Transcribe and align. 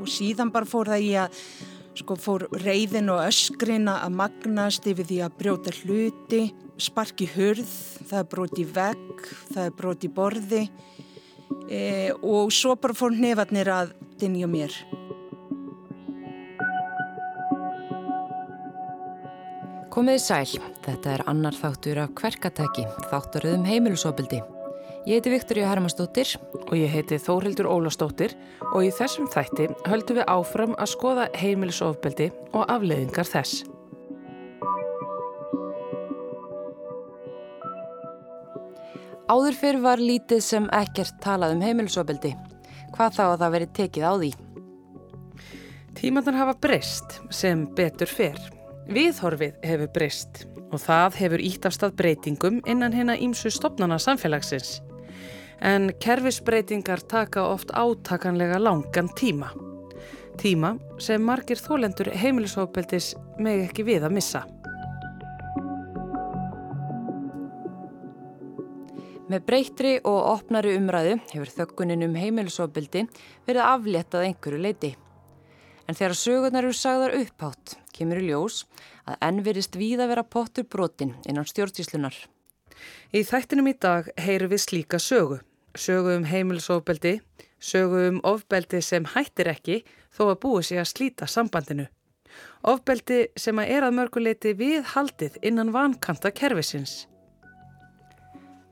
og 0.00 0.10
síðan 0.10 0.52
bara 0.52 0.68
fór 0.68 0.90
það 0.92 1.06
í 1.06 1.12
að 1.20 1.42
sko 2.00 2.16
fór 2.16 2.46
reyðin 2.62 3.10
og 3.12 3.24
öskrina 3.26 3.98
að 4.04 4.16
magnast 4.20 4.86
yfir 4.88 5.08
því 5.08 5.18
að 5.26 5.36
brjóta 5.40 5.74
hluti, 5.82 6.42
sparki 6.80 7.28
hurð, 7.34 7.74
það 8.08 8.22
er 8.22 8.30
broti 8.34 8.64
vegg, 8.64 9.26
það 9.50 9.66
er 9.66 9.76
broti 9.76 10.10
borði 10.14 10.62
e, 11.68 11.82
og 12.14 12.52
svo 12.54 12.76
bara 12.80 12.96
fór 12.96 13.16
nefarnir 13.16 13.72
að 13.74 13.94
dinja 14.20 14.48
mér. 14.50 14.74
Komiði 19.90 20.22
sæl, 20.22 20.60
þetta 20.86 21.16
er 21.16 21.26
annar 21.28 21.56
þáttur 21.58 21.98
af 22.04 22.14
kverkatæki, 22.20 22.86
þátturöðum 23.10 23.66
heimilusopildi. 23.66 24.38
Ég 25.08 25.16
heiti 25.16 25.30
Viktoria 25.32 25.64
Hermannsdóttir 25.70 26.34
og 26.66 26.74
ég 26.76 26.90
heiti 26.92 27.16
Þórildur 27.16 27.64
Ólastóttir 27.72 28.34
og 28.68 28.82
í 28.84 28.90
þessum 28.92 29.30
þætti 29.32 29.70
höldum 29.88 30.18
við 30.18 30.26
áfram 30.28 30.74
að 30.76 30.90
skoða 30.92 31.22
heimilisofbeldi 31.40 32.26
og 32.52 32.66
afleiðingar 32.68 33.30
þess. 33.30 33.62
Áður 39.30 39.56
fyrr 39.56 39.80
var 39.80 40.04
lítið 40.04 40.44
sem 40.44 40.68
ekkert 40.76 41.16
talað 41.24 41.56
um 41.56 41.64
heimilisofbeldi. 41.64 42.34
Hvað 42.92 43.16
þá 43.16 43.24
að 43.24 43.38
það 43.40 43.56
veri 43.56 43.70
tekið 43.80 44.04
á 44.04 44.12
því? 44.12 44.30
Tímandan 45.96 46.40
hafa 46.42 46.58
breyst 46.60 47.18
sem 47.32 47.64
betur 47.78 48.12
fyrr. 48.20 48.44
Viðhorfið 48.90 49.56
hefur 49.64 49.92
breyst 49.96 50.44
og 50.68 50.78
það 50.84 51.18
hefur 51.24 51.48
ítt 51.48 51.64
af 51.64 51.78
stað 51.78 51.96
breytingum 51.96 52.60
innan 52.68 52.92
hérna 52.92 53.16
ímsu 53.16 53.48
stopnana 53.54 53.96
samfélagsins. 54.02 54.82
En 55.60 55.90
kerfisbreytingar 56.00 57.02
taka 57.04 57.44
oft 57.52 57.70
átakanlega 57.76 58.58
langan 58.58 59.10
tíma. 59.16 59.50
Tíma 60.40 60.76
sem 60.98 61.20
margir 61.20 61.60
þólendur 61.60 62.08
heimilisofbeldis 62.16 63.12
meg 63.38 63.66
ekki 63.66 63.84
við 63.84 64.06
að 64.08 64.16
missa. 64.16 64.46
Með 69.30 69.44
breytri 69.46 69.92
og 70.00 70.16
opnari 70.32 70.72
umræðu 70.74 71.18
hefur 71.30 71.52
þöggunin 71.54 72.08
um 72.08 72.16
heimilisofbeldi 72.18 73.04
verið 73.46 73.62
afléttað 73.62 74.24
einhverju 74.26 74.62
leiti. 74.64 74.90
En 75.86 75.98
þegar 75.98 76.16
sögurnar 76.18 76.66
eru 76.66 76.74
sagðar 76.74 77.14
upphátt, 77.18 77.76
kemur 77.94 78.18
í 78.22 78.30
ljós 78.30 78.64
að 79.04 79.20
enn 79.28 79.44
verist 79.46 79.78
víða 79.78 80.08
vera 80.10 80.24
pottur 80.24 80.66
brotin 80.66 81.14
innan 81.28 81.46
stjórnsíslunar. 81.46 82.16
Í 83.14 83.22
þættinum 83.26 83.70
í 83.70 83.76
dag 83.78 84.10
heyru 84.18 84.48
við 84.50 84.64
slíka 84.64 84.98
sögu. 85.02 85.40
Sögu 85.78 86.16
um 86.16 86.24
heimilisofbeldi, 86.26 87.20
sögu 87.60 88.08
um 88.08 88.20
ofbeldi 88.26 88.80
sem 88.82 89.04
hættir 89.06 89.50
ekki 89.52 89.82
þó 90.10 90.32
að 90.32 90.40
búi 90.42 90.62
sig 90.66 90.80
að 90.80 90.90
slíta 90.90 91.28
sambandinu. 91.30 91.86
Ofbeldi 92.66 93.28
sem 93.38 93.58
að 93.58 93.70
er 93.76 93.86
að 93.86 93.96
mörguleiti 93.98 94.54
við 94.58 94.82
haldið 94.94 95.38
innan 95.46 95.72
vankanta 95.74 96.32
kervisins. 96.34 97.06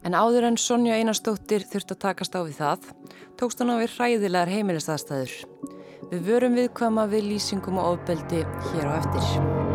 En 0.06 0.14
áður 0.14 0.50
en 0.50 0.58
Sonja 0.60 0.98
Einarstóttir 0.98 1.66
þurft 1.70 1.94
að 1.94 2.02
takast 2.06 2.36
á 2.38 2.40
við 2.42 2.60
það, 2.60 2.90
tókst 3.38 3.62
hann 3.62 3.74
á 3.74 3.82
við 3.82 3.96
hræðilegar 3.96 4.52
heimilistæðstæður. 4.54 5.34
Við 6.12 6.28
vörum 6.30 6.58
viðkvama 6.58 7.08
við 7.10 7.32
lýsingum 7.34 7.82
og 7.82 7.96
ofbeldi 7.96 8.44
hér 8.70 8.86
á 8.88 8.92
eftir. 9.00 9.67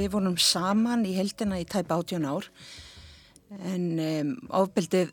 Við 0.00 0.14
vorum 0.14 0.36
saman 0.40 1.04
í 1.04 1.12
heldina 1.18 1.58
í 1.60 1.66
tæp 1.68 1.90
18 1.92 2.24
ár 2.24 2.46
en 3.66 3.86
um, 4.00 4.30
ofbeldið 4.62 5.10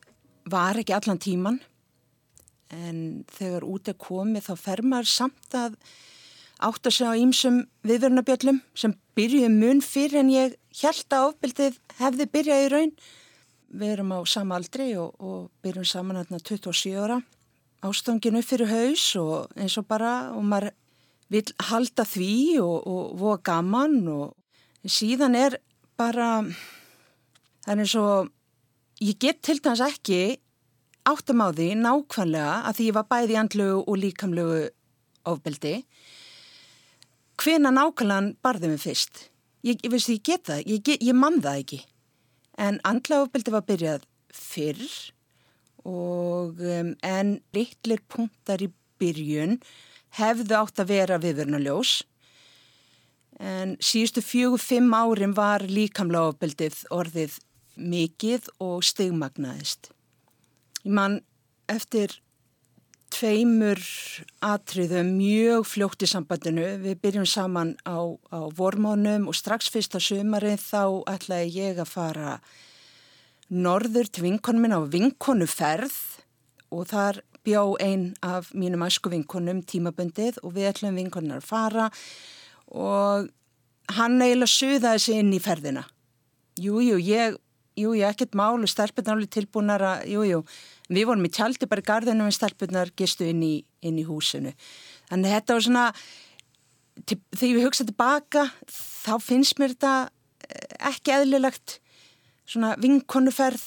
var 0.48 0.78
ekki 0.80 0.96
allan 0.96 1.20
tíman 1.20 1.58
en 2.72 3.00
þegar 3.36 3.66
út 3.68 3.90
er 3.92 3.98
komið 4.00 4.48
þá 4.48 4.54
fer 4.62 4.84
maður 4.86 5.10
samt 5.12 5.58
að 5.58 5.76
átt 6.58 6.88
að 6.90 6.96
segja 6.96 7.14
á 7.14 7.20
ímsum 7.20 7.60
viðvörnabjöllum 7.88 8.62
sem 8.78 8.96
byrjuði 9.18 9.50
mun 9.54 9.84
fyrir 9.84 10.22
en 10.22 10.32
ég 10.34 10.58
held 10.82 11.14
að 11.14 11.28
ofbeldið 11.32 11.80
hefði 12.00 12.30
byrjað 12.34 12.64
í 12.64 12.72
raun. 12.74 12.94
Við 13.68 13.94
erum 13.98 14.14
á 14.16 14.20
sama 14.30 14.58
aldri 14.58 14.94
og, 14.98 15.14
og 15.20 15.50
byrjum 15.66 15.88
saman 15.88 16.22
hérna 16.22 16.40
27 16.40 16.96
ára. 16.98 17.20
Ástanginu 17.86 18.42
fyrir 18.46 18.72
haus 18.72 19.06
og 19.20 19.54
eins 19.60 19.78
og 19.78 19.88
bara 19.90 20.32
og 20.34 20.46
maður 20.48 20.74
vil 21.34 21.44
halda 21.70 22.08
því 22.08 22.34
og, 22.64 22.78
og 22.88 23.18
voða 23.20 23.42
gaman 23.52 24.00
og 24.10 24.36
síðan 24.92 25.36
er 25.38 25.58
bara 26.00 26.42
það 27.66 27.72
er 27.74 27.82
eins 27.84 27.96
og 28.00 28.30
ég 29.04 29.18
get 29.22 29.42
til 29.46 29.60
dæmis 29.62 29.84
ekki 29.84 30.22
áttum 31.08 31.44
á 31.44 31.48
því 31.56 31.70
nákvæmlega 31.82 32.54
að 32.68 32.78
því 32.78 32.88
ég 32.90 32.98
var 32.98 33.10
bæði 33.12 33.40
andlugu 33.40 33.84
og 33.84 34.00
líkamlugu 34.02 34.62
ofbeldi. 35.28 35.76
Hvena 37.38 37.72
nákvæmlega 37.72 38.36
barði 38.44 38.72
mig 38.72 38.82
fyrst? 38.84 39.28
Ég, 39.66 39.80
ég 39.84 39.92
veist 39.92 40.12
ég 40.12 40.24
get 40.24 40.48
það, 40.48 40.64
ég, 40.68 40.92
ég 41.04 41.16
mann 41.16 41.42
það 41.44 41.62
ekki. 41.64 41.80
En 42.58 42.80
andlafaböldi 42.88 43.54
var 43.54 43.66
byrjað 43.68 44.08
fyrr 44.34 44.84
og 45.88 46.60
um, 46.60 46.94
en 47.06 47.38
litlir 47.56 48.02
punktar 48.12 48.64
í 48.66 48.72
byrjun 49.00 49.60
hefðu 50.18 50.58
átt 50.58 50.82
að 50.82 50.92
vera 50.92 51.20
viðverðnaljós 51.22 52.02
en 53.40 53.76
síðustu 53.78 54.24
fjögur 54.26 54.62
fimm 54.62 54.94
árin 54.98 55.36
var 55.38 55.66
líkamlafaböldið 55.70 56.84
orðið 56.94 57.38
mikið 57.78 58.50
og 58.64 58.82
stigmagnaðist 58.86 59.92
ég 60.88 60.96
mann 60.96 61.20
eftir 61.70 62.16
tveimur 63.14 63.80
atriðum 64.44 65.14
mjög 65.18 65.66
fljótt 65.68 66.04
í 66.04 66.10
sambandinu. 66.12 66.66
Við 66.84 67.00
byrjum 67.04 67.28
saman 67.30 67.76
á, 67.88 68.04
á 68.32 68.40
vormánum 68.56 69.30
og 69.32 69.38
strax 69.38 69.72
fyrsta 69.72 70.02
sömarið 70.04 70.60
þá 70.62 70.84
ætlaði 71.14 71.54
ég 71.56 71.82
að 71.82 71.92
fara 71.94 72.34
norður 73.48 74.12
til 74.12 74.26
vinkonum 74.28 74.66
minn 74.66 74.76
á 74.76 74.82
vinkonuferð 74.84 75.96
og 76.76 76.90
þar 76.92 77.22
bjá 77.48 77.62
einn 77.80 78.10
af 78.26 78.52
mínum 78.52 78.84
æsku 78.84 79.12
vinkonum 79.14 79.64
tímabundið 79.64 80.42
og 80.44 80.58
við 80.58 80.74
ætlum 80.74 81.00
vinkonunar 81.00 81.40
að 81.40 81.48
fara 81.48 81.88
og 81.88 82.02
hann 82.74 84.22
eiginlega 84.22 84.54
suðaði 84.54 85.04
sig 85.04 85.22
inn 85.22 85.36
í 85.36 85.44
ferðina. 85.44 85.86
Jújú, 86.58 86.98
jú, 86.98 87.04
ég, 87.06 87.38
jú, 87.78 87.94
ég 87.96 88.10
ekkert 88.10 88.36
málu, 88.36 88.68
stelpun 88.68 89.14
alveg 89.14 89.30
tilbúinar 89.38 89.86
að, 89.86 90.08
jújú, 90.12 90.42
Við 90.88 91.08
vorum 91.10 91.28
í 91.28 91.32
tjaldi 91.34 91.68
bara 91.68 91.84
í 91.84 91.88
gardinu 91.88 92.28
en 92.28 92.36
stelpunar 92.36 92.94
gistu 92.96 93.28
inn 93.28 93.42
í, 93.44 93.56
inn 93.84 93.98
í 94.00 94.06
húsinu. 94.08 94.54
Þannig 95.10 95.34
þetta 95.36 95.58
var 95.58 95.66
svona, 95.66 95.88
til, 97.04 97.18
þegar 97.36 97.58
við 97.58 97.66
hugsaðum 97.68 97.90
tilbaka 97.92 98.46
þá 98.78 99.12
finnst 99.24 99.60
mér 99.60 99.76
þetta 99.76 99.96
eh, 100.48 100.78
ekki 100.92 101.16
eðlilegt 101.18 101.78
svona 102.48 102.76
vinkonuferð 102.80 103.66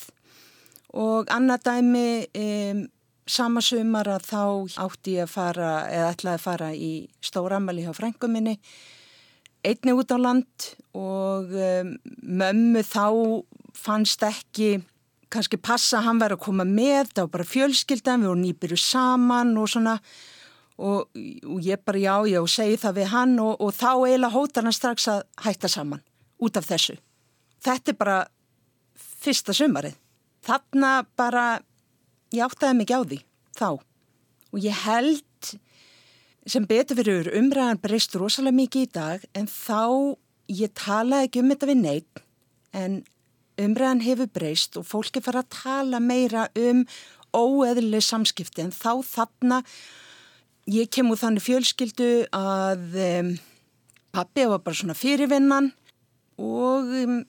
og 0.97 1.29
annað 1.31 1.67
dæmi 1.69 2.07
um, 2.41 2.81
sama 3.29 3.61
sumar 3.61 4.09
að 4.09 4.27
þá 4.31 4.43
átti 4.85 5.17
ég 5.17 5.27
að 5.27 5.33
fara 5.35 5.71
eða 5.91 6.09
ætlaði 6.15 6.37
að 6.39 6.45
fara 6.45 6.71
í 6.73 6.91
stóramali 7.23 7.85
hjá 7.85 7.93
frænguminni 7.95 8.57
einni 9.61 9.93
út 9.93 10.11
á 10.13 10.17
land 10.17 10.71
og 10.97 11.53
um, 11.53 11.93
mömmu 12.41 12.81
þá 12.85 13.05
fannst 13.77 14.23
ekki 14.25 14.79
kannski 15.31 15.59
passa 15.61 16.01
hann 16.03 16.19
væri 16.19 16.35
að 16.35 16.43
koma 16.43 16.65
með, 16.67 17.13
var 17.15 17.29
bara 17.31 17.47
fjölskyldan, 17.47 18.23
við 18.23 18.31
vorum 18.31 18.43
nýbyrju 18.43 18.79
saman 18.81 19.53
og 19.61 19.69
svona 19.71 19.95
og, 20.81 21.07
og 21.45 21.61
ég 21.63 21.81
bara 21.85 22.01
já, 22.01 22.15
já, 22.33 22.41
segi 22.49 22.79
það 22.81 22.97
við 22.99 23.09
hann 23.13 23.37
og, 23.39 23.53
og 23.61 23.73
þá 23.77 23.89
eiginlega 23.93 24.33
hótar 24.33 24.67
hann 24.67 24.75
strax 24.75 25.07
að 25.11 25.23
hætta 25.45 25.71
saman 25.71 26.03
út 26.41 26.57
af 26.57 26.67
þessu. 26.67 26.97
Þetta 27.61 27.93
er 27.93 27.99
bara 27.99 28.17
fyrsta 29.21 29.53
sumarið. 29.53 29.93
Þarna 30.41 30.91
bara, 31.15 31.45
ég 32.31 32.45
áttaði 32.45 32.79
mikið 32.79 32.97
á 32.97 33.03
því, 33.11 33.19
þá. 33.59 33.69
Og 34.51 34.59
ég 34.63 34.81
held 34.85 35.53
sem 36.49 36.65
betur 36.65 36.97
fyrir 36.97 37.29
umræðan 37.37 37.81
breyst 37.81 38.15
rosalega 38.17 38.57
mikið 38.57 38.87
í 38.87 38.91
dag 38.95 39.25
en 39.37 39.47
þá, 39.47 40.17
ég 40.51 40.73
talaði 40.77 41.29
ekki 41.29 41.43
um 41.43 41.51
þetta 41.53 41.69
við 41.69 41.81
neitt 41.83 42.23
en 42.75 43.01
umræðan 43.61 44.03
hefur 44.05 44.29
breyst 44.31 44.77
og 44.79 44.87
fólki 44.87 45.21
fara 45.23 45.43
að 45.43 45.51
tala 45.53 46.01
meira 46.01 46.47
um 46.57 46.85
óeðlileg 47.35 48.03
samskipti 48.03 48.65
en 48.65 48.73
þá 48.75 49.03
þarna 49.05 49.61
ég 50.71 50.89
kem 50.93 51.11
úr 51.11 51.19
þannig 51.19 51.45
fjölskyldu 51.45 52.09
að 52.35 52.97
um, 53.05 53.31
pappi 54.15 54.47
var 54.49 54.63
bara 54.65 54.77
svona 54.77 54.97
fyrirvinnan 54.97 55.71
og 56.41 56.91
um, 57.03 57.21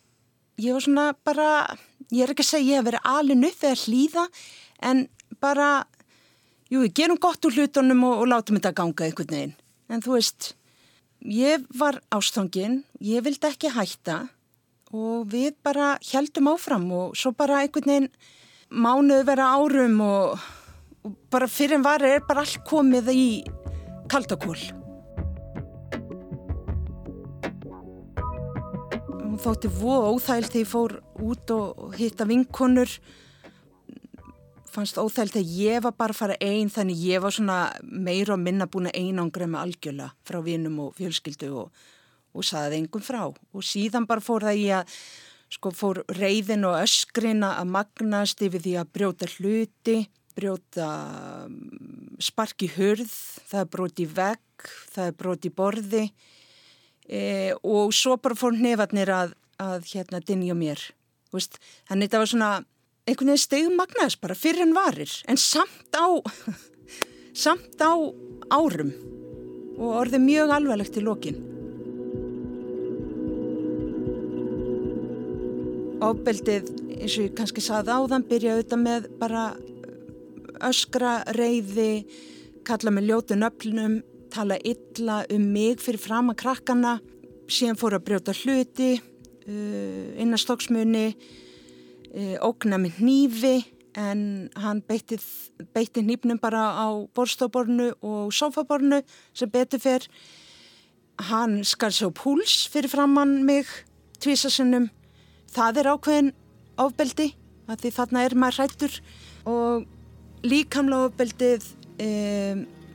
ég 0.60 0.74
var 0.74 0.84
svona 0.84 1.06
bara, 1.26 1.48
ég 2.10 2.24
er 2.24 2.34
ekki 2.34 2.46
að 2.46 2.52
segja 2.54 2.70
ég 2.70 2.80
hef 2.80 2.88
verið 2.90 3.08
alin 3.12 3.48
upp 3.48 3.66
eða 3.68 3.80
hlýða 3.84 4.26
en 4.82 5.06
bara, 5.42 5.86
jú, 6.70 6.84
gerum 6.94 7.20
gott 7.22 7.44
úr 7.46 7.56
hlutunum 7.56 8.04
og, 8.08 8.24
og 8.24 8.30
látum 8.32 8.58
þetta 8.58 8.74
ganga 8.76 9.06
einhvern 9.06 9.34
veginn. 9.34 9.56
En 9.92 10.02
þú 10.04 10.16
veist, 10.16 10.52
ég 11.22 11.66
var 11.78 12.00
ástofngin, 12.14 12.82
ég 13.00 13.24
vildi 13.24 13.48
ekki 13.48 13.72
hætta 13.74 14.24
og 14.92 15.30
við 15.32 15.54
bara 15.64 15.96
heldum 16.04 16.50
áfram 16.52 16.90
og 16.92 17.16
svo 17.16 17.32
bara 17.36 17.62
einhvern 17.62 17.88
veginn 17.88 18.12
mánuðu 18.72 19.24
vera 19.28 19.50
árum 19.56 19.98
og, 20.04 20.44
og 21.04 21.16
bara 21.32 21.48
fyrir 21.48 21.78
en 21.78 21.86
varu 21.86 22.08
er 22.08 22.24
bara 22.28 22.44
allt 22.44 22.62
komið 22.68 23.10
í 23.12 23.26
kaldakól. 24.12 24.58
Hún 29.22 29.40
þótti 29.40 29.70
voð 29.72 30.08
óþægild 30.12 30.52
þegar 30.52 30.60
ég 30.60 30.72
fór 30.72 30.96
út 31.24 31.52
og 31.54 31.94
hitta 31.96 32.28
vinkonur 32.28 32.90
fannst 34.74 35.00
óþægild 35.00 35.36
þegar 35.36 35.56
ég 35.58 35.82
var 35.86 35.96
bara 35.98 36.14
að 36.14 36.20
fara 36.20 36.38
einn 36.40 36.70
þannig 36.72 37.02
ég 37.06 37.24
var 37.24 37.34
svona 37.34 37.58
meira 37.82 38.36
og 38.36 38.42
minna 38.42 38.68
búin 38.70 38.90
að 38.90 38.98
einangra 39.00 39.48
með 39.48 39.66
algjörla 39.66 40.12
frá 40.26 40.40
vinum 40.44 40.78
og 40.86 40.94
fjölskyldu 40.98 41.50
og 41.64 41.82
og 42.32 42.46
saðið 42.46 42.78
engum 42.78 43.04
frá 43.04 43.22
og 43.28 43.66
síðan 43.66 44.08
bara 44.08 44.24
fór 44.24 44.46
það 44.46 44.60
í 44.60 44.66
að 44.78 44.96
sko 45.52 45.72
fór 45.76 46.00
reyðin 46.16 46.64
og 46.68 46.78
öskrina 46.80 47.56
að 47.60 47.72
magnast 47.74 48.40
yfir 48.44 48.62
því 48.64 48.74
að 48.80 48.92
brjóta 48.96 49.28
hluti, 49.34 49.98
brjóta 50.36 50.88
mm, 51.44 52.16
sparki 52.24 52.70
hurð, 52.72 53.12
það 53.50 53.60
er 53.60 53.70
broti 53.74 54.06
vegg, 54.08 54.70
það 54.94 55.10
er 55.10 55.18
broti 55.18 55.52
borði 55.52 56.02
e, 57.04 57.20
og 57.60 57.92
svo 57.96 58.16
bara 58.16 58.38
fór 58.38 58.56
nefarnir 58.56 59.12
að, 59.12 59.36
að 59.60 59.92
hérna 59.92 60.22
dinja 60.24 60.56
mér. 60.56 60.80
Þannig 61.32 62.08
þetta 62.08 62.20
var 62.20 62.28
svona 62.32 62.50
einhvern 63.02 63.32
veginn 63.32 63.42
stegum 63.42 63.78
magnaðis 63.78 64.18
bara 64.22 64.36
fyrir 64.38 64.62
en 64.62 64.74
varir 64.76 65.10
en 65.26 65.38
samt 65.40 65.96
á, 65.98 66.06
samt 67.44 67.82
á 67.82 67.98
árum 68.52 68.92
og 69.74 69.96
orðið 70.04 70.22
mjög 70.22 70.52
alvarlegt 70.54 70.98
í 71.00 71.02
lokin. 71.02 71.40
Ofbeldið, 76.02 76.70
eins 76.98 77.16
og 77.16 77.26
ég 77.26 77.34
kannski 77.38 77.62
saði 77.62 77.94
áðan, 77.94 78.26
byrja 78.28 78.56
auðvitað 78.56 78.82
með 78.82 79.10
bara 79.18 79.44
öskra, 80.68 81.20
reyði, 81.34 82.04
kalla 82.66 82.92
með 82.94 83.08
ljótu 83.08 83.38
nöflunum, 83.38 84.00
tala 84.30 84.58
illa 84.62 85.22
um 85.32 85.46
mig 85.54 85.82
fyrir 85.82 86.02
fram 86.02 86.30
að 86.30 86.42
krakkana, 86.42 86.96
síðan 87.50 87.78
fór 87.80 87.98
að 87.98 88.06
brjóta 88.10 88.34
hluti, 88.36 88.92
uh, 88.98 90.04
innastóksmunni, 90.22 91.08
uh, 91.14 91.40
ógna 92.44 92.78
með 92.80 93.00
nýfi 93.00 93.56
en 93.98 94.50
hann 94.56 94.80
beitti, 94.88 95.18
beitti 95.72 96.02
nýfnum 96.04 96.40
bara 96.40 96.64
á 96.76 96.88
borstobornu 97.16 97.92
og 98.00 98.32
sofabornu 98.32 99.02
sem 99.34 99.50
betur 99.52 99.80
fyrr. 99.80 100.08
Hann 101.28 101.60
skar 101.64 101.92
á 101.92 102.08
púls 102.12 102.66
fyrir 102.72 102.92
framann 102.92 103.44
mig 103.44 103.68
tvísasinnum 104.22 104.90
það 105.52 105.82
er 105.82 105.90
ákveðin 105.92 106.30
ofbeldi 106.80 107.28
að 107.70 107.84
því 107.84 107.92
þarna 107.96 108.24
er 108.24 108.36
maður 108.38 108.58
hrættur 108.60 108.96
og 109.48 110.46
líkamlega 110.46 111.08
ofbeldið 111.10 111.66
e, 112.02 112.08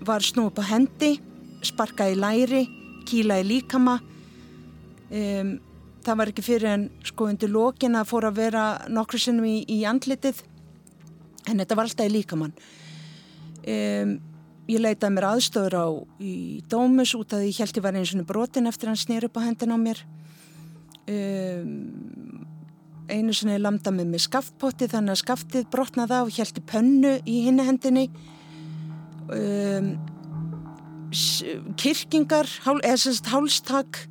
var 0.07 0.25
snú 0.25 0.47
upp 0.49 0.59
á 0.61 0.69
hendi, 0.71 1.15
sparka 1.65 2.09
í 2.11 2.17
læri, 2.17 2.65
kíla 3.07 3.39
í 3.41 3.47
líkama. 3.47 3.97
E, 5.09 5.21
það 6.07 6.19
var 6.21 6.31
ekki 6.31 6.45
fyrir 6.45 6.71
en 6.71 6.87
sko 7.05 7.27
undir 7.27 7.51
lókin 7.51 7.97
að 7.99 8.09
fóra 8.11 8.31
að 8.31 8.39
vera 8.39 8.63
nokkru 8.91 9.19
sinnum 9.19 9.47
í, 9.49 9.59
í 9.67 9.81
andlitið. 9.89 10.39
En 11.51 11.59
þetta 11.59 11.77
var 11.79 11.87
alltaf 11.87 12.07
í 12.07 12.13
líkamann. 12.13 12.55
E, 13.67 13.75
ég 14.71 14.83
leitaði 14.83 15.15
mér 15.15 15.29
aðstöður 15.31 15.77
á 15.79 15.87
í 16.23 16.35
dómus 16.71 17.13
út 17.17 17.35
að 17.35 17.47
ég 17.49 17.59
held 17.63 17.79
ég 17.79 17.85
var 17.85 17.99
eins 17.99 18.15
og 18.15 18.27
brotin 18.27 18.71
eftir 18.71 18.91
hann 18.91 18.99
snýr 18.99 19.27
upp 19.27 19.39
á 19.39 19.47
hendin 19.47 19.75
á 19.75 19.77
mér. 19.79 20.03
Um, 21.07 22.43
einu 23.07 23.31
sinni 23.31 23.55
landa 23.61 23.93
með 23.95 24.09
mig 24.11 24.25
skaftpotti 24.25 24.89
þannig 24.91 25.15
að 25.15 25.21
skaftið 25.21 25.69
brotnaði 25.71 26.19
á 26.19 26.21
og 26.25 26.33
heldi 26.35 26.63
pönnu 26.67 27.13
í 27.23 27.37
hinni 27.47 27.63
hendinni. 27.67 28.09
Um, 29.31 29.95
kirkingar 31.79 32.47
eða 32.83 32.99
sérst 32.99 33.31
hálstak 33.31 34.07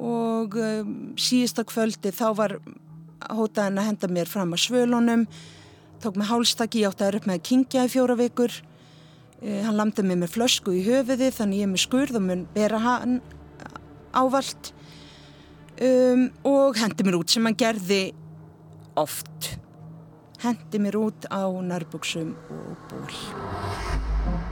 og 0.00 0.56
um, 0.56 0.92
síðasta 1.20 1.64
kvöldi 1.68 2.12
þá 2.14 2.26
var 2.38 2.56
hótaðin 3.32 3.80
að 3.80 3.88
henda 3.90 4.10
mér 4.10 4.30
fram 4.30 4.54
að 4.56 4.64
svölunum 4.64 5.26
tók 6.02 6.16
mig 6.18 6.26
hálstaki, 6.26 6.82
ég 6.82 6.90
átti 6.90 7.06
að 7.06 7.20
upp 7.20 7.28
með 7.30 7.38
að 7.38 7.44
kingja 7.46 7.84
í 7.86 7.90
fjóra 7.92 8.16
vikur. 8.18 8.54
Uh, 9.42 9.60
hann 9.66 9.78
landa 9.78 10.04
með 10.06 10.22
mér 10.24 10.32
flösku 10.32 10.74
í 10.74 10.84
höfuði 10.86 11.30
þannig 11.34 11.62
ég 11.62 11.68
er 11.68 11.72
með 11.74 11.84
skurð 11.84 12.18
og 12.18 12.26
mun 12.26 12.46
bera 12.54 12.80
hann 12.82 13.20
ávalt 14.12 14.72
um, 15.80 16.28
og 16.48 16.78
hendi 16.80 17.06
mér 17.06 17.20
út 17.20 17.32
sem 17.32 17.46
hann 17.48 17.58
gerði 17.58 18.04
oft. 18.98 19.54
Hendi 20.42 20.82
mér 20.82 20.98
út 20.98 21.28
á 21.30 21.46
nærbuksum 21.46 22.34
og 22.50 22.88
ból 22.90 24.51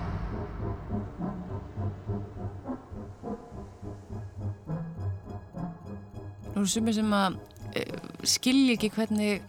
Nú 6.60 6.66
er 6.66 6.72
sumið 6.74 6.98
sem 6.98 7.12
að 7.16 7.38
e, 7.72 7.84
skilji 8.28 8.76
ekki 8.76 8.92
hvernig 8.92 9.44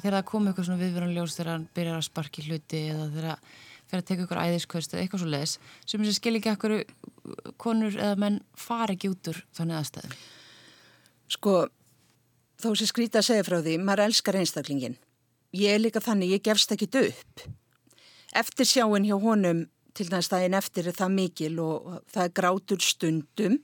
þegar 0.00 0.16
það 0.16 0.28
kom 0.32 0.48
eitthvað 0.50 0.66
svona 0.66 0.82
viðverðanljós 0.82 1.36
þegar 1.36 1.52
hann 1.52 1.68
byrjar 1.76 2.00
að 2.00 2.06
sparki 2.08 2.46
hluti 2.48 2.80
eða 2.90 3.06
þegar 3.14 3.44
fyrir 3.90 4.02
að 4.02 4.08
teka 4.08 4.26
ykkur 4.26 4.42
æðiskvöst 4.42 4.92
eða 4.94 5.04
eitthvað 5.04 5.22
svo 5.22 5.30
les 5.30 5.54
sem 5.84 6.04
sem 6.04 6.16
skilji 6.18 6.42
ekki 6.42 6.52
ekkur 6.56 6.76
konur 7.60 7.94
eða 7.94 8.18
menn 8.18 8.42
fari 8.58 8.98
ekki 8.98 9.12
út 9.14 9.32
úr 9.32 9.42
þannig 9.54 9.78
aðstæðum 9.78 10.20
Sko, 11.30 11.68
þó 12.58 12.72
sem 12.74 12.88
skrítið 12.90 13.20
að 13.20 13.26
segja 13.28 13.46
frá 13.46 13.60
því, 13.62 13.76
maður 13.86 14.08
elskar 14.08 14.38
einstaklingin. 14.40 14.96
Ég 15.54 15.76
er 15.76 15.82
líka 15.82 16.02
þannig, 16.02 16.34
ég 16.34 16.46
gefst 16.46 16.72
ekki 16.74 16.88
upp. 17.04 17.44
Eftir 18.34 18.66
sjáin 18.66 19.06
hjá 19.06 19.16
honum, 19.22 19.64
til 19.94 20.08
dæmis 20.10 20.30
daginn 20.30 20.58
eftir, 20.58 20.88
er 20.90 20.96
það 20.96 21.14
mikil 21.14 21.52
og 21.62 22.00
það 22.10 22.24
er 22.24 22.34
grátur 22.34 22.82
stundum. 22.82 23.58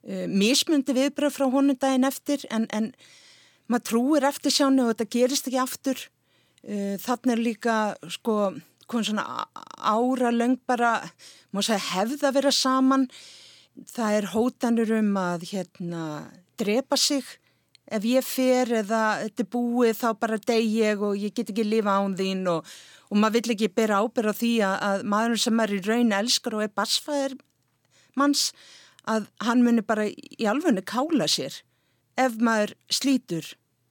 Uh, 0.00 0.24
mismundi 0.28 0.94
viðbröð 0.96 1.34
frá 1.36 1.46
honum 1.52 1.76
daginn 1.76 2.08
eftir, 2.08 2.46
en, 2.50 2.66
en 2.72 2.90
maður 3.70 3.86
trúir 3.90 4.26
eftir 4.28 4.54
sjánu 4.54 4.86
og 4.86 4.94
þetta 4.94 5.10
gerist 5.16 5.50
ekki 5.50 5.60
aftur. 5.62 6.06
Uh, 6.64 6.96
þannig 7.02 7.34
er 7.36 7.44
líka, 7.44 7.76
sko, 8.08 8.38
svona 8.90 9.46
ára 9.76 10.32
löng 10.34 10.58
bara, 10.68 10.96
segja, 11.52 11.80
hefða 11.92 12.32
vera 12.36 12.52
saman. 12.54 13.06
Það 13.90 14.16
er 14.16 14.32
hótanur 14.32 14.96
um 14.98 15.14
að, 15.20 15.46
hérna, 15.52 16.04
drepa 16.60 16.98
sig 17.00 17.24
ef 17.90 18.06
ég 18.06 18.26
fer 18.26 18.70
eða 18.82 19.02
þetta 19.24 19.44
er 19.44 19.50
búið 19.50 19.94
þá 19.98 20.08
bara 20.22 20.38
deg 20.38 20.66
ég 20.66 21.04
og 21.04 21.18
ég 21.18 21.34
get 21.34 21.50
ekki 21.50 21.66
lifa 21.66 21.96
án 21.98 22.14
þín 22.18 22.44
og, 22.52 22.66
og 23.10 23.18
maður 23.18 23.40
vill 23.40 23.54
ekki 23.56 23.70
bera 23.80 24.02
ábyrða 24.04 24.34
því 24.38 24.52
að, 24.66 24.76
að 24.88 25.06
maður 25.14 25.42
sem 25.44 25.62
er 25.64 25.74
í 25.74 25.80
raun 25.86 26.18
elskar 26.20 26.58
og 26.58 26.66
er 26.66 26.76
basfæðir 26.78 27.36
manns 28.18 28.50
að 29.10 29.26
hann 29.44 29.64
muni 29.66 29.84
bara 29.86 30.06
í 30.10 30.46
alfunni 30.48 30.84
kála 30.86 31.28
sér 31.30 31.60
ef 32.20 32.38
maður 32.38 32.74
slítur 32.92 33.46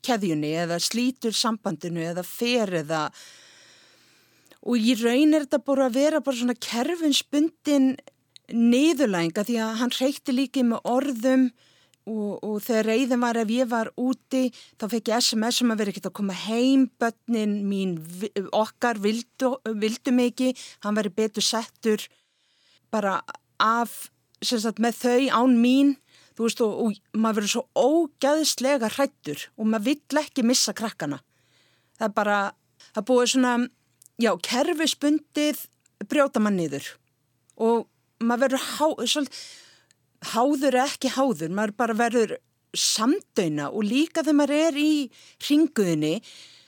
keðjunni 0.06 0.54
eða 0.64 0.80
slítur 0.82 1.36
sambandinu 1.36 2.04
eða 2.08 2.24
fer 2.28 2.72
eða 2.84 3.08
og 4.60 4.76
í 4.80 4.96
raun 5.00 5.36
er 5.36 5.46
þetta 5.46 5.62
bara 5.66 5.88
að 5.88 5.98
vera 6.00 6.22
bara 6.24 6.40
svona 6.40 6.56
kerfinspundin 6.60 7.94
niðurlænga 8.50 9.46
því 9.46 9.58
að 9.64 9.76
hann 9.82 9.98
reykti 10.00 10.36
líki 10.36 10.64
með 10.68 10.88
orðum 10.90 11.50
og, 12.10 12.40
og 12.44 12.56
þegar 12.66 12.90
reyðin 12.90 13.24
var 13.24 13.40
ef 13.40 13.52
ég 13.54 13.70
var 13.70 13.92
úti 14.00 14.48
þá 14.80 14.86
fekk 14.94 15.12
ég 15.12 15.26
SMS 15.26 15.62
um 15.64 15.74
að 15.74 15.84
vera 15.84 15.94
ekkert 15.94 16.10
að 16.10 16.16
koma 16.20 16.38
heim 16.46 16.88
börnin 17.02 17.60
mín 17.70 17.98
okkar 18.56 19.02
vildu, 19.04 19.56
vildu 19.66 20.16
mikið 20.16 20.64
hann 20.86 20.98
veri 20.98 21.14
betur 21.22 21.46
settur 21.46 22.08
bara 22.90 23.20
af 23.62 24.10
sagt, 24.46 24.79
með 24.79 25.01
þau 25.03 25.19
án 25.41 25.58
mín 25.60 25.96
veist, 26.39 26.62
og, 26.63 26.72
og 26.72 27.19
maður 27.19 27.41
verður 27.41 27.53
svo 27.53 27.63
ógæðislega 27.75 28.91
hrættur 28.96 29.46
og 29.58 29.67
maður 29.67 29.89
vill 29.89 30.22
ekki 30.22 30.46
missa 30.48 30.74
krakkana. 30.75 31.19
Það 32.00 32.08
er 32.08 32.15
bara 32.15 32.38
það 32.93 33.08
búið 33.10 33.31
svona 33.34 33.53
já, 34.19 34.31
kerfispundið 34.48 35.65
brjóta 36.08 36.39
mann 36.43 36.60
niður. 36.60 36.86
Og 37.60 37.89
maður 38.24 38.46
verður 38.46 38.67
há, 38.69 38.88
svolítið 39.03 39.41
háður 40.34 40.79
ekki 40.84 41.12
háður, 41.15 41.51
maður 41.55 41.75
bara 41.79 41.96
verður 41.96 42.38
samdöina 42.75 43.69
og 43.72 43.88
líka 43.88 44.24
þegar 44.24 44.39
maður 44.41 44.55
er 44.67 44.79
í 44.79 44.91
ringuðinni 45.48 46.15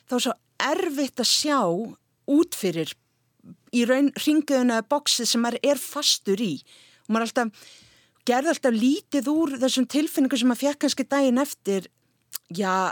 þá 0.09 0.15
er 0.15 0.23
svo 0.25 0.35
erfitt 0.71 1.21
að 1.21 1.29
sjá 1.29 1.59
út 2.31 2.57
fyrir 2.57 2.93
í 3.75 3.83
raun 3.87 4.09
ringuðina 4.23 4.79
eða 4.79 4.89
bóksið 4.91 5.29
sem 5.29 5.43
maður 5.43 5.67
er 5.73 5.81
fastur 5.81 6.41
í 6.41 6.53
maður 7.13 7.29
alltaf 7.29 7.69
gerði 8.27 8.53
alltaf 8.53 8.77
lítið 8.77 9.29
úr 9.31 9.55
þessum 9.61 9.87
tilfinningu 9.89 10.39
sem 10.39 10.51
maður 10.51 10.63
fekk 10.65 10.83
kannski 10.85 11.07
daginn 11.09 11.41
eftir 11.41 11.89
já 12.53 12.91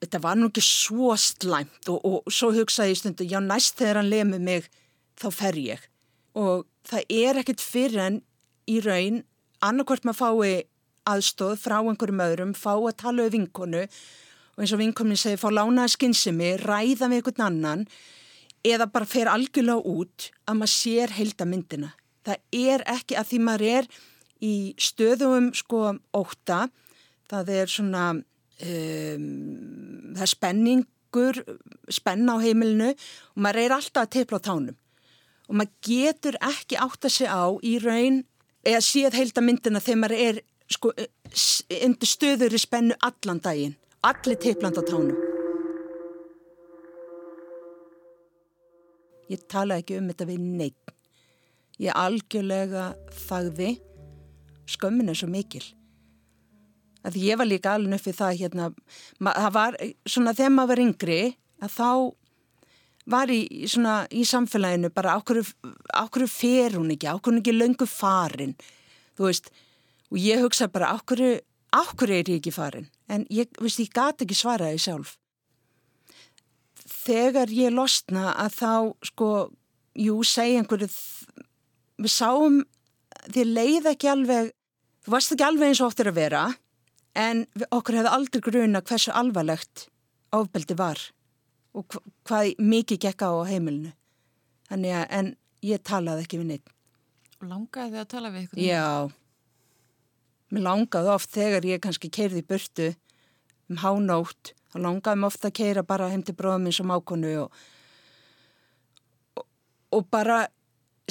þetta 0.00 0.22
var 0.24 0.38
nú 0.38 0.48
ekki 0.50 0.64
svo 0.64 1.14
slæmt 1.20 1.90
og, 1.92 2.00
og 2.00 2.32
svo 2.32 2.50
hugsaði 2.56 2.94
ég 2.94 3.02
stundu 3.02 3.28
já 3.28 3.38
næst 3.44 3.78
þegar 3.78 4.00
hann 4.00 4.12
lemið 4.12 4.46
mig 4.48 4.70
þá 5.20 5.28
fer 5.36 5.60
ég 5.60 5.86
og 6.38 6.66
það 6.88 7.14
er 7.20 7.40
ekkert 7.42 7.62
fyrir 7.64 8.04
en 8.06 8.20
í 8.70 8.80
raun 8.84 9.22
annarkvært 9.60 10.06
maður 10.08 10.20
fái 10.40 10.66
aðstóð 11.10 11.56
frá 11.60 11.78
einhverjum 11.80 12.22
öðrum, 12.24 12.56
fá 12.56 12.72
að 12.76 12.96
tala 13.02 13.26
um 13.26 13.34
vinkonu 13.34 13.84
og 13.84 14.62
eins 14.62 14.74
og 14.74 14.80
vinkonin 14.82 15.18
segir, 15.18 15.40
fá 15.40 15.48
lánaða 15.52 15.94
skynsemi, 15.94 16.54
ræða 16.60 17.08
með 17.08 17.20
einhvern 17.20 17.46
annan 17.46 17.86
eða 18.66 18.90
bara 18.92 19.08
fer 19.08 19.30
algjörlega 19.32 19.80
út 19.88 20.28
að 20.44 20.58
maður 20.60 20.74
sér 20.74 21.14
heildamyndina. 21.16 21.94
Það 22.26 22.60
er 22.60 22.84
ekki 22.94 23.16
að 23.16 23.30
því 23.30 23.40
maður 23.46 23.66
er 23.78 23.90
í 24.44 24.54
stöðum 24.80 25.50
sko 25.56 25.82
óta, 26.16 26.66
það 27.30 27.52
er 27.56 27.72
svona, 27.72 28.04
um, 28.16 29.24
það 30.16 30.26
er 30.26 30.32
spenningur, 30.34 31.40
spenna 31.88 32.36
á 32.36 32.44
heimilinu 32.44 32.92
og 32.92 33.42
maður 33.44 33.64
er 33.64 33.76
alltaf 33.76 34.06
að 34.06 34.14
teipla 34.18 34.40
á 34.40 34.46
tánum 34.50 34.76
og 35.50 35.56
maður 35.58 35.72
getur 35.82 36.36
ekki 36.46 36.78
átt 36.78 37.08
að 37.08 37.16
segja 37.16 37.34
á 37.34 37.50
í 37.66 37.74
raun 37.82 38.20
eða 38.62 38.82
séð 38.86 39.16
heildamyndina 39.18 39.82
þegar 39.82 40.00
maður 40.04 40.22
er 40.28 40.40
sko 40.70 40.92
undir 40.94 42.10
stöður 42.10 42.54
í 42.54 42.60
spennu 42.62 42.96
allan 43.02 43.42
daginn, 43.42 43.74
allir 44.06 44.38
teipland 44.38 44.78
á 44.78 44.82
tánum. 44.86 45.18
Ég 49.30 49.42
tala 49.50 49.78
ekki 49.78 49.98
um 49.98 50.08
þetta 50.10 50.26
við 50.26 50.46
neitt. 50.46 50.94
Ég 51.80 51.96
algjörlega 51.96 52.90
þagði. 53.26 53.74
Skömmin 54.68 55.10
er 55.10 55.18
svo 55.18 55.30
mikil. 55.32 55.64
Að 57.00 57.16
ég 57.16 57.38
var 57.40 57.48
líka 57.48 57.74
alveg 57.74 57.96
uppið 57.96 58.18
það 58.18 58.40
hérna, 58.42 58.64
það 59.24 59.52
var 59.54 59.76
svona 60.04 60.34
þegar 60.36 60.52
maður 60.52 60.70
var 60.74 60.82
yngri 60.84 61.20
að 61.64 61.76
þá 61.78 61.92
var 63.10 63.32
í, 63.32 63.40
svona, 63.70 63.94
í 64.12 64.24
samfélaginu 64.28 64.90
bara 64.94 65.16
ákveður 65.16 66.28
fer 66.30 66.76
hún 66.76 66.92
ekki, 66.94 67.08
ákveður 67.08 67.40
ekki 67.40 67.54
löngu 67.56 67.88
farin, 67.88 68.52
þú 69.18 69.30
veist, 69.30 69.50
og 70.10 70.20
ég 70.20 70.44
hugsa 70.44 70.68
bara 70.70 70.92
ákveður 70.92 72.12
er 72.18 72.30
ég 72.30 72.36
ekki 72.36 72.54
farin, 72.54 72.90
en 73.08 73.24
ég, 73.32 73.50
veist, 73.60 73.80
ég 73.80 73.92
gati 73.94 74.26
ekki 74.26 74.38
svaraði 74.38 74.82
sjálf. 74.82 75.16
Þegar 77.00 77.50
ég 77.54 77.72
losna 77.72 78.34
að 78.36 78.56
þá 78.60 78.72
sko, 79.08 79.30
jú, 79.96 80.20
segja 80.26 80.60
einhverju 80.60 80.90
við 82.00 82.14
sáum 82.14 82.58
þið 83.30 83.54
leið 83.58 83.92
ekki 83.92 84.10
alveg 84.10 84.50
þú 85.04 85.14
varst 85.14 85.36
ekki 85.36 85.46
alveg 85.46 85.70
eins 85.70 85.80
og 85.84 85.92
óttir 85.92 86.10
að 86.10 86.18
vera 86.20 86.42
en 87.18 87.46
okkur 87.68 88.00
hefði 88.00 88.12
aldrei 88.16 88.44
gruna 88.44 88.82
hversu 88.86 89.14
alvarlegt 89.16 89.88
ofbeldi 90.36 90.76
var 90.78 91.00
og 91.76 91.96
hvað 92.26 92.56
mikið 92.58 92.98
gekka 93.06 93.30
á 93.30 93.46
heimilinu. 93.46 93.92
Þannig 94.70 94.94
að, 94.94 95.04
en 95.10 95.28
ég 95.66 95.82
talaði 95.86 96.24
ekki 96.24 96.38
við 96.40 96.48
neitt 96.52 96.76
Og 97.40 97.48
langaði 97.48 97.94
þið 97.94 98.00
að 98.02 98.08
tala 98.12 98.30
við 98.34 98.42
ykkur? 98.44 98.60
Já. 98.60 98.86
Mér 100.52 100.64
langaði 100.66 101.12
oft 101.14 101.30
þegar 101.32 101.66
ég 101.70 101.82
kannski 101.82 102.10
keirði 102.12 102.42
burtu 102.44 102.88
um 103.70 103.80
hánótt 103.80 104.52
þá 104.70 104.76
langaði 104.84 105.20
mér 105.22 105.30
ofta 105.30 105.48
að 105.48 105.56
keira 105.56 105.84
bara 105.86 106.10
heim 106.12 106.24
til 106.26 106.36
bróðum 106.36 106.68
eins 106.68 106.80
og 106.82 106.88
mákonu 106.90 107.30
og, 107.46 107.62
og, 109.40 109.46
og 109.96 110.10
bara 110.12 110.42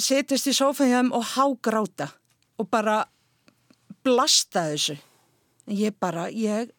setjast 0.04 0.50
í 0.50 0.56
sófæðum 0.56 1.12
og 1.16 1.24
hágráta 1.34 2.10
og 2.60 2.68
bara 2.70 3.04
blasta 4.04 4.68
þessu. 4.72 4.98
En 5.68 5.76
ég 5.76 5.96
bara, 6.00 6.28
ég 6.30 6.70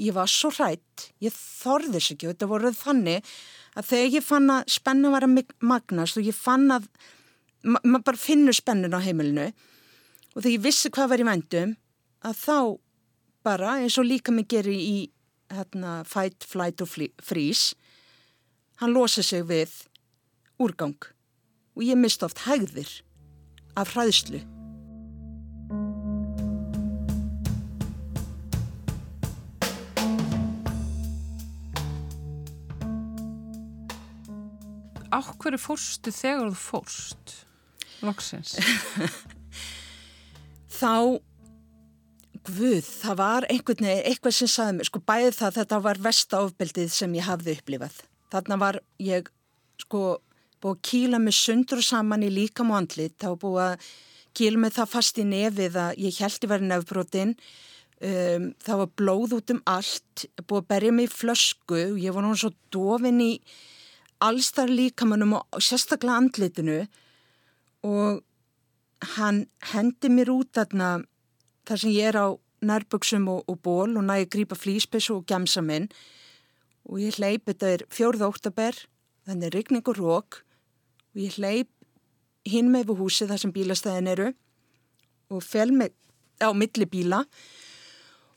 ég 0.00 0.14
var 0.16 0.28
svo 0.30 0.50
hrætt, 0.54 1.10
ég 1.22 1.34
þorðis 1.34 2.12
ekki 2.14 2.28
og 2.28 2.34
þetta 2.34 2.50
voruð 2.50 2.78
þannig 2.78 3.32
að 3.78 3.88
þegar 3.90 4.14
ég 4.16 4.26
fann 4.26 4.52
að 4.54 4.72
spennu 4.76 5.12
var 5.12 5.26
að 5.26 5.42
magnast 5.60 6.18
og 6.18 6.26
ég 6.26 6.36
fann 6.36 6.70
að 6.74 6.88
ma 7.62 7.80
maður 7.84 8.06
bara 8.08 8.20
finnur 8.20 8.56
spennun 8.56 8.96
á 8.96 9.04
heimilinu 9.04 9.50
og 9.50 10.38
þegar 10.38 10.54
ég 10.54 10.64
vissi 10.64 10.92
hvað 10.94 11.12
var 11.12 11.22
í 11.22 11.28
vendum 11.28 11.74
að 12.24 12.38
þá 12.40 12.56
bara 13.44 13.76
eins 13.80 13.98
og 14.00 14.08
líka 14.08 14.32
mig 14.32 14.48
gerir 14.48 14.76
í 14.76 15.10
hérna, 15.50 16.00
fight, 16.08 16.44
flight 16.46 16.80
og 16.80 16.88
freeze 16.88 17.76
hann 18.80 18.94
losa 18.96 19.22
sig 19.22 19.44
við 19.44 19.74
úrgang 20.60 20.96
og 21.80 21.84
ég 21.88 21.96
mist 21.96 22.22
oft 22.26 22.44
hægðir 22.44 22.90
af 23.80 23.94
hræðslu 23.94 24.42
Áhverju 35.10 35.58
fórstu 35.58 36.12
þegar 36.14 36.52
þú 36.52 36.58
fórst? 36.60 37.32
Lóksins. 38.06 38.54
Þá 40.80 41.18
Guð, 42.40 42.86
það 42.86 43.16
var 43.18 43.44
einhvern 43.52 43.84
veginn, 43.84 44.06
eitthvað 44.08 44.32
sem 44.32 44.48
saði 44.48 44.76
mér, 44.78 44.88
sko 44.88 45.00
bæði 45.04 45.32
það 45.36 45.56
þetta 45.58 45.78
var 45.84 45.98
vestaofbeldið 46.06 46.92
sem 46.94 47.16
ég 47.18 47.26
hafði 47.26 47.56
upplifað. 47.58 47.98
Þarna 48.32 48.56
var 48.62 48.78
ég, 49.04 49.28
sko, 49.82 50.00
búið 50.60 50.76
að 50.76 50.84
kýla 50.90 51.20
mig 51.22 51.36
sundur 51.36 51.82
saman 51.84 52.26
í 52.26 52.30
líkam 52.32 52.72
og 52.72 52.82
andlit, 52.82 53.16
þá 53.20 53.34
búið 53.40 53.64
að 53.64 53.90
kýla 54.36 54.62
mig 54.62 54.76
það 54.76 54.92
fast 54.92 55.18
í 55.18 55.26
nefið 55.26 55.80
að 55.80 55.98
ég 56.04 56.20
held 56.22 56.44
í 56.46 56.50
verið 56.50 56.70
nefnbrotin, 56.70 57.34
um, 58.10 58.46
það 58.64 58.82
var 58.82 58.94
blóð 59.00 59.36
út 59.40 59.54
um 59.56 59.62
allt, 59.70 60.26
búið 60.44 60.62
að 60.62 60.70
berja 60.74 60.96
mig 60.96 61.10
í 61.10 61.14
flösku 61.14 61.82
ég 61.98 62.14
var 62.14 62.26
náttúrulega 62.26 62.42
svo 62.44 62.52
dofin 62.74 63.22
í 63.24 63.32
allstar 64.20 64.68
líkamannum 64.68 65.38
og 65.38 65.62
sérstaklega 65.64 66.20
andlitinu. 66.20 66.80
Og 67.86 68.20
hann 69.16 69.46
hendi 69.72 70.10
mér 70.12 70.32
út 70.34 70.52
þarna 70.56 71.00
þar 71.68 71.82
sem 71.82 71.94
ég 71.94 72.12
er 72.12 72.20
á 72.20 72.28
nærböksum 72.60 73.28
og, 73.32 73.44
og 73.48 73.60
ból 73.64 73.96
og 73.96 74.04
næði 74.04 74.28
grípa 74.34 74.58
flýspessu 74.58 75.16
og 75.16 75.26
gemsa 75.30 75.64
minn. 75.64 75.88
Og 76.84 77.00
ég 77.00 77.16
hleyp, 77.16 77.46
þetta 77.48 77.74
er 77.76 77.86
fjórða 77.92 78.28
óttabær, 78.28 78.76
þannig 79.28 79.54
rigning 79.54 79.88
og 79.88 80.00
rók 80.00 80.42
og 81.14 81.20
ég 81.20 81.36
hleyp 81.38 81.70
hinn 82.48 82.70
með 82.72 82.90
við 82.90 83.02
húsi 83.02 83.28
þar 83.28 83.42
sem 83.42 83.52
bílastæðin 83.54 84.10
eru 84.12 84.28
og 85.30 85.42
fel 85.44 85.72
mig 85.74 85.94
á 86.40 86.50
milli 86.56 86.86
bíla. 86.88 87.24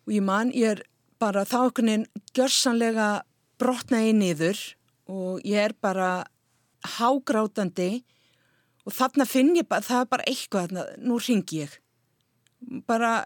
Og 0.04 0.14
ég 0.14 0.26
man, 0.26 0.52
ég 0.52 0.76
er 0.76 0.84
bara 1.22 1.46
þá 1.48 1.70
okkurinn 1.70 2.08
gjörsanlega 2.36 3.24
brotnaði 3.62 4.12
niður 4.18 4.60
og 5.08 5.46
ég 5.48 5.70
er 5.70 5.76
bara 5.80 6.26
hágrátandi. 6.98 8.04
Og 8.84 8.92
þarna 8.92 9.26
finn 9.30 9.54
ég 9.56 9.68
bara, 9.70 9.86
það 9.86 10.04
er 10.04 10.12
bara 10.12 10.28
eitthvað, 10.28 10.76
nú 11.00 11.18
ringi 11.24 11.64
ég. 11.64 11.80
Bara, 12.88 13.24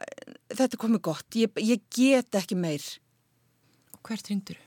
þetta 0.54 0.80
komið 0.82 1.04
gott, 1.10 1.28
ég, 1.38 1.58
ég 1.62 1.82
get 1.94 2.38
ekki 2.38 2.58
meir. 2.58 2.86
Og 3.94 4.02
hvert 4.06 4.30
ringdur 4.30 4.58
þú? 4.58 4.64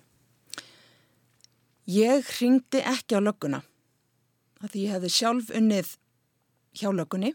Ég 1.91 2.27
ringdi 2.39 2.83
ekki 2.87 3.19
á 3.19 3.21
lögguna, 3.23 3.63
því 4.69 4.85
ég 4.85 4.95
hefði 4.97 5.12
sjálf 5.14 5.52
unnið 5.57 5.95
hjá 6.76 6.90
löggunni, 6.93 7.33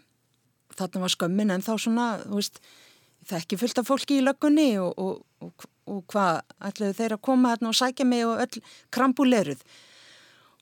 þarna 0.76 1.02
var 1.06 1.14
skömmin 1.14 1.54
en 1.56 1.66
þá 1.66 1.74
svona, 1.82 2.08
þú 2.24 2.40
veist, 2.40 2.60
það 3.26 3.42
ekki 3.42 3.60
fullt 3.62 3.82
af 3.82 3.90
fólki 3.90 4.20
í 4.20 4.24
löggunni 4.26 4.68
og, 4.82 4.94
og, 5.02 5.26
og, 5.42 5.68
og 5.90 6.04
hvað 6.14 6.42
ætlaðu 6.70 6.98
þeir 7.00 7.18
að 7.18 7.26
koma 7.26 7.54
hérna 7.54 7.72
og 7.72 7.80
sækja 7.80 8.08
mig 8.08 8.26
og 8.28 8.42
öll 8.46 8.64
krambuleruð. 8.94 9.62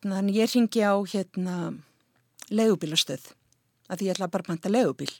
Þannig 0.03 0.39
ég 0.39 0.51
ringi 0.53 0.83
á 0.83 0.95
hérna 1.13 1.57
legubílastöð, 2.51 3.29
að 3.89 3.99
því 3.99 4.09
ég 4.09 4.15
ætla 4.15 4.31
bara 4.31 4.45
að 4.45 4.51
banta 4.51 4.71
legubíl. 4.71 5.11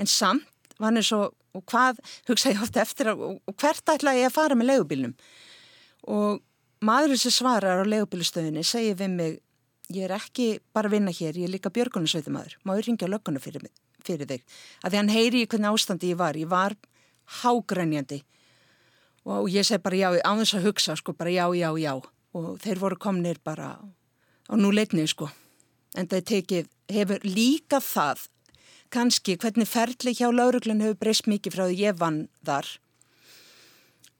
En 0.00 0.08
samt 0.08 0.48
og 0.78 0.86
hann 0.86 1.02
svo, 1.04 1.26
og 1.56 1.64
hvað, 1.68 2.00
hugsa 2.28 2.52
ég 2.54 2.62
ofta 2.64 2.80
eftir 2.84 3.12
og, 3.12 3.40
og 3.44 3.56
hvert 3.60 3.92
ætla 3.92 4.16
ég 4.16 4.30
að 4.30 4.36
fara 4.36 4.56
með 4.56 4.72
legubílnum 4.72 5.16
og 6.08 6.40
maðurinn 6.84 7.20
sem 7.20 7.34
svarar 7.34 7.82
á 7.82 7.84
legubílustöðinni 7.84 8.64
segir 8.64 8.96
við 8.96 9.10
mig, 9.12 9.38
ég 9.90 10.06
er 10.06 10.14
ekki 10.14 10.48
bara 10.74 10.90
að 10.90 10.96
vinna 10.96 11.14
hér, 11.14 11.38
ég 11.38 11.48
er 11.48 11.54
líka 11.54 11.72
björgunarsveitumæður 11.74 12.58
má 12.64 12.74
ég 12.78 12.86
ringja 12.86 13.10
lögguna 13.10 13.42
fyrir, 13.42 13.66
fyrir 14.06 14.28
þig? 14.30 14.44
Að 14.84 14.92
því 14.92 15.00
hann 15.00 15.14
heyri 15.14 15.42
í 15.42 15.48
hvernig 15.50 15.70
ástandi 15.74 16.12
ég 16.12 16.20
var. 16.20 16.38
Ég 16.38 16.50
var 16.50 16.76
hágrænjandi 17.40 18.22
og 19.30 19.50
ég 19.52 19.66
segi 19.66 19.82
bara 19.84 19.98
já, 19.98 20.08
á 20.16 20.32
þess 20.40 20.56
að 20.56 20.66
hugsa 20.66 20.96
sko, 20.96 21.12
bara 21.12 21.30
já, 21.30 21.46
já, 21.54 21.70
já. 21.78 21.94
Og 22.34 22.58
þeir 22.62 22.80
voru 22.80 22.96
komnir 22.96 23.40
bara 23.44 23.76
á 23.80 24.54
núleitni 24.56 25.06
sko. 25.10 25.28
En 25.98 26.08
það 26.08 26.26
tekið, 26.30 26.68
hefur 26.90 27.26
líka 27.26 27.80
það 27.82 28.28
kannski 28.90 29.36
hvernig 29.38 29.68
ferli 29.70 30.14
hjá 30.16 30.30
lauruglun 30.32 30.82
hefur 30.82 30.98
breyst 31.02 31.28
mikið 31.30 31.54
frá 31.54 31.64
því 31.66 31.78
ég 31.82 31.98
vann 31.98 32.24
þar. 32.46 32.66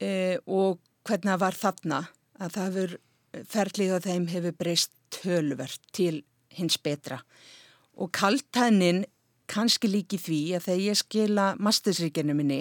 E, 0.01 0.11
og 0.47 0.79
hvernig 1.07 1.33
það 1.33 1.43
var 1.43 1.59
þarna 1.59 2.01
að 2.41 2.55
það 2.57 2.69
hefur 2.69 2.97
ferlið 3.51 3.95
á 3.95 3.99
þeim 4.07 4.29
hefur 4.31 4.57
breyst 4.59 4.95
tölvert 5.15 5.81
til 5.97 6.23
hins 6.57 6.79
betra 6.83 7.21
og 8.01 8.13
kaltænin 8.17 9.05
kannski 9.51 9.91
líki 9.91 10.19
því 10.21 10.41
að 10.57 10.67
þegar 10.69 10.85
ég 10.87 11.01
skila 11.01 11.47
mastersríkinu 11.59 12.37
minni 12.39 12.61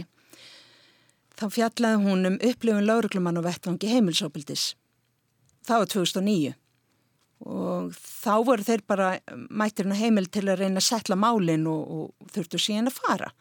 þá 1.40 1.46
fjallaði 1.56 2.04
hún 2.06 2.32
um 2.32 2.40
upplifun 2.52 2.88
lauruglumann 2.88 3.40
og 3.40 3.46
vettvangi 3.48 3.92
heimilsópildis 3.94 4.74
það 5.68 5.84
var 5.84 5.94
2009 5.96 6.56
og 7.40 7.94
þá 7.96 8.34
voru 8.44 8.66
þeir 8.68 8.82
bara 8.88 9.12
mættirinn 9.32 9.96
að 9.96 10.02
heimil 10.04 10.28
til 10.28 10.48
að 10.50 10.66
reyna 10.66 10.82
að 10.82 10.90
setla 10.90 11.16
málinn 11.20 11.68
og, 11.72 11.86
og 11.88 12.34
þurftu 12.34 12.60
síðan 12.60 12.92
að 12.92 13.00
fara 13.00 13.32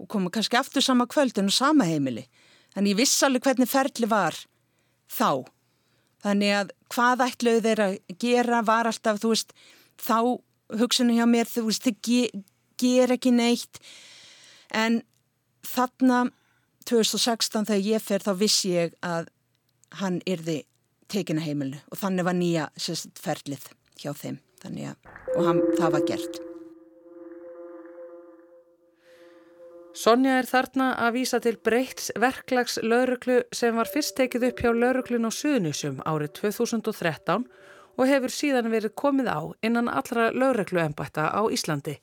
og 0.00 0.08
komu 0.08 0.32
kannski 0.32 0.56
aftur 0.56 0.84
sama 0.84 1.06
kvöldin 1.08 1.50
og 1.50 1.54
sama 1.54 1.84
heimili. 1.84 2.24
Þannig 2.72 2.94
ég 2.94 3.00
viss 3.02 3.24
alveg 3.26 3.44
hvernig 3.44 3.68
ferli 3.68 4.08
var 4.08 4.36
þá. 5.10 5.44
Þannig 6.20 6.54
að 6.56 6.72
hvað 6.92 7.24
ætluðu 7.26 7.64
þeir 7.64 7.82
að 7.86 7.98
gera 8.20 8.62
var 8.66 8.90
alltaf, 8.90 9.20
þú 9.22 9.32
veist, 9.32 9.54
þá 10.00 10.18
hugsunum 10.80 11.16
hjá 11.16 11.26
mér, 11.28 11.48
þú 11.48 11.66
veist, 11.68 11.86
þið 11.86 12.00
ge 12.06 12.44
ger 12.80 13.12
ekki 13.12 13.32
neitt. 13.34 13.80
En 14.72 15.02
þarna 15.66 16.26
2016 16.88 17.68
þegar 17.68 17.86
ég 17.86 18.04
fer 18.04 18.24
þá 18.24 18.32
vissi 18.40 18.74
ég 18.74 18.94
að 19.04 19.30
hann 20.00 20.20
yrði 20.28 20.62
tekina 21.10 21.42
heimilu 21.42 21.80
og 21.90 21.98
þannig 21.98 22.28
var 22.28 22.38
nýja 22.38 22.68
sérst, 22.78 23.18
ferlið 23.18 23.66
hjá 24.00 24.12
þeim 24.14 24.38
að, 24.60 24.94
og 25.36 25.46
hann, 25.46 25.64
það 25.80 25.96
var 25.96 26.06
gert. 26.12 26.40
Sonja 29.90 30.36
er 30.38 30.46
þarna 30.46 30.92
að 31.02 31.16
vísa 31.18 31.40
til 31.42 31.56
breyts 31.58 32.12
verklags 32.22 32.76
lauruglu 32.82 33.40
sem 33.54 33.74
var 33.74 33.88
fyrst 33.90 34.14
tekið 34.20 34.46
upp 34.50 34.60
hjá 34.62 34.70
lauruglun 34.70 35.26
á 35.26 35.30
Suðnusum 35.34 35.98
árið 36.06 36.30
2013 36.38 37.46
og 37.98 38.04
hefur 38.06 38.30
síðan 38.30 38.70
verið 38.70 38.94
komið 38.94 39.30
á 39.34 39.40
innan 39.66 39.90
allra 39.90 40.30
laurugluembætta 40.30 41.26
á 41.34 41.42
Íslandi. 41.50 41.96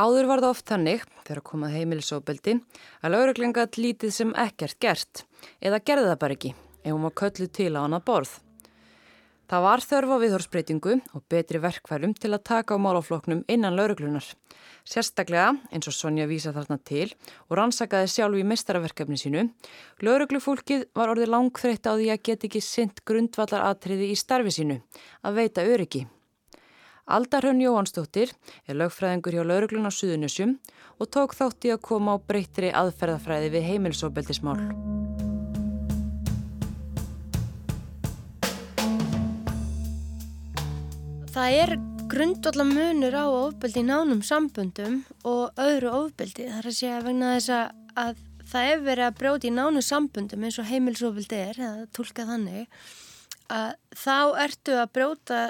Áður 0.00 0.30
var 0.30 0.40
það 0.40 0.54
oft 0.54 0.70
þannig, 0.72 1.04
þegar 1.28 1.44
komað 1.44 1.76
heimilisofbeldi, 1.76 2.56
að 3.04 3.12
lauruglinga 3.12 3.68
lítið 3.76 4.16
sem 4.16 4.32
ekkert 4.32 4.80
gert 4.80 5.26
eða 5.60 5.82
gerði 5.84 6.08
það 6.08 6.22
bara 6.24 6.38
ekki 6.38 6.54
ef 6.82 6.88
hún 6.88 7.04
var 7.04 7.18
kölluð 7.20 7.52
til 7.52 7.70
á 7.76 7.84
hana 7.84 8.00
borð. 8.00 8.32
Það 9.50 9.64
var 9.66 9.82
þörfa 9.84 10.16
viðhorsbreytingu 10.22 10.94
og 11.12 11.24
betri 11.30 11.60
verkfærum 11.60 12.14
til 12.16 12.30
að 12.32 12.44
taka 12.48 12.78
á 12.78 12.82
málafloknum 12.82 13.42
innan 13.52 13.76
lauruglunar. 13.76 14.24
Sérstaklega, 14.88 15.52
eins 15.70 15.86
og 15.90 15.94
Sonja 15.94 16.26
vísa 16.30 16.54
þarna 16.54 16.78
til 16.82 17.10
og 17.48 17.58
rannsakaði 17.58 18.08
sjálf 18.10 18.38
í 18.40 18.46
mistaraverkefni 18.48 19.18
sínu, 19.20 19.44
lauruglufólkið 20.02 20.88
var 20.96 21.12
orðið 21.12 21.30
langþreytt 21.34 21.86
á 21.86 21.92
því 21.94 22.08
að 22.14 22.24
geta 22.30 22.48
ekki 22.48 22.64
synd 22.64 23.04
grundvallar 23.06 23.68
atriði 23.68 24.10
í 24.10 24.18
starfi 24.18 24.54
sínu, 24.56 24.80
að 25.22 25.38
veita 25.38 25.66
öryggi. 25.66 26.06
Aldarhönn 27.12 27.60
Jóhansdóttir 27.62 28.30
er 28.66 28.78
lögfræðingur 28.78 29.34
hjá 29.34 29.42
lauruglun 29.42 29.90
á 29.90 29.92
Suðunusjum 29.92 30.54
og 31.02 31.10
tók 31.10 31.34
þátti 31.34 31.74
að 31.74 31.82
koma 31.90 32.14
á 32.14 32.22
breytri 32.22 32.70
aðferðafræði 32.70 33.52
við 33.58 33.68
heimilsóbeldismál. 33.72 34.58
Það 41.32 41.54
er 41.56 41.70
grundvallar 42.12 42.66
munur 42.68 43.14
á 43.16 43.24
ofbeldi 43.24 43.80
í 43.80 43.86
nánum 43.88 44.18
sambundum 44.20 44.98
og 45.24 45.56
öðru 45.56 45.92
ofbeldi. 46.02 46.44
Það 46.44 46.58
er 46.58 46.68
að 46.68 46.76
segja 46.76 46.98
vegna 47.06 47.30
þess 47.38 47.52
að 48.02 48.18
það 48.50 48.68
er 48.72 48.82
verið 48.84 49.06
að 49.06 49.16
brjóti 49.22 49.48
í 49.48 49.54
nánum 49.56 49.86
sambundum 49.86 50.44
eins 50.44 50.58
og 50.60 50.68
heimilsofbeldi 50.68 51.38
er, 51.38 51.56
eða 51.56 51.86
tólka 51.96 52.26
þannig, 52.28 52.82
að 53.48 53.70
þá 53.96 54.18
ertu 54.44 54.76
að 54.76 54.92
brjóta 54.98 55.40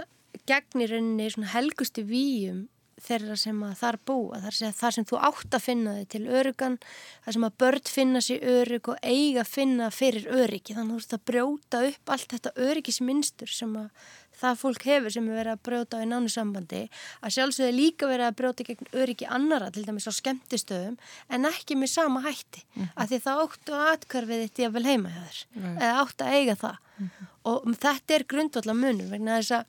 gegnirunni 0.52 1.28
helgusti 1.50 2.06
výjum 2.06 2.62
þeirra 3.02 3.36
sem 3.40 3.62
að 3.66 3.74
þar 3.80 3.98
búa, 4.08 4.40
þar 4.44 4.56
sem, 4.58 4.72
þar 4.78 4.96
sem 4.96 5.06
þú 5.10 5.20
átt 5.28 5.56
að 5.58 5.66
finna 5.66 5.94
þig 5.98 6.08
til 6.14 6.22
örugan, 6.40 6.78
þar 7.24 7.36
sem 7.36 7.46
að 7.48 7.58
börn 7.62 7.92
finna 7.96 8.22
sér 8.24 8.48
örug 8.54 8.90
og 8.92 8.98
eiga 9.02 9.42
að 9.42 9.52
finna 9.52 9.90
fyrir 9.94 10.28
öryggi, 10.30 10.76
þannig 10.76 10.94
að 10.94 10.98
þú 10.98 11.06
ert 11.06 11.16
að 11.18 11.24
brjóta 11.32 11.84
upp 11.90 12.12
allt 12.16 12.34
þetta 12.36 12.56
öryggismynstur 12.68 13.52
sem 13.52 13.78
að 13.80 14.10
það 14.42 14.58
fólk 14.58 14.86
hefur 14.88 15.14
sem 15.14 15.28
er 15.28 15.38
verið 15.38 15.54
að 15.54 15.62
brjóta 15.68 15.98
á 15.98 16.02
í 16.02 16.08
nánu 16.10 16.30
sambandi, 16.32 16.82
að 17.22 17.34
sjálfsögðu 17.36 17.74
líka 17.76 18.08
verið 18.10 18.26
að 18.26 18.36
brjóta 18.40 18.66
gegn 18.66 18.90
öryggi 19.02 19.28
annara, 19.30 19.70
til 19.70 19.84
dæmis 19.86 20.08
á 20.10 20.12
skemmtistöðum, 20.16 20.98
en 21.30 21.48
ekki 21.50 21.78
með 21.78 21.92
sama 21.94 22.22
hætti, 22.26 22.64
mm 22.64 22.82
-hmm. 22.82 22.92
af 22.96 23.10
því 23.10 23.20
það 23.26 23.42
áttu 23.44 23.76
að 23.78 23.92
atkvarfið 23.92 24.42
þetta 24.44 24.62
ég 24.62 24.72
vel 24.72 24.86
heima 24.86 25.14
hjá 25.14 25.22
þér, 25.22 25.40
mm 25.54 25.62
-hmm. 25.62 25.82
eða 25.82 26.00
áttu 26.02 26.24
að 26.24 26.34
eiga 26.38 26.54
það 26.64 26.76
mm 26.98 27.10
-hmm. 27.10 27.26
og 27.42 27.74
þetta 27.84 28.14
er 28.14 28.24
grundvallar 28.32 28.76
munum, 28.76 29.10
vegna 29.10 29.38
þess 29.38 29.50
að 29.50 29.64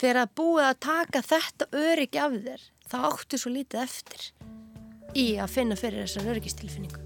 þegar 0.00 0.22
að 0.22 0.32
búið 0.36 0.66
að 0.66 0.80
taka 0.84 1.22
þetta 1.24 1.68
öryggi 1.72 2.20
af 2.20 2.36
þér 2.44 2.64
þá 2.86 2.96
áttu 3.08 3.40
svo 3.40 3.52
lítið 3.52 3.82
eftir 3.82 4.26
í 5.16 5.26
að 5.40 5.52
finna 5.54 5.76
fyrir 5.78 6.04
þessar 6.04 6.30
öryggistilfinningu. 6.34 7.02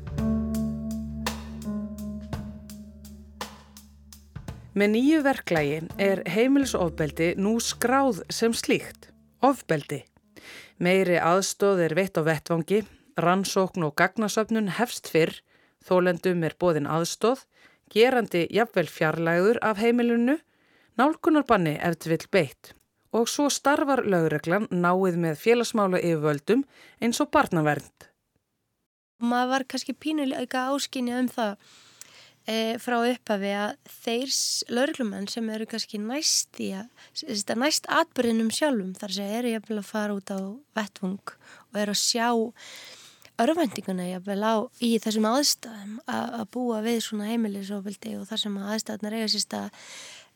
Með 4.75 4.93
nýju 4.95 5.21
verklægi 5.27 5.79
er 6.01 6.23
heimilisofbeldi 6.31 7.35
nú 7.43 7.57
skráð 7.63 8.23
sem 8.33 8.55
slíkt, 8.55 9.11
ofbeldi. 9.43 10.05
Meiri 10.79 11.19
aðstóð 11.21 11.85
er 11.89 11.95
veitt 11.99 12.19
á 12.19 12.23
vettvangi, 12.25 12.85
rannsókn 13.21 13.85
og 13.85 13.97
gagnasöfnun 13.99 14.71
hefst 14.79 15.11
fyrr, 15.11 15.35
þólendum 15.85 16.47
er 16.47 16.57
bóðin 16.59 16.89
aðstóð, 16.89 17.45
gerandi 17.93 18.47
jafnvel 18.55 18.87
fjarlægur 18.89 19.61
af 19.67 19.83
heimilinu, 19.83 20.39
nálkunarbanni 20.97 21.77
eftir 21.83 22.15
vill 22.15 22.31
beitt 22.31 22.75
og 23.17 23.29
svo 23.29 23.49
starfar 23.51 24.05
lögreglan 24.07 24.69
náið 24.71 25.19
með 25.25 25.39
félagsmála 25.43 26.01
yfirvöldum 26.01 26.65
eins 27.03 27.21
og 27.23 27.31
barnavernd. 27.35 28.09
Maður 29.21 29.53
var 29.53 29.67
kannski 29.69 29.95
pínuleika 29.99 30.69
áskinja 30.73 31.19
um 31.21 31.29
það 31.29 31.57
e, 32.47 32.55
frá 32.81 32.97
upphafi 33.03 33.51
að 33.57 33.75
þeir 34.05 34.37
lögreglumenn 34.77 35.29
sem 35.29 35.51
eru 35.53 35.67
kannski 35.69 36.01
næst 36.01 36.63
í 36.63 36.71
að 36.79 37.59
næst 37.61 37.91
atbyrðinum 37.91 38.53
sjálfum 38.55 38.95
þar 38.97 39.17
sem 39.19 39.35
eru 39.41 39.53
jafnvel 39.57 39.83
að 39.83 39.91
fara 39.91 40.17
út 40.17 40.33
á 40.33 40.41
vettvung 40.79 41.35
og 41.35 41.83
eru 41.83 41.97
að 41.97 42.03
sjá 42.05 42.31
örvendinguna 43.41 44.09
jafnvel 44.09 44.41
á 44.45 44.55
í 44.85 44.95
þessum 45.01 45.29
aðstæðum 45.31 46.01
að 46.13 46.47
búa 46.55 46.81
við 46.85 46.99
svona 47.05 47.29
heimilisofbildi 47.31 48.17
og 48.21 48.27
þar 48.29 48.43
sem 48.43 48.59
aðstæðunar 48.61 49.17
eiga 49.17 49.31
sérst 49.33 49.57
að 49.57 49.71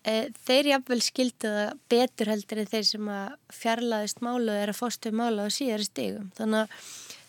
þeir 0.05 0.71
jafnvel 0.75 1.01
skildu 1.05 1.51
það 1.51 1.75
betur 1.93 2.31
heldur 2.33 2.63
en 2.63 2.71
þeir 2.71 2.87
sem 2.89 3.11
að 3.15 3.37
fjarlæðist 3.57 4.25
mála 4.25 4.57
er 4.63 4.73
að 4.73 4.81
fóstu 4.81 5.13
mála 5.17 5.47
á 5.47 5.49
síðari 5.53 5.89
stegum. 5.89 6.31
Þannig 6.37 6.65
að 6.65 6.89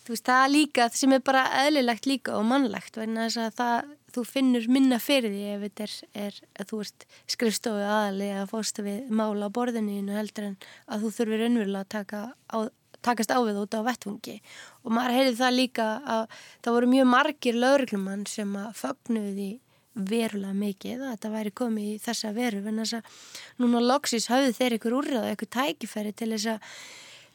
veist, 0.10 0.26
það 0.28 0.48
líka, 0.54 0.88
sem 0.94 1.14
er 1.16 1.24
bara 1.26 1.46
eðlilegt 1.64 2.10
líka 2.10 2.36
og 2.38 2.46
mannlegt 2.50 2.98
það, 3.00 3.92
þú 4.16 4.24
finnur 4.28 4.68
minna 4.72 5.00
fyrir 5.02 5.34
því 5.34 5.46
ef 5.56 5.64
þetta 5.66 5.86
er, 5.86 5.96
er 6.26 6.40
að 6.62 6.70
þú 6.72 6.82
ert 6.86 7.06
skrifstofu 7.36 7.84
aðali 7.84 8.32
að 8.36 8.50
fóstu 8.54 8.86
við 8.86 9.12
mála 9.12 9.50
á 9.52 9.56
borðinu 9.56 10.16
heldur 10.16 10.52
en 10.52 10.58
að 10.88 11.06
þú 11.06 11.14
þurfir 11.18 11.46
önverulega 11.50 11.84
að 11.84 11.94
taka 11.96 12.22
á, 12.48 12.58
takast 13.06 13.34
á 13.34 13.40
við 13.44 13.60
út 13.62 13.76
á 13.76 13.86
vettfungi 13.86 14.38
og 14.84 14.96
maður 14.96 15.18
heyrði 15.20 15.36
það 15.42 15.60
líka 15.60 15.88
að 16.06 16.24
það 16.64 16.78
voru 16.78 16.92
mjög 16.94 17.12
margir 17.12 17.60
lauruglumann 17.60 18.26
sem 18.30 18.56
að 18.60 18.72
fögnuði 18.80 19.52
verulega 19.96 20.54
mikið 20.58 21.02
að 21.02 21.12
þetta 21.14 21.32
væri 21.32 21.56
komið 21.56 21.88
í 21.88 21.98
þessa 22.04 22.32
veru 22.36 22.62
en 22.68 22.82
þess 22.84 22.98
að 22.98 23.18
núna 23.64 23.82
loksis 23.84 24.30
hafðu 24.32 24.54
þeir 24.58 24.78
ykkur 24.78 24.96
úrrað 25.00 25.28
ykkur 25.32 25.52
tækifæri 25.56 26.12
til 26.12 26.32
þess 26.34 26.50
að 26.52 26.70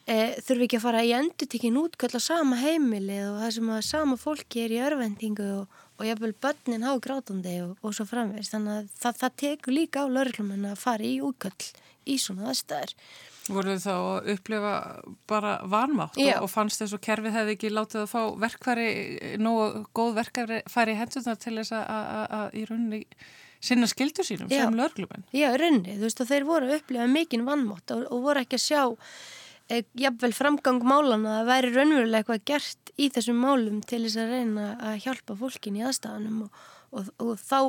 e, 0.05 0.17
þurfi 0.45 0.67
ekki 0.67 0.79
að 0.79 0.85
fara 0.85 1.03
í 1.07 1.13
endutikinn 1.17 1.79
útkvöld 1.81 2.17
á 2.17 2.21
sama 2.21 2.59
heimili 2.61 3.17
og 3.25 3.39
það 3.41 3.55
sem 3.57 3.71
að 3.73 3.81
sama 3.89 4.19
fólki 4.21 4.65
er 4.65 4.75
í 4.75 4.81
örvendingu 4.85 5.49
og, 5.63 5.81
og 5.97 6.05
jáfnveil 6.05 6.37
börnin 6.45 6.85
há 6.85 6.93
grátandi 7.01 7.57
og, 7.65 7.75
og 7.81 7.97
svo 7.97 8.05
framveist 8.09 8.53
þannig 8.53 8.77
að 8.77 8.93
það, 9.01 9.19
það 9.23 9.37
tekur 9.45 9.77
líka 9.79 10.05
á 10.05 10.13
laurlumenn 10.13 10.69
að 10.69 10.81
fara 10.85 11.07
í 11.07 11.17
útkvöld 11.25 11.71
í 12.05 12.17
svona 12.21 12.51
aðstæðar 12.51 12.93
Voru 13.49 13.73
þið 13.73 13.83
þá 13.83 13.93
að 13.95 14.27
upplifa 14.35 14.73
bara 15.29 15.51
vanmátt 15.65 16.17
og, 16.21 16.33
og 16.45 16.49
fannst 16.51 16.83
þess 16.83 16.93
að 16.93 17.05
kerfið 17.07 17.37
hefði 17.37 17.55
ekki 17.55 17.71
látið 17.73 18.03
að 18.03 18.11
fá 18.11 18.21
verkfæri, 18.43 18.89
nógu 19.41 19.85
góð 19.97 20.19
verkfæri 20.19 20.97
hendunar 20.99 21.39
til 21.41 21.55
þess 21.57 21.73
að 21.79 22.59
í 22.59 22.65
rauninni 22.69 23.01
sinna 23.61 23.87
skildu 23.89 24.25
sínum 24.25 24.49
Já. 24.49 24.65
sem 24.65 24.77
lörglumenn? 24.77 25.25
Já, 25.35 25.51
rauninni, 25.57 25.97
þú 25.97 26.07
veist 26.07 26.23
og 26.23 26.29
þeir 26.31 26.47
voru 26.49 26.69
að 26.69 26.79
upplifa 26.79 27.07
mikinn 27.09 27.45
vanmátt 27.47 27.93
og, 27.95 28.07
og 28.09 28.23
voru 28.25 28.41
ekki 28.41 28.57
að 28.57 28.63
sjá 28.65 28.81
e, 29.69 29.81
jafnvel 30.01 30.33
framgang 30.35 30.81
málana 30.85 31.41
að 31.41 31.51
væri 31.51 31.73
raunverulega 31.75 32.23
eitthvað 32.23 32.47
gert 32.49 32.93
í 32.97 33.09
þessum 33.13 33.41
málum 33.41 33.83
til 33.85 34.03
þess 34.07 34.21
að 34.21 34.33
reyna 34.35 34.71
að 34.79 34.97
hjálpa 35.05 35.37
fólkin 35.37 35.77
í 35.77 35.85
aðstafanum 35.85 36.47
og, 36.47 37.13
og 37.21 37.35
þá 37.41 37.59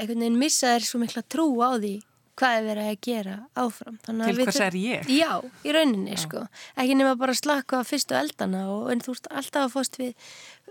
einhvern 0.00 0.24
veginn 0.24 0.40
missa 0.40 0.72
þeir 0.74 0.88
svo 0.88 1.02
mikla 1.04 1.24
trú 1.28 1.48
á 1.60 1.76
því 1.76 1.94
hvað 2.38 2.58
er 2.58 2.66
verið 2.66 2.90
að 2.90 3.00
gera 3.06 3.36
áfram 3.60 3.96
Til 4.02 4.36
hvers 4.38 4.60
er 4.64 4.76
ég? 4.78 5.08
Já, 5.12 5.32
í 5.64 5.74
rauninni 5.74 6.14
já. 6.14 6.22
sko 6.24 6.44
ekki 6.80 6.96
nema 6.98 7.14
bara 7.20 7.34
slaka 7.36 7.80
á 7.80 7.88
fyrstu 7.88 8.16
eldana 8.16 8.64
og 8.72 8.92
en 8.92 9.02
þú 9.04 9.16
ert 9.16 9.28
alltaf 9.32 9.66
að 9.66 9.74
fóst 9.74 9.98
við 10.00 10.12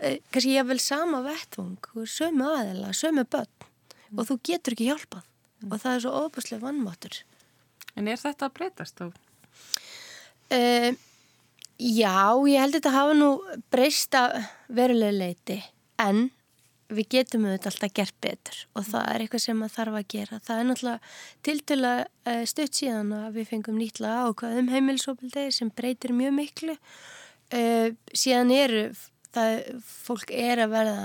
eh, 0.02 0.18
kannski 0.34 0.56
ég 0.56 0.70
vel 0.70 0.80
sama 0.82 1.22
vettvung 1.26 1.92
sömu 2.10 2.48
aðela, 2.50 2.94
sömu 2.98 3.28
börn 3.30 3.52
mm. 3.52 4.18
og 4.18 4.30
þú 4.30 4.40
getur 4.50 4.78
ekki 4.78 4.90
hjálpað 4.90 5.24
mm. 5.26 5.70
og 5.70 5.84
það 5.84 5.94
er 5.94 6.04
svo 6.06 6.26
óbúslega 6.26 6.66
vannmátur 6.66 7.22
En 8.00 8.08
er 8.08 8.20
þetta 8.20 8.48
að 8.48 8.54
breytast 8.56 9.02
þá? 9.02 9.10
Uh, 10.52 10.92
já, 11.76 12.16
ég 12.48 12.62
held 12.64 12.76
að 12.76 12.78
þetta 12.78 12.94
hafa 12.96 13.18
nú 13.18 13.32
breysta 13.72 14.22
verulega 14.72 15.18
leiti 15.18 15.58
en 16.02 16.30
við 16.92 17.08
getum 17.16 17.48
auðvitað 17.48 17.72
alltaf 17.72 17.94
gert 17.98 18.18
betur 18.24 18.60
og 18.76 18.86
það 18.88 19.08
er 19.14 19.24
eitthvað 19.24 19.44
sem 19.46 19.58
maður 19.60 19.76
þarf 19.78 19.98
að 20.00 20.10
gera. 20.14 20.42
Það 20.46 20.60
er 20.60 20.68
náttúrulega 20.70 21.16
tiltöla 21.48 21.94
eh, 22.02 22.44
stutt 22.50 22.78
síðan 22.78 23.16
að 23.18 23.40
við 23.40 23.50
fengum 23.54 23.80
nýtla 23.80 24.14
ákvað 24.28 24.60
um 24.62 24.72
heimilsopildegi 24.76 25.56
sem 25.56 25.74
breytir 25.76 26.16
mjög 26.16 26.38
miklu 26.38 26.78
uh, 27.56 27.90
síðan 28.14 28.54
eru 28.56 28.86
það, 29.34 29.58
fólk 29.88 30.32
er 30.36 30.64
að 30.64 30.76
verða 30.76 31.02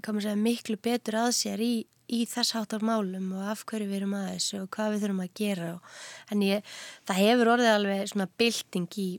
segja, 0.00 0.36
miklu 0.38 0.78
betur 0.80 1.18
að 1.20 1.32
sér 1.36 1.64
í, 1.64 1.72
í 2.10 2.24
þess 2.28 2.56
hátar 2.56 2.84
málum 2.86 3.32
og 3.38 3.50
af 3.52 3.64
hverju 3.68 3.88
við 3.90 4.00
erum 4.00 4.16
að 4.18 4.30
þessu 4.34 4.62
og 4.64 4.70
hvað 4.74 4.94
við 4.94 5.04
þurfum 5.04 5.24
að 5.24 5.34
gera 5.40 5.72
og, 5.74 5.98
en 6.32 6.46
ég, 6.46 6.70
það 7.08 7.22
hefur 7.24 7.52
orðið 7.56 7.74
alveg 7.74 8.12
svona 8.12 8.30
bilding 8.40 9.00
í 9.00 9.10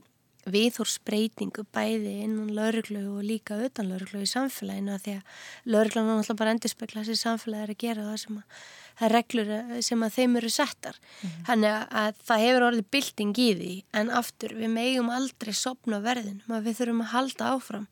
viðhórsbreytingu 0.50 1.64
bæði 1.74 2.14
innan 2.24 2.52
lauruglu 2.56 3.02
og 3.16 3.26
líka 3.26 3.58
utan 3.62 3.90
lauruglu 3.92 4.24
í 4.24 4.30
samfélaginu 4.30 4.94
að 4.96 5.04
því 5.04 5.16
að 5.18 5.42
lauruglan 5.74 6.08
er 6.08 6.16
náttúrulega 6.18 6.40
bara 6.40 6.54
endur 6.56 6.72
spekla 6.72 7.04
þessi 7.04 7.22
samfélagi 7.22 7.62
er 7.62 7.74
að 7.74 7.82
gera 7.84 8.06
það 8.08 8.22
sem 8.24 8.40
að 8.40 8.62
það 8.92 9.06
er 9.06 9.14
reglur 9.16 9.52
sem 9.86 10.04
að 10.04 10.16
þeim 10.16 10.38
eru 10.40 10.50
settar. 10.52 10.98
Mm. 11.22 11.36
þannig 11.48 11.72
að, 11.72 11.84
að 12.02 12.22
það 12.28 12.44
hefur 12.46 12.66
orðið 12.68 12.90
bilding 12.96 13.32
í 13.38 13.48
því 13.60 13.74
en 14.00 14.12
aftur 14.22 14.54
við 14.58 14.72
megum 14.74 15.12
aldrei 15.12 15.52
sopna 15.56 16.00
verðinum 16.04 16.56
að 16.56 16.68
við 16.68 16.78
þurfum 16.80 17.04
að 17.06 17.12
halda 17.14 17.52
áfram. 17.56 17.86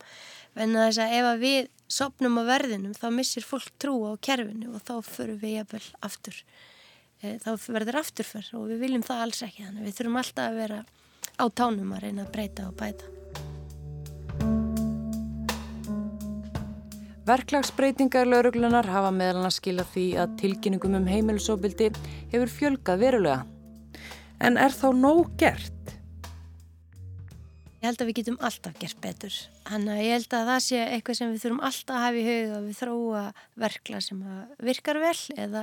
En 0.59 0.75
þess 0.75 1.01
að 1.01 1.15
ef 1.17 1.29
að 1.31 1.45
við 1.45 1.61
sopnum 1.91 2.39
á 2.39 2.45
verðinum 2.47 2.95
þá 2.95 3.07
missir 3.15 3.47
fólk 3.47 3.71
trú 3.83 3.97
á 4.07 4.13
kerfinu 4.23 4.75
og 4.75 4.83
þá 4.87 4.95
förum 5.07 5.39
við 5.41 5.57
jafnvel 5.61 5.85
aftur. 6.07 6.41
E, 7.21 7.37
þá 7.43 7.51
verður 7.71 8.01
afturför 8.01 8.51
og 8.59 8.67
við 8.71 8.83
viljum 8.85 9.07
það 9.07 9.23
alls 9.27 9.43
ekki. 9.47 9.67
Þannig 9.67 9.87
við 9.89 9.97
þurfum 9.99 10.21
alltaf 10.23 10.51
að 10.51 10.61
vera 10.61 10.81
á 11.41 11.47
tánum 11.49 11.97
að 11.97 12.05
reyna 12.05 12.27
að 12.27 12.33
breyta 12.37 12.69
og 12.69 12.77
bæta. 12.77 13.09
Verklagsbreytingar 17.31 18.27
lauruglunar 18.27 18.89
hafa 18.91 19.11
meðal 19.15 19.45
að 19.47 19.55
skila 19.55 19.85
því 19.93 20.07
að 20.19 20.37
tilkynningum 20.41 20.97
um 20.99 21.07
heimilisóbildi 21.07 21.91
hefur 22.33 22.51
fjölgað 22.51 23.05
verulega. 23.05 23.45
En 24.41 24.57
er 24.59 24.75
þá 24.75 24.89
nóg 24.97 25.29
gert? 25.39 25.95
Ég 27.81 27.87
held 27.89 28.03
að 28.03 28.11
við 28.11 28.17
getum 28.19 28.41
alltaf 28.45 28.75
gert 28.81 28.99
betur. 29.01 29.37
Þannig 29.69 29.95
að 29.95 30.03
ég 30.05 30.17
held 30.17 30.35
að 30.37 30.49
það 30.51 30.59
sé 30.67 30.81
eitthvað 30.85 31.19
sem 31.21 31.31
við 31.31 31.45
þurfum 31.45 31.63
alltaf 31.69 31.95
að 31.97 32.05
hafa 32.05 32.19
í 32.21 32.25
huga 32.27 32.57
að 32.59 32.67
við 32.67 32.81
þróa 32.81 33.23
verkla 33.63 34.01
sem 34.05 34.25
virkar 34.69 35.01
vel 35.01 35.21
eða 35.47 35.63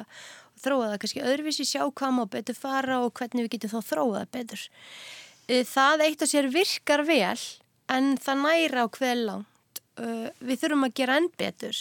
þróa 0.63 0.87
það 0.87 0.99
kannski 1.03 1.25
öðruvísi, 1.29 1.67
sjá 1.67 1.83
hvað 1.85 2.15
má 2.17 2.23
betur 2.33 2.57
fara 2.57 3.01
og 3.03 3.13
hvernig 3.17 3.45
við 3.45 3.57
getum 3.57 3.75
þá 3.75 3.91
þróa 3.91 4.21
það 4.23 4.31
betur. 4.37 4.63
Eh, 5.47 5.63
það 5.63 6.03
eitt 6.03 6.23
og 6.25 6.27
sér 6.27 6.49
virkar 6.51 7.05
vel 7.07 7.37
en 7.93 8.15
það 8.19 8.41
næra 8.43 8.83
á 8.83 8.87
hver 8.91 9.19
langt. 9.21 9.79
Eh, 9.95 10.27
við 10.43 10.63
þurfum 10.63 10.87
að 10.89 10.97
gera 10.99 11.19
enn 11.21 11.29
betur. 11.39 11.77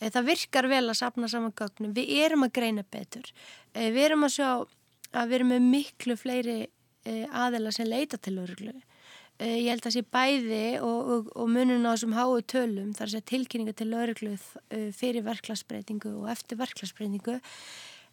Eh, 0.00 0.10
það 0.12 0.28
virkar 0.28 0.68
vel 0.68 0.84
að 0.84 0.98
sapna 1.00 1.28
saman 1.28 1.56
gögnum. 1.56 1.94
Við 1.96 2.12
erum 2.26 2.44
að 2.44 2.52
greina 2.58 2.84
betur. 2.84 3.32
Við 3.72 4.04
erum 4.04 4.28
að 4.28 4.36
sjá 4.36 4.50
að 5.16 5.28
við 5.28 5.34
erum 5.38 5.52
með 5.54 5.66
miklu 5.72 6.16
fleiri 6.16 6.60
aðela 7.32 7.72
sem 7.72 7.88
leita 7.88 8.18
til 8.20 8.36
örglu. 8.42 8.74
Ég 9.40 9.70
held 9.70 9.80
að 9.80 9.86
það 9.86 9.94
sé 9.94 10.02
bæði 10.12 10.64
og, 10.84 10.98
og, 11.14 11.30
og 11.32 11.48
munun 11.48 11.86
á 11.88 11.96
þessum 11.96 12.12
háu 12.12 12.42
tölum 12.44 12.90
þar 12.92 13.08
sé 13.08 13.20
tilkynninga 13.24 13.72
til 13.72 13.88
örglu 13.96 14.34
fyrir 14.92 15.24
verklagsbreytingu 15.24 16.12
og 16.20 16.28
eftir 16.28 16.60
verklagsbreytingu 16.60 17.38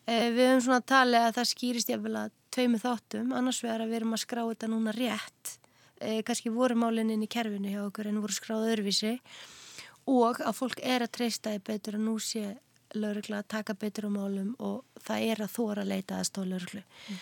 við 0.07 0.39
höfum 0.39 0.63
svona 0.69 0.85
talið 0.87 1.25
að 1.25 1.35
það 1.35 1.49
skýrist 1.51 1.91
jafnvel 1.91 2.15
að 2.21 2.31
tveimu 2.57 2.81
þáttum, 2.81 3.31
annars 3.37 3.61
vegar 3.61 3.85
að 3.85 3.91
við 3.91 4.01
erum 4.01 4.17
að 4.17 4.23
skrá 4.23 4.43
þetta 4.47 4.69
núna 4.71 4.93
rétt, 4.95 5.57
eh, 6.01 6.21
kannski 6.25 6.53
voru 6.53 6.75
málininn 6.75 7.23
í 7.23 7.29
kerfinu 7.29 7.69
hjá 7.69 7.83
okkur 7.85 8.09
en 8.09 8.21
voru 8.21 8.33
skráð 8.33 8.69
öðruvísi 8.71 9.19
og 10.07 10.39
að 10.41 10.55
fólk 10.57 10.81
er 10.81 11.03
að 11.05 11.13
treysta 11.19 11.53
því 11.53 11.63
betur 11.67 11.97
og 11.99 12.05
nú 12.07 12.15
sé 12.19 12.57
laurugla 12.95 13.41
að 13.43 13.49
taka 13.51 13.75
betur 13.75 14.07
á 14.07 14.11
málum 14.11 14.55
og 14.63 14.85
það 15.03 15.25
er 15.31 15.43
að 15.43 15.53
þóra 15.53 15.83
að 15.83 15.91
leita 15.91 16.17
að 16.17 16.29
stóð 16.29 16.49
lauruglu. 16.53 16.81
Mm. 16.81 17.19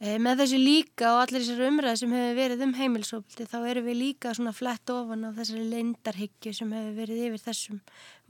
Eh, 0.00 0.16
með 0.16 0.44
þessu 0.44 0.58
líka 0.62 1.12
og 1.12 1.22
allir 1.26 1.42
þessar 1.44 1.66
umræð 1.68 1.96
sem 2.00 2.12
hefur 2.16 2.36
verið 2.38 2.62
um 2.64 2.74
heimilsópildi 2.78 3.48
þá 3.50 3.58
eru 3.68 3.82
við 3.84 3.98
líka 4.00 4.32
svona 4.32 4.54
flett 4.56 4.92
ofan 4.94 5.26
á 5.28 5.30
þessari 5.36 5.66
leindarhyggju 5.74 6.54
sem 6.56 6.72
hefur 6.72 6.94
verið 6.96 7.24
yfir 7.26 7.42
þessum 7.44 7.80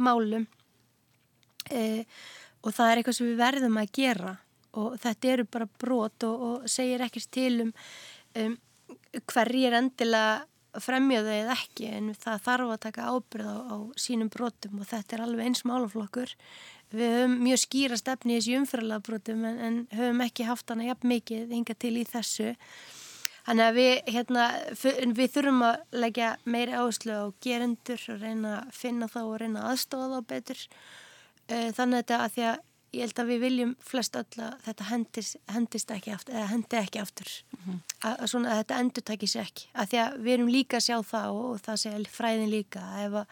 málum. 0.02 0.48
Eh, 1.70 2.02
og 2.64 2.74
það 2.74 2.90
er 2.90 3.00
eitthvað 3.00 3.18
sem 3.20 3.28
við 3.30 3.42
verðum 3.44 3.78
að 3.78 3.92
gera 4.00 4.32
og 4.78 4.96
þetta 5.02 5.32
eru 5.34 5.46
bara 5.50 5.68
brot 5.80 6.26
og, 6.28 6.46
og 6.46 6.70
segir 6.70 7.02
ekkert 7.04 7.30
til 7.34 7.66
um, 7.66 7.72
um 8.38 8.56
hverji 9.26 9.66
er 9.66 9.78
endilega 9.80 10.46
fremjöðu 10.78 11.32
eða 11.34 11.56
ekki 11.56 11.88
en 11.90 12.12
það 12.14 12.44
þarf 12.44 12.74
að 12.74 12.82
taka 12.84 13.08
ábyrð 13.10 13.48
á, 13.50 13.56
á 13.74 13.76
sínum 13.98 14.30
brotum 14.30 14.82
og 14.82 14.86
þetta 14.90 15.16
er 15.16 15.24
alveg 15.24 15.48
eins 15.48 15.64
málaflokkur. 15.66 16.34
Við 16.94 17.12
höfum 17.16 17.36
mjög 17.42 17.60
skýra 17.64 17.98
stefni 17.98 18.36
í 18.36 18.38
þessu 18.38 18.56
umfyrlega 18.60 19.04
brotum 19.06 19.44
en, 19.48 19.58
en 19.66 19.80
höfum 19.94 20.24
ekki 20.26 20.46
haft 20.46 20.70
hana 20.70 20.86
jafn 20.86 21.10
mikið 21.10 21.54
hinga 21.56 21.76
til 21.78 21.94
í 21.98 22.06
þessu. 22.06 22.54
Þannig 23.48 23.66
að 23.66 23.78
við, 23.80 23.92
hérna, 24.14 24.46
við 25.16 25.34
þurfum 25.34 25.62
að 25.66 26.00
leggja 26.04 26.32
meiri 26.44 26.74
áherslu 26.76 27.18
á 27.18 27.24
gerendur 27.42 28.02
og 28.12 28.22
reyna 28.22 28.56
að 28.60 28.74
finna 28.76 29.08
þá 29.10 29.20
og 29.24 29.36
reyna 29.42 29.68
aðstofa 29.70 30.10
þá 30.12 30.28
betur. 30.34 30.66
Eh, 31.50 31.70
þannig 31.74 32.12
að 32.14 32.34
því 32.36 32.44
að 32.52 32.66
ég 32.92 33.04
held 33.04 33.22
að 33.22 33.30
við 33.30 33.40
viljum 33.44 33.72
flest 33.86 34.16
öll 34.18 34.42
að 34.42 34.54
þetta 34.66 34.88
hendist, 34.90 35.36
hendist 35.50 35.90
ekki 35.94 36.14
aftur 36.14 36.34
eða 36.34 36.50
hendi 36.50 36.78
ekki 36.80 37.00
aftur 37.00 37.30
mm 37.30 37.60
-hmm. 37.64 37.80
að, 38.00 38.14
að, 38.14 38.26
svona, 38.32 38.50
að 38.50 38.62
þetta 38.62 38.80
endur 38.84 39.06
takis 39.10 39.36
ekki 39.36 39.68
að 39.72 39.90
því 39.90 40.00
að 40.04 40.18
við 40.18 40.32
erum 40.34 40.54
líka 40.54 40.76
að 40.76 40.86
sjá 40.88 40.96
það 41.12 41.28
og, 41.30 41.44
og 41.50 41.60
það 41.66 41.82
sé 41.82 41.90
fræðin 42.18 42.54
líka 42.54 42.86
ef 43.04 43.18
að 43.22 43.26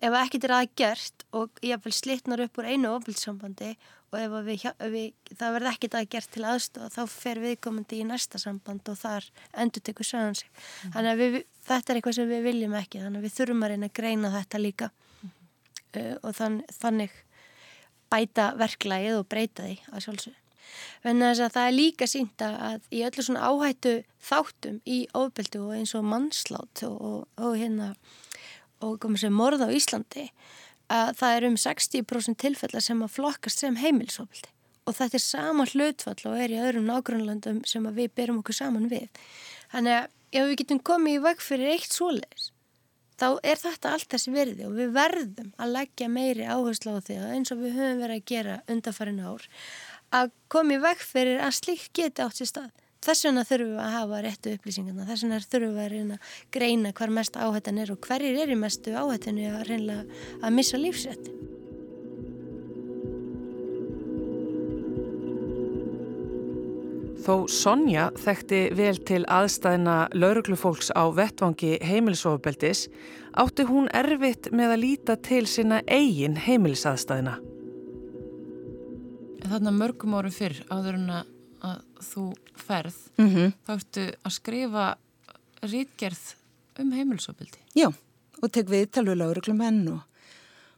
ef 0.00 0.16
ekkert 0.24 0.44
er 0.44 0.56
aðgert 0.56 1.24
og 1.36 1.64
ég 1.64 1.80
vil 1.84 1.92
slitnar 1.92 2.44
upp 2.44 2.60
úr 2.60 2.68
einu 2.72 2.92
ofilsambandi 2.96 3.74
og 4.10 4.18
ef 4.18 4.36
við, 4.46 4.64
við, 4.90 5.34
það 5.38 5.56
verð 5.56 5.70
ekkert 5.70 5.96
aðgert 6.00 6.30
til 6.34 6.44
aðstofa 6.48 6.90
þá 6.94 7.02
fer 7.12 7.40
viðkomandi 7.40 8.00
í 8.00 8.06
næsta 8.08 8.40
samband 8.42 8.88
og 8.90 8.98
þar 8.98 9.28
endur 9.52 9.84
tekur 9.86 10.08
sögum 10.08 10.34
sig 10.34 10.48
mm 10.48 10.60
-hmm. 10.60 10.92
þannig 10.94 11.10
að 11.10 11.20
við, 11.22 11.44
þetta 11.68 11.92
er 11.92 11.96
eitthvað 11.96 12.16
sem 12.18 12.28
við 12.28 12.42
viljum 12.42 12.74
ekki 12.74 13.02
þannig 13.02 13.18
að 13.18 13.26
við 13.26 13.36
þurfum 13.38 13.62
að 13.62 13.70
reyna 13.70 13.86
að 13.86 13.98
greina 13.98 14.30
þetta 14.36 14.58
líka 14.58 14.90
mm 14.90 15.30
-hmm. 15.30 16.00
uh, 16.00 16.16
og 16.22 16.34
þann, 16.34 16.62
þannig 16.80 17.12
bæta 18.12 18.52
verklægið 18.60 19.18
og 19.20 19.28
breyta 19.30 19.66
því 19.66 19.76
að 19.90 20.06
sjálfsög. 20.06 20.36
Venni 21.04 21.26
þess 21.26 21.44
að 21.44 21.54
það 21.56 21.68
er 21.68 21.76
líka 21.76 22.06
sínt 22.10 22.44
að 22.44 22.84
í 22.94 23.02
öllu 23.06 23.24
svona 23.26 23.48
áhættu 23.48 23.94
þáttum 24.22 24.78
í 24.86 24.98
ofbeldu 25.16 25.62
og 25.66 25.76
eins 25.78 25.94
og 25.98 26.06
mannslátt 26.06 26.84
og, 26.86 26.96
og, 27.00 27.24
og 27.40 27.56
hérna 27.58 27.94
og 28.84 28.96
komið 29.02 29.24
sem 29.24 29.36
morð 29.36 29.64
á 29.66 29.68
Íslandi 29.74 30.28
að 30.90 31.12
það 31.20 31.36
er 31.36 31.46
um 31.48 31.58
60% 31.64 32.40
tilfella 32.40 32.82
sem 32.84 33.02
að 33.04 33.14
flokkast 33.16 33.62
sem 33.62 33.78
heimilisofbeldi 33.80 34.54
og 34.88 34.96
þetta 34.96 35.18
er 35.18 35.24
sama 35.24 35.66
hlutfall 35.70 36.30
og 36.30 36.38
er 36.40 36.54
í 36.54 36.60
öðrum 36.60 36.88
nágrunlandum 36.88 37.60
sem 37.68 37.84
við 37.94 38.14
berum 38.16 38.40
okkur 38.40 38.56
saman 38.56 38.88
við. 38.90 39.06
Þannig 39.70 39.98
að 39.98 40.08
ef 40.40 40.48
við 40.48 40.56
getum 40.62 40.80
komið 40.90 41.18
í 41.18 41.22
veg 41.26 41.44
fyrir 41.44 41.74
eitt 41.74 41.94
svoleiðis 41.94 42.50
þá 43.20 43.28
er 43.44 43.60
þetta 43.60 43.94
allt 43.94 44.10
þessi 44.14 44.34
verði 44.34 44.66
og 44.66 44.76
við 44.78 44.92
verðum 44.96 45.50
að 45.60 45.72
leggja 45.76 46.08
meiri 46.08 46.46
áherslu 46.48 46.96
á 46.96 47.00
því 47.04 47.18
að 47.20 47.32
eins 47.36 47.52
og 47.54 47.62
við 47.62 47.78
höfum 47.78 48.02
verið 48.04 48.20
að 48.20 48.28
gera 48.32 48.60
undarfærin 48.72 49.24
ár 49.24 49.48
að 50.20 50.32
komi 50.50 50.78
vekk 50.82 51.04
fyrir 51.06 51.42
að 51.44 51.58
slíkt 51.60 51.92
geti 51.94 52.24
átt 52.24 52.40
sér 52.40 52.50
stað. 52.50 52.70
Þess 53.00 53.24
vegna 53.24 53.46
þurfum 53.48 53.70
við 53.76 53.80
að 53.80 53.94
hafa 53.94 54.18
réttu 54.26 54.56
upplýsingarna, 54.56 55.06
þess 55.08 55.24
vegna 55.24 55.38
þurfum 55.44 55.76
við 55.76 55.84
að 55.84 55.94
reyna 55.94 56.18
greina 56.52 56.92
hver 56.98 57.14
mest 57.16 57.38
áhættan 57.40 57.80
er 57.80 57.94
og 57.94 58.02
hverjir 58.04 58.42
er 58.42 58.52
í 58.52 58.58
mestu 58.60 58.92
áhættinu 58.92 59.48
að 59.54 59.64
reyna 59.70 60.02
að 60.42 60.58
missa 60.58 60.80
lífsrætti. 60.80 61.49
Þó 67.20 67.34
Sonja 67.52 68.06
þekkti 68.16 68.58
vel 68.78 68.96
til 69.04 69.20
aðstæðina 69.28 69.96
lauruglufólks 70.16 70.88
á 70.96 71.04
vettvangi 71.12 71.74
heimilisofbeldis 71.84 72.86
átti 73.40 73.66
hún 73.68 73.90
erfitt 73.92 74.48
með 74.56 74.72
að 74.74 74.82
líta 74.84 75.16
til 75.20 75.42
sína 75.50 75.82
eigin 75.84 76.38
heimilisaðstæðina. 76.40 77.36
Þannig 79.44 79.68
að 79.68 79.78
mörgum 79.82 80.16
árum 80.16 80.32
fyrr 80.32 80.62
áður 80.72 80.96
en 80.96 81.12
að 81.12 81.84
þú 82.00 82.24
ferð 82.56 82.96
mm 83.18 83.28
-hmm. 83.28 83.52
þá 83.66 83.72
ertu 83.74 84.04
að 84.24 84.32
skrifa 84.32 84.84
rítgerð 85.62 86.34
um 86.80 86.92
heimilisofbeldi. 86.92 87.58
Já, 87.76 87.92
og 88.42 88.52
tek 88.52 88.68
við 88.68 88.90
talveg 88.90 89.16
lauruglumenn 89.16 89.88
og, 89.88 90.00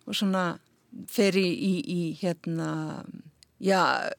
og 0.06 0.14
svona 0.14 0.58
fer 1.06 1.36
í, 1.36 1.46
í, 1.46 1.74
í 1.86 2.00
hérna, 2.18 3.04
já 3.60 4.10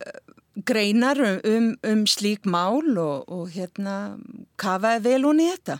greinar 0.56 1.18
um, 1.18 1.40
um, 1.44 1.70
um 1.84 2.06
slík 2.06 2.46
mál 2.46 2.86
og, 2.98 3.26
og 3.28 3.50
hérna 3.54 4.18
kafaði 4.62 5.04
vel 5.08 5.24
hún 5.26 5.42
í 5.42 5.50
þetta. 5.50 5.80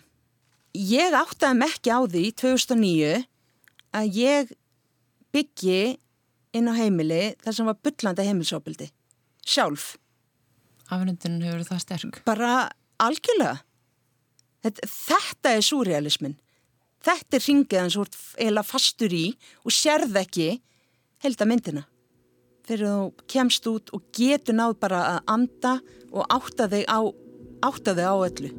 Ég 0.74 1.14
áttaði 1.14 1.60
mig 1.60 1.76
ekki 1.76 1.94
á 1.94 2.00
því 2.10 2.24
2009 2.42 3.12
að 3.94 4.18
ég 4.18 4.56
byggi 5.34 6.00
inn 6.58 6.70
á 6.70 6.74
heimili 6.78 7.36
þar 7.44 7.58
sem 7.58 7.70
var 7.70 7.78
byllandi 7.86 8.26
heimilsópildi. 8.26 8.90
Sjálf. 9.46 9.94
Afnundinu 10.90 11.46
hefur 11.46 11.68
það 11.70 11.84
sterk. 11.86 12.20
Bara 12.26 12.72
algjörlega. 13.02 13.62
Þetta, 14.64 14.90
þetta 14.90 15.54
er 15.54 15.66
súrealismin. 15.66 16.36
Þetta 17.04 17.38
er 17.38 17.46
ringiðan 17.46 17.94
svo 17.94 18.06
eila 18.40 18.64
fastur 18.66 19.14
í 19.14 19.26
og 19.62 19.76
sérð 19.76 20.22
ekki 20.24 20.54
held 21.24 21.42
að 21.44 21.50
myndina 21.52 21.84
fyrir 22.68 22.88
þú 22.88 23.26
kemst 23.30 23.68
út 23.70 23.92
og 23.96 24.06
getur 24.16 24.58
náð 24.58 24.78
bara 24.84 25.02
að 25.14 25.20
anda 25.36 25.74
og 26.12 26.28
átta 26.32 26.70
þig 26.72 26.86
á, 26.88 27.00
átta 27.66 27.96
þig 27.98 28.08
á 28.08 28.16
öllu. 28.16 28.54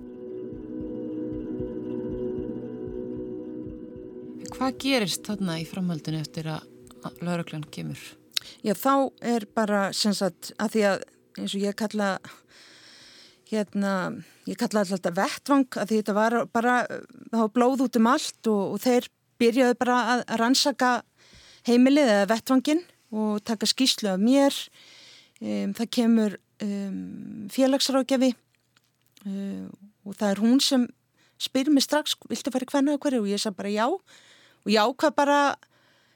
Hvað 4.54 4.76
gerist 4.84 5.24
þarna 5.26 5.58
í 5.58 5.64
framhaldinu 5.66 6.20
eftir 6.22 6.46
að 6.52 6.68
lauruglan 7.24 7.66
kemur? 7.74 7.98
Já, 8.62 8.74
þá 8.76 9.10
er 9.24 9.48
bara, 9.56 9.88
sem 9.96 10.14
sagt, 10.14 10.52
að 10.60 10.76
því 10.76 10.84
að 10.92 11.04
eins 11.40 11.56
og 11.56 11.64
ég 11.64 11.76
kalla 11.78 12.08
hérna, 13.50 13.94
ég 14.48 14.58
kalla 14.60 14.84
alltaf 14.84 15.16
vettvang 15.16 15.66
að 15.80 15.90
því 15.90 16.00
þetta 16.00 16.16
var 16.16 16.38
bara 16.54 16.76
þá 17.32 17.42
blóð 17.54 17.86
út 17.88 17.98
um 17.98 18.10
allt 18.12 18.50
og, 18.50 18.76
og 18.76 18.82
þeir 18.84 19.08
byrjaði 19.42 19.78
bara 19.80 19.98
að 20.14 20.24
rannsaka 20.40 20.92
heimilið 21.66 22.12
eða 22.14 22.30
vettvangin 22.30 22.84
og 23.12 23.42
taka 23.44 23.66
skýslu 23.68 24.08
af 24.12 24.20
mér. 24.22 24.54
Um, 25.42 25.74
það 25.76 25.90
kemur 25.92 26.36
um, 26.62 27.48
félagsrákjafi 27.52 28.32
um, 29.26 29.70
og 30.04 30.16
það 30.16 30.30
er 30.30 30.42
hún 30.44 30.60
sem 30.62 30.86
spyr 31.42 31.70
mér 31.74 31.84
strax, 31.84 32.14
viltu 32.30 32.52
fara 32.54 32.64
í 32.64 32.70
hvernig 32.70 32.96
og 32.96 33.02
hverju 33.02 33.24
og 33.24 33.30
ég 33.32 33.42
sagði 33.42 33.60
bara 33.60 33.72
já. 33.74 33.86
Og 34.64 34.70
já 34.72 34.82
hvað 34.86 35.16
bara 35.18 35.38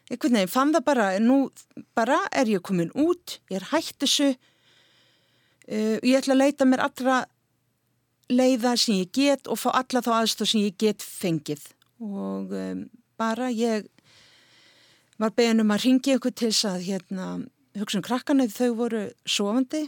einhvern 0.08 0.38
veginn 0.38 0.52
fann 0.52 0.72
það 0.72 0.86
bara 0.86 1.08
nú 1.20 1.40
bara 1.98 2.20
er 2.32 2.48
ég 2.48 2.64
komin 2.64 2.94
út 2.96 3.40
ég 3.50 3.58
er 3.58 3.68
hætt 3.72 3.98
þessu. 4.00 4.30
Uh, 5.68 5.98
ég 6.00 6.16
ætla 6.20 6.36
að 6.36 6.44
leita 6.44 6.68
mér 6.68 6.86
allra 6.86 7.24
leiða 8.28 8.76
sem 8.76 9.00
ég 9.02 9.12
get 9.12 9.48
og 9.48 9.60
fá 9.60 9.72
alla 9.74 10.04
þá 10.04 10.12
aðstof 10.20 10.52
sem 10.52 10.64
ég 10.64 10.78
get 10.80 11.04
fengið. 11.04 11.66
Og 11.98 12.52
bara 13.18 13.48
ég 13.50 13.88
var 15.18 15.34
beðinum 15.34 15.72
að 15.74 15.84
ringi 15.84 16.14
ykkur 16.14 16.34
til 16.34 16.50
þess 16.52 16.68
að 16.70 16.84
hérna, 16.86 17.26
hugsa 17.78 17.98
um 17.98 18.04
krakkana. 18.06 18.46
Þau 18.50 18.70
voru 18.78 19.02
sofandi. 19.26 19.84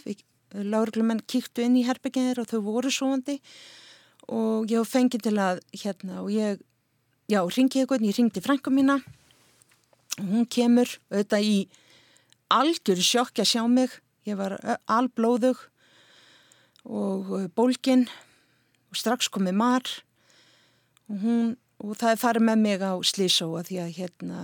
Lágurglumenn 0.50 1.22
kíktu 1.30 1.62
inn 1.62 1.78
í 1.78 1.86
herbygginir 1.86 2.40
og 2.42 2.50
þau 2.50 2.60
voru 2.66 2.90
sofandi. 2.94 3.38
Og 4.30 4.70
ég 4.70 4.86
fengi 4.86 5.20
til 5.22 5.36
að 5.42 5.62
hérna 5.74 6.20
og 6.24 6.30
ég, 6.34 6.60
já, 7.30 7.40
ringi 7.42 7.84
ykkur 7.84 8.02
ég 8.02 8.18
ringdi 8.18 8.42
frænka 8.42 8.74
mína. 8.74 9.00
Og 10.18 10.26
hún 10.34 10.48
kemur 10.50 10.90
auðvitað 11.10 11.46
í 11.46 11.56
algjör 12.50 13.02
sjokk 13.02 13.42
að 13.42 13.50
sjá 13.54 13.64
mig. 13.70 13.94
Ég 14.26 14.38
var 14.38 14.58
alblóðug 14.90 15.62
og 16.84 17.32
bólgin. 17.54 18.08
Og 18.90 18.98
strax 18.98 19.30
komið 19.30 19.54
mar. 19.54 19.86
Og 21.06 21.22
hún 21.22 21.50
og 21.80 21.96
það 21.96 22.12
er 22.12 22.20
farið 22.20 22.46
með 22.46 22.62
mig 22.64 22.84
á 22.84 22.92
slísóa 23.00 23.62
því 23.66 23.78
að 23.80 23.94
hérna 23.96 24.40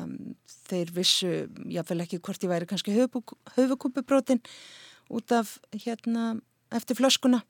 þeir 0.67 0.93
vissu, 0.97 1.33
jáfnvel 1.71 2.03
ekki 2.07 2.21
hvort 2.25 2.43
ég 2.43 2.53
væri 2.53 2.69
kannski 2.69 2.95
höfukúpubrótin 2.97 4.43
út 5.13 5.33
af 5.37 5.59
hérna 5.77 6.37
eftir 6.75 6.99
flöskuna. 6.99 7.43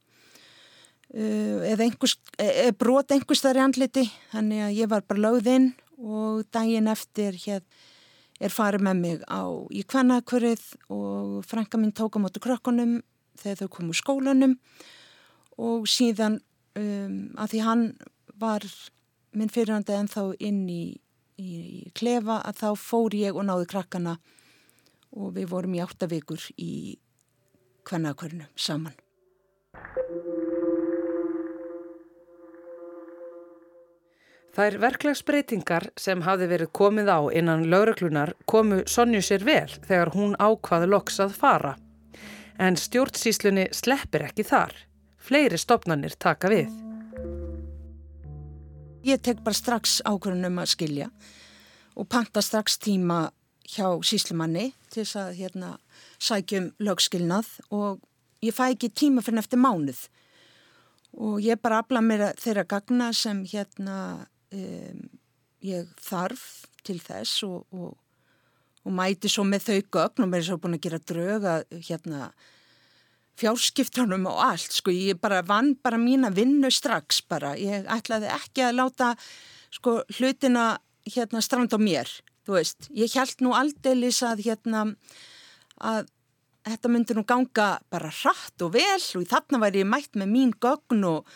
Uh, 1.14 1.62
eða 1.62 1.86
einhvers, 1.86 2.16
e, 2.42 2.72
brot 2.74 3.12
einhvers 3.14 3.40
þar 3.44 3.60
í 3.60 3.62
andliti 3.62 4.02
þannig 4.32 4.64
að 4.66 4.78
ég 4.80 4.88
var 4.90 5.04
bara 5.06 5.22
lögðinn 5.22 5.68
og 6.02 6.42
daginn 6.50 6.90
eftir 6.90 7.38
hér 7.44 7.62
er 8.42 8.52
farið 8.52 8.82
með 8.88 8.98
mig 9.04 9.22
á 9.30 9.46
í 9.70 9.84
kvennakörið 9.86 10.64
og 10.92 11.46
frænka 11.46 11.78
mín 11.78 11.94
tók 11.94 12.18
á 12.18 12.20
mótu 12.20 12.42
krökkunum 12.42 12.98
þegar 13.38 13.62
þau 13.62 13.70
komu 13.78 13.96
skólanum. 13.96 14.58
Og 15.56 15.86
síðan 15.88 16.40
um, 16.76 17.32
að 17.38 17.54
því 17.54 17.62
hann 17.64 17.86
var 18.36 18.66
minn 19.36 19.52
fyrirhandi 19.52 19.96
en 19.96 20.10
þá 20.10 20.22
inn 20.40 20.62
í, 20.72 20.82
í, 21.36 21.48
í 21.86 21.90
klefa 21.96 22.40
að 22.42 22.62
þá 22.62 22.68
fór 22.80 23.16
ég 23.16 23.36
og 23.36 23.48
náði 23.48 23.68
krakkana 23.72 24.16
og 25.16 25.34
við 25.36 25.50
vorum 25.52 25.76
í 25.76 25.82
áttavíkur 25.84 26.48
í 26.60 26.72
kvennakörnu 27.86 28.48
saman. 28.56 28.96
Þær 34.56 34.78
verklagsbreytingar 34.80 35.90
sem 36.00 36.22
hafði 36.24 36.46
verið 36.48 36.70
komið 36.78 37.10
á 37.12 37.20
innan 37.36 37.66
lauruglunar 37.68 38.32
komu 38.48 38.80
Sonju 38.88 39.20
sér 39.20 39.44
vel 39.44 39.68
þegar 39.84 40.14
hún 40.14 40.32
ákvaði 40.40 40.88
loks 40.88 41.20
að 41.20 41.36
fara. 41.36 41.74
En 42.56 42.80
stjórnsíslunni 42.80 43.68
sleppir 43.76 44.24
ekki 44.30 44.46
þar. 44.48 44.72
Fleiri 45.20 45.60
stopnarnir 45.60 46.16
taka 46.16 46.48
við. 46.48 46.85
Ég 49.06 49.20
tek 49.22 49.38
bara 49.44 49.54
strax 49.54 50.00
ákvörðunum 50.02 50.56
að 50.58 50.72
skilja 50.72 51.04
og 51.94 52.08
panta 52.10 52.42
strax 52.42 52.74
tíma 52.82 53.28
hjá 53.70 53.86
síslumanni 54.02 54.72
til 54.90 55.04
þess 55.04 55.18
að 55.20 55.36
hérna, 55.38 55.68
sækjum 56.18 56.72
lögskilnað 56.82 57.52
og 57.70 58.00
ég 58.42 58.56
fæ 58.56 58.72
ekki 58.72 58.90
tíma 58.90 59.22
fyrir 59.22 59.44
eftir 59.44 59.62
mánuð. 59.62 60.00
Og 61.22 61.38
ég 61.44 61.60
bara 61.62 61.84
afla 61.84 62.02
mér 62.02 62.32
þeirra 62.40 62.66
gagna 62.66 63.12
sem 63.14 63.44
hérna 63.46 64.26
um, 64.50 65.06
ég 65.62 65.86
þarf 66.02 66.66
til 66.82 66.98
þess 66.98 67.44
og, 67.46 67.62
og, 67.70 67.94
og 68.82 68.98
mæti 68.98 69.30
svo 69.30 69.46
með 69.46 69.68
þau 69.68 69.78
gögn 70.00 70.26
og 70.26 70.32
mér 70.32 70.42
er 70.42 70.48
svo 70.50 70.58
búin 70.62 70.78
að 70.80 70.86
gera 70.88 71.02
drög 71.12 71.48
að 71.52 71.64
hérna 71.78 72.32
fjárskiptunum 73.40 74.26
og 74.30 74.40
allt 74.50 74.74
sko, 74.74 74.92
ég 74.92 75.20
bara 75.20 75.42
vann 75.46 75.74
bara 75.84 75.98
mína 76.00 76.32
vinnu 76.34 76.70
strax 76.72 77.20
bara, 77.28 77.54
ég 77.58 77.86
ætlaði 77.92 78.30
ekki 78.32 78.64
að 78.64 78.78
láta 78.80 79.12
sko 79.74 80.00
hlutina 80.16 80.76
hérna 81.06 81.42
strand 81.44 81.74
á 81.76 81.78
mér, 81.78 82.10
þú 82.46 82.56
veist. 82.56 82.88
Ég 82.96 83.12
held 83.14 83.44
nú 83.44 83.54
aldeilis 83.56 84.22
að 84.26 84.44
hérna 84.46 84.86
að 85.76 86.08
þetta 86.66 86.90
myndi 86.90 87.14
nú 87.14 87.22
ganga 87.28 87.68
bara 87.92 88.10
hratt 88.10 88.62
og 88.64 88.74
vel 88.74 89.02
og 89.20 89.26
þarna 89.30 89.62
væri 89.62 89.84
ég 89.84 89.90
mætt 89.90 90.18
með 90.18 90.32
mín 90.32 90.54
gögn 90.62 91.04
og, 91.06 91.28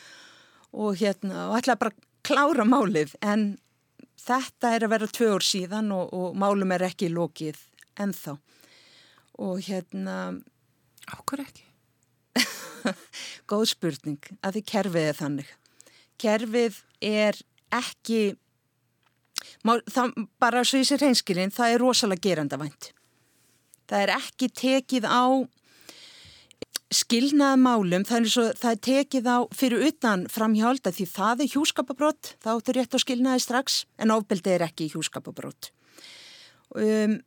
og 0.73 0.97
hérna 0.99 1.51
og 1.51 1.59
ætlaði 1.61 1.83
bara 1.85 1.99
klára 2.27 2.67
málið. 2.67 3.15
En 3.23 3.53
þetta 4.21 4.75
er 4.75 4.87
að 4.87 4.95
vera 4.97 5.11
tvö 5.11 5.35
ár 5.37 5.47
síðan 5.47 5.93
og, 5.95 6.11
og 6.17 6.39
málum 6.39 6.73
er 6.75 6.89
ekki 6.89 7.13
lókið 7.13 7.61
ennþá. 8.01 8.39
Og 9.41 9.61
hérna 9.69 10.17
Áhver 11.11 11.43
ekki? 11.43 11.70
Góð 13.51 13.67
spurning 13.73 14.31
að 14.41 14.59
því 14.59 14.65
kerfið 14.73 15.09
er 15.11 15.19
þannig. 15.19 15.53
Kerfið 16.21 16.81
er 17.05 17.39
ekki, 17.75 18.21
má, 19.65 19.77
það, 19.91 20.17
bara 20.43 20.65
svo 20.67 20.83
í 20.83 20.89
sér 20.89 21.05
hreinskilinn, 21.05 21.55
það 21.55 21.77
er 21.77 21.85
rosalega 21.85 22.27
gerandavænt. 22.29 22.93
Það 23.91 24.05
er 24.05 24.15
ekki 24.17 24.51
tekið 24.61 25.09
á 25.09 25.25
skilnaðmálum, 26.91 28.05
það 28.07 28.19
er, 28.19 28.29
svo, 28.33 28.45
það 28.59 28.73
er 28.73 28.81
tekið 28.87 29.27
á 29.31 29.39
fyrir 29.55 29.85
utan 29.87 30.25
framhjálta 30.31 30.91
því 30.95 31.07
það 31.13 31.43
er 31.45 31.51
hjúskapabrótt, 31.53 32.33
þá 32.43 32.49
áttur 32.57 32.79
rétt 32.81 32.95
á 32.95 32.99
skilnaði 32.99 33.45
strax, 33.45 33.85
en 34.03 34.15
ofbeldi 34.15 34.57
er 34.57 34.65
ekki 34.67 34.89
hjúskapabrótt. 34.91 35.71
Um, 36.75 37.21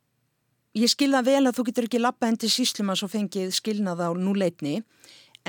ég 0.75 0.91
skilða 0.91 1.23
vel 1.23 1.45
að 1.45 1.55
þú 1.57 1.67
getur 1.69 1.87
ekki 1.87 2.01
lappa 2.03 2.27
hendur 2.27 2.51
síslum 2.51 2.91
að 2.91 3.01
svo 3.01 3.09
fengið 3.15 3.55
skilnað 3.55 4.03
á 4.03 4.09
núleitni, 4.19 4.81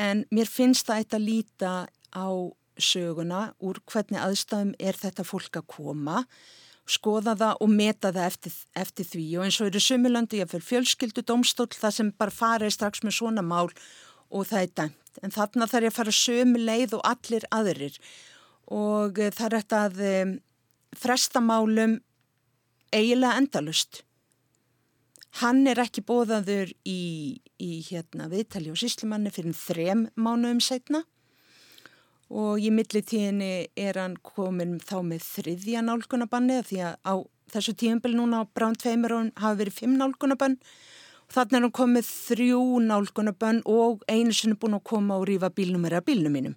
en 0.00 0.24
mér 0.34 0.50
finnst 0.50 0.88
það 0.88 1.00
eitt 1.00 1.16
að 1.16 1.26
líta 1.28 1.72
á 2.14 2.28
söguna 2.74 3.46
úr 3.62 3.78
hvernig 3.86 4.20
aðstæðum 4.20 4.74
er 4.82 4.98
þetta 4.98 5.26
fólk 5.26 5.60
að 5.60 5.68
koma 5.70 6.24
skoða 6.90 7.34
það 7.38 7.62
og 7.64 7.70
meta 7.72 8.10
það 8.12 8.26
eftir, 8.28 8.56
eftir 8.76 9.08
því. 9.08 9.24
Og 9.38 9.46
eins 9.46 9.60
og 9.60 9.70
eru 9.70 9.80
sumulandi 9.80 10.40
ég 10.40 10.50
fyrir 10.50 10.66
fjölskyldu 10.68 11.24
domstól 11.26 11.70
það 11.72 11.96
sem 11.98 12.12
bara 12.18 12.34
farið 12.34 12.74
strax 12.76 13.04
með 13.04 13.18
svona 13.18 13.44
mál 13.44 13.70
og 14.30 14.48
það 14.50 14.60
er 14.60 14.72
dæmt. 14.80 15.20
En 15.22 15.34
þarna 15.34 15.68
þarf 15.70 15.86
ég 15.86 15.92
að 15.92 15.98
fara 15.98 16.16
sömu 16.18 16.60
leið 16.60 16.96
og 16.98 17.04
allir 17.06 17.46
aðrir. 17.54 17.98
Og 18.74 19.20
eh, 19.22 19.30
það 19.32 19.46
er 19.46 19.56
þetta 19.60 19.82
að 19.86 20.02
um, 20.10 20.34
fresta 20.98 21.42
málum 21.44 22.00
eiginlega 22.94 23.38
endalust 23.40 24.02
Hann 25.40 25.64
er 25.66 25.80
ekki 25.82 26.04
bóðaður 26.06 26.70
í, 26.86 27.40
í 27.58 27.70
hérna, 27.88 28.28
viðtali 28.30 28.70
og 28.70 28.78
síslimanni 28.78 29.32
fyrir 29.34 29.56
þrem 29.58 30.06
mánuðum 30.14 30.62
setna 30.62 31.02
og 32.34 32.62
í 32.62 32.70
millitíðinni 32.74 33.68
er 33.78 33.98
hann 34.00 34.16
komin 34.22 34.78
þá 34.82 35.00
með 35.06 35.26
þriðja 35.26 35.82
nálgunabanni 35.84 36.60
því 36.66 36.80
að 36.86 36.94
á 37.02 37.14
þessu 37.54 37.74
tíumbel 37.78 38.14
núna 38.16 38.42
á 38.42 38.44
Brán 38.46 38.78
Tveimur 38.78 39.14
hafa 39.36 39.58
verið 39.58 39.80
fimm 39.82 39.96
nálgunabann 39.98 40.56
og 41.24 41.34
þannig 41.34 41.58
er 41.58 41.66
hann 41.66 41.76
komið 41.78 42.10
þrjú 42.10 42.62
nálgunabann 42.88 43.62
og 43.70 44.04
einu 44.08 44.34
sinni 44.34 44.58
búin 44.60 44.78
að 44.78 44.86
koma 44.90 45.18
og 45.18 45.28
rífa 45.28 45.50
bílnumera 45.50 46.02
bílnum 46.04 46.34
mínum. 46.34 46.56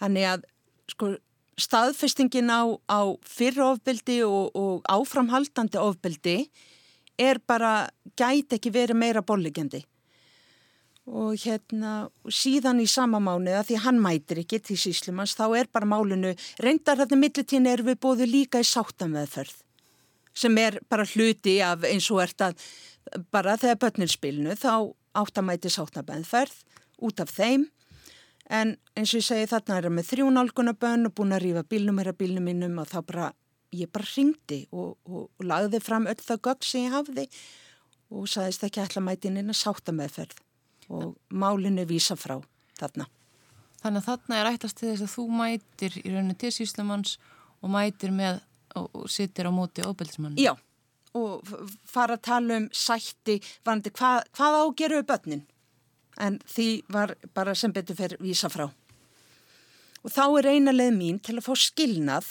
Þannig 0.00 0.28
að 0.30 0.46
sko 0.90 1.14
staðfestingin 1.60 2.50
á, 2.50 2.66
á 2.90 3.00
fyrrofbildi 3.22 4.22
og, 4.26 4.54
og 4.58 4.86
áframhaldandi 4.90 5.78
ofbildi 5.78 6.38
er 7.18 7.40
bara, 7.46 7.88
gæti 8.16 8.58
ekki 8.58 8.72
verið 8.74 9.00
meira 9.00 9.22
bollegjandi 9.22 9.84
og 11.04 11.36
hérna 11.36 12.06
síðan 12.32 12.80
í 12.80 12.86
sama 12.88 13.18
mánuða 13.20 13.60
því 13.68 13.80
hann 13.84 13.98
mætir 14.00 14.40
ekki 14.40 14.62
til 14.64 14.78
síslumans 14.80 15.34
þá 15.36 15.44
er 15.58 15.68
bara 15.68 15.88
málinu, 15.88 16.32
reyndar 16.64 16.96
þetta 17.02 17.18
millitíni 17.20 17.68
er 17.68 17.84
við 17.84 18.00
bóðu 18.00 18.28
líka 18.30 18.62
í 18.62 18.64
sáttamveðferð 18.64 19.58
sem 20.34 20.56
er 20.58 20.80
bara 20.88 21.04
hluti 21.06 21.58
af 21.62 21.84
eins 21.86 22.08
og 22.10 22.22
ert 22.24 22.40
að 22.48 22.64
bara 23.30 23.58
þegar 23.60 23.80
börnir 23.84 24.10
spilnu 24.10 24.56
þá 24.58 24.90
áttamæti 25.14 25.70
sáttamveðferð 25.70 26.56
út 27.06 27.22
af 27.22 27.30
þeim. 27.34 27.68
En 28.50 28.74
eins 28.98 29.14
og 29.14 29.22
ég 29.22 29.26
segi 29.28 29.48
þarna 29.50 29.78
er 29.78 29.86
það 29.86 29.96
með 29.96 30.08
þrjúnálgunabönn 30.10 31.08
og 31.08 31.14
búin 31.16 31.36
að 31.36 31.44
rífa 31.46 31.64
bílnum 31.68 32.00
er 32.02 32.10
að 32.10 32.18
bílnum 32.20 32.48
minnum 32.48 32.80
og 32.82 32.90
þá 32.90 32.98
bara 33.06 33.28
ég 33.82 33.90
bara 33.92 34.08
ringdi 34.14 34.60
og, 34.72 34.96
og, 35.04 35.28
og 35.28 35.46
lagði 35.46 35.80
fram 35.84 36.08
öll 36.10 36.20
það 36.20 36.42
gögg 36.48 36.66
sem 36.68 36.86
ég 36.86 36.96
hafði 36.96 37.26
og 38.14 38.28
saðist 38.30 38.64
ekki 38.66 38.82
alltaf 38.82 39.04
mætin 39.04 39.38
inn 39.40 39.52
að 39.52 39.60
sáta 39.60 39.94
meðferð 39.94 40.40
og 40.94 41.14
málinu 41.32 41.86
vísa 41.88 42.16
frá 42.20 42.36
þarna. 42.78 43.06
Þannig 43.80 44.00
að 44.00 44.08
þarna 44.08 44.40
er 44.40 44.50
ættast 44.52 44.78
til 44.80 44.90
þess 44.90 45.06
að 45.06 45.14
þú 45.14 45.24
mætir 45.38 45.96
í 46.00 46.10
rauninu 46.12 46.36
til 46.40 46.52
síslumanns 46.54 47.16
og 47.60 47.72
mætir 47.72 48.12
með 48.14 48.42
og, 48.78 48.88
og 48.92 49.10
sittir 49.10 49.48
á 49.48 49.52
móti 49.54 49.84
óbeltismann. 49.84 50.38
Já, 50.40 50.54
og 51.14 51.44
fara 51.88 52.18
að 52.18 52.24
tala 52.26 52.60
um 52.62 52.68
sætti, 52.74 53.38
varandi 53.66 53.92
hvað, 53.94 54.24
hvað 54.36 54.58
ágeru 54.62 55.02
börnin, 55.06 55.44
en 56.20 56.40
því 56.50 56.68
var 56.92 57.14
bara 57.34 57.54
sem 57.58 57.72
betur 57.74 57.98
fyrir 57.98 58.22
vísa 58.22 58.50
frá. 58.52 58.66
Og 60.04 60.12
þá 60.12 60.24
er 60.40 60.50
eina 60.54 60.74
leið 60.74 60.96
mín 60.98 61.20
til 61.22 61.38
að 61.38 61.46
fá 61.46 61.54
skilnað 61.56 62.30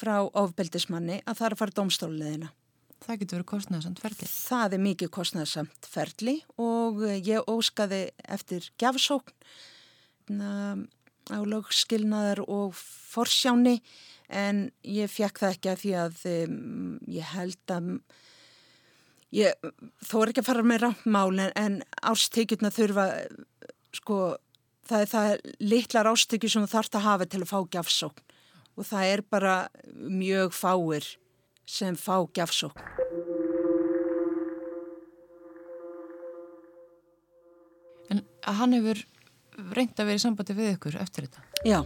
frá 0.00 0.16
ofbeldismanni 0.24 1.20
að 1.24 1.38
það 1.38 1.46
er 1.46 1.56
að 1.56 1.62
fara 1.62 1.78
domstóluleðina. 1.80 2.52
Það 3.00 3.20
getur 3.22 3.38
verið 3.38 3.48
kostnæðsamt 3.48 4.00
ferli. 4.02 4.26
Það 4.28 4.74
er 4.76 4.82
mikið 4.84 5.10
kostnæðsamt 5.16 5.88
ferli 5.88 6.36
og 6.60 7.04
ég 7.16 7.48
óskaði 7.48 8.00
eftir 8.28 8.66
gjafsókn 8.80 9.36
á 11.30 11.38
lögskilnaðar 11.46 12.42
og 12.46 12.74
forsjáni 12.76 13.80
en 14.30 14.68
ég 14.86 15.10
fekk 15.10 15.40
það 15.42 15.54
ekki 15.56 15.70
að 15.70 15.80
því 15.82 15.94
að 15.98 16.20
um, 16.30 16.98
ég 17.10 17.32
held 17.34 17.74
að 17.74 17.88
ég 19.34 19.70
þó 20.06 20.14
er 20.20 20.32
ekki 20.32 20.42
að 20.42 20.50
fara 20.50 20.66
með 20.66 20.84
rámmáli 20.84 21.48
en 21.58 21.80
ástekjurna 22.02 22.70
þurfa 22.74 23.06
sko 23.94 24.20
það 24.90 25.04
er 25.04 25.10
það 25.10 25.30
litlar 25.72 26.10
ástekjur 26.10 26.54
sem 26.54 26.66
þú 26.66 26.72
þarfst 26.74 26.98
að 26.98 27.06
hafa 27.06 27.30
til 27.30 27.42
að 27.42 27.50
fá 27.50 27.58
gjafsókn 27.76 28.26
og 28.80 28.88
það 28.88 29.12
er 29.12 29.22
bara 29.28 29.54
mjög 29.92 30.54
fáir 30.56 31.06
sem 31.68 31.96
fá 32.00 32.16
gjafsókn. 32.34 32.80
En 38.10 38.24
hann 38.42 38.74
hefur 38.74 39.04
reynd 39.76 40.00
að 40.00 40.08
vera 40.08 40.18
í 40.18 40.22
sambandi 40.24 40.56
við 40.56 40.72
ykkur 40.74 40.96
eftir 41.02 41.28
þetta? 41.28 41.44
Já, 41.68 41.80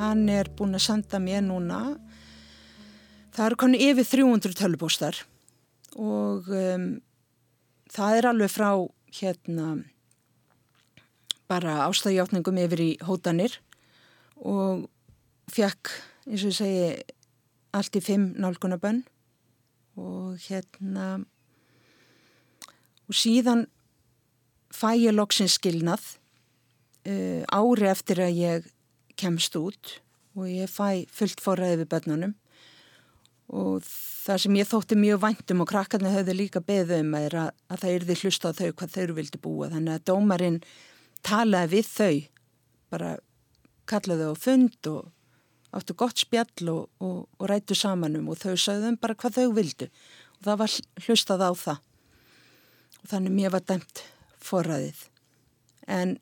hann 0.00 0.26
er 0.28 0.50
búin 0.58 0.74
að 0.76 0.84
senda 0.88 1.22
mér 1.22 1.44
núna 1.46 1.94
það 3.34 3.46
eru 3.46 3.60
konu 3.62 3.80
yfir 3.80 4.10
300 4.10 4.58
tölubóstar 4.58 5.20
og 5.94 6.50
um, 6.50 6.88
það 7.94 8.18
er 8.18 8.28
alveg 8.30 8.52
frá 8.52 8.70
hérna 9.14 9.68
bara 11.50 11.84
ástæðjáttningum 11.86 12.58
yfir 12.64 12.82
í 12.82 12.90
hótanir 13.04 13.58
og 14.42 14.88
fekk, 15.52 15.92
eins 16.28 16.44
og 16.44 16.50
ég 16.50 16.58
segi 16.58 16.88
allt 17.74 17.98
í 17.98 18.02
fimm 18.04 18.32
nálgunabönn 18.40 19.02
og 20.00 20.38
hérna 20.46 21.08
og 23.04 23.16
síðan 23.18 23.66
fæ 24.74 24.94
ég 24.96 25.14
loksins 25.14 25.58
skilnað 25.58 26.04
uh, 27.06 27.42
ári 27.52 27.90
eftir 27.90 28.22
að 28.24 28.40
ég 28.40 28.70
kemst 29.20 29.54
út 29.58 29.98
og 30.34 30.48
ég 30.50 30.70
fæ 30.70 31.04
fullt 31.14 31.42
forræði 31.42 31.82
við 31.82 31.90
börnunum. 31.92 32.34
Og 33.54 33.84
það 33.84 34.40
sem 34.40 34.56
ég 34.56 34.68
þótti 34.70 34.96
mjög 34.98 35.20
væntum 35.22 35.62
og 35.62 35.68
krakkarna 35.70 36.14
höfðu 36.14 36.34
líka 36.34 36.62
beðum 36.64 37.12
er 37.18 37.36
að, 37.38 37.50
að 37.68 37.82
það 37.82 37.96
erði 37.98 38.16
hlusta 38.22 38.50
á 38.50 38.56
þau 38.56 38.70
hvað 38.72 38.94
þau 38.96 39.16
vildi 39.18 39.40
búa. 39.44 39.68
Þannig 39.70 39.94
að 39.94 40.06
dómarinn 40.10 40.58
talaði 41.24 41.76
við 41.76 41.90
þau 41.92 42.14
bara 42.94 43.10
kallaði 43.90 44.30
á 44.32 44.34
fund 44.40 44.90
og 44.90 45.13
áttu 45.74 45.96
gott 45.98 46.20
spjall 46.20 46.70
og, 46.70 46.90
og, 47.02 47.24
og 47.38 47.48
rættu 47.50 47.76
samanum 47.78 48.28
og 48.30 48.38
þau 48.42 48.54
sagðum 48.60 48.98
bara 49.00 49.16
hvað 49.18 49.40
þau 49.40 49.56
vildu. 49.56 49.88
Og 50.38 50.46
það 50.48 50.60
var 50.62 50.76
hlustað 51.06 51.44
á 51.44 51.50
það. 51.64 51.80
Og 53.00 53.10
þannig 53.12 53.36
mér 53.38 53.54
var 53.54 53.66
dæmt 53.68 54.04
forræðið. 54.44 55.02
En 55.90 56.16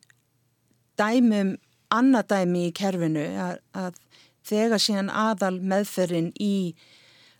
dæmum, 0.98 1.54
annað 1.92 2.32
dæmi 2.32 2.66
í 2.68 2.74
kerfinu 2.76 3.26
að, 3.42 3.60
að 3.76 4.00
þegar 4.48 4.82
síðan 4.82 5.12
aðal 5.12 5.54
meðferðin 5.60 6.32
í 6.40 6.74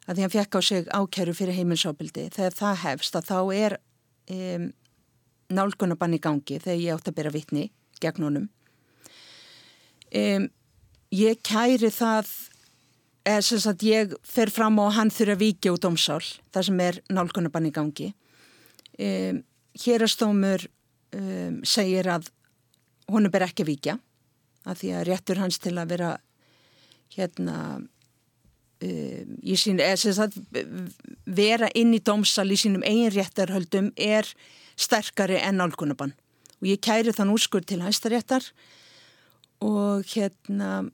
að 0.07 0.17
því 0.17 0.25
hann 0.25 0.35
fekk 0.35 0.59
á 0.59 0.61
sig 0.67 0.89
ákerru 0.91 1.35
fyrir 1.37 1.57
heimilsóbildi, 1.57 2.27
þegar 2.35 2.57
það 2.59 2.81
hefst 2.83 3.19
að 3.19 3.29
þá 3.29 3.37
er 3.55 3.77
um, 4.35 4.65
nálgunabann 5.53 6.17
í 6.17 6.23
gangi 6.23 6.59
þegar 6.59 6.81
ég 6.81 6.97
átt 6.97 7.11
að 7.11 7.17
byrja 7.19 7.35
vittni 7.37 7.69
gegn 8.03 8.27
honum. 8.27 8.49
Um, 10.13 10.49
ég 11.13 11.41
kæri 11.45 11.91
það 11.93 12.31
eða 13.29 13.43
sem 13.47 13.61
sagt 13.63 13.85
ég 13.87 14.15
fer 14.27 14.51
fram 14.51 14.81
á 14.83 14.91
hann 14.97 15.13
þurfa 15.13 15.39
vikið 15.39 15.77
út 15.77 15.89
ómsál 15.93 16.23
það 16.51 16.69
sem 16.69 16.81
er 16.83 17.01
nálgunabann 17.13 17.69
í 17.69 17.75
gangi. 17.75 18.09
Um, 18.99 19.43
hérastómur 19.79 20.67
segir 21.65 22.09
að 22.09 22.29
hún 23.13 23.27
er 23.27 23.33
bara 23.33 23.49
ekki 23.51 23.67
vikja 23.69 23.99
að 24.69 24.83
því 24.83 24.93
að 24.97 25.07
réttur 25.09 25.41
hans 25.43 25.59
til 25.61 25.75
að 25.77 25.91
vera 25.93 26.11
hérna 27.13 27.57
um, 27.77 29.35
í 29.43 29.57
sín, 29.59 29.81
eða 29.83 30.15
sagt, 30.17 30.39
vera 31.27 31.69
inn 31.77 31.93
í 31.97 32.01
dómsal 32.01 32.49
í 32.53 32.59
sínum 32.59 32.85
eigin 32.87 33.13
réttarhöldum 33.13 33.93
er 33.97 34.29
sterkari 34.79 35.41
enn 35.43 35.61
álgunabann 35.61 36.15
og 36.63 36.71
ég 36.71 36.81
kæri 36.81 37.13
þann 37.13 37.35
úrskur 37.35 37.65
til 37.67 37.83
hæstaréttar 37.83 38.47
og 39.63 40.07
hérna 40.15 40.89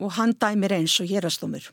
og 0.00 0.12
hann 0.18 0.34
dæmir 0.36 0.74
eins 0.76 0.98
og 1.00 1.08
hérastómur 1.10 1.70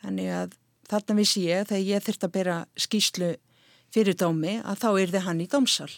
þannig 0.00 0.32
að 0.32 0.56
þarna 0.88 1.18
vissi 1.18 1.44
ég 1.48 1.68
þegar 1.68 1.86
ég 1.86 2.04
þurfti 2.06 2.28
að 2.28 2.34
bera 2.36 2.56
skýslu 2.78 3.30
fyrir 3.94 4.16
dómi 4.18 4.58
að 4.62 4.82
þá 4.82 4.88
þið 4.96 5.24
hann 5.26 5.42
í 5.42 5.48
dómsal. 5.50 5.90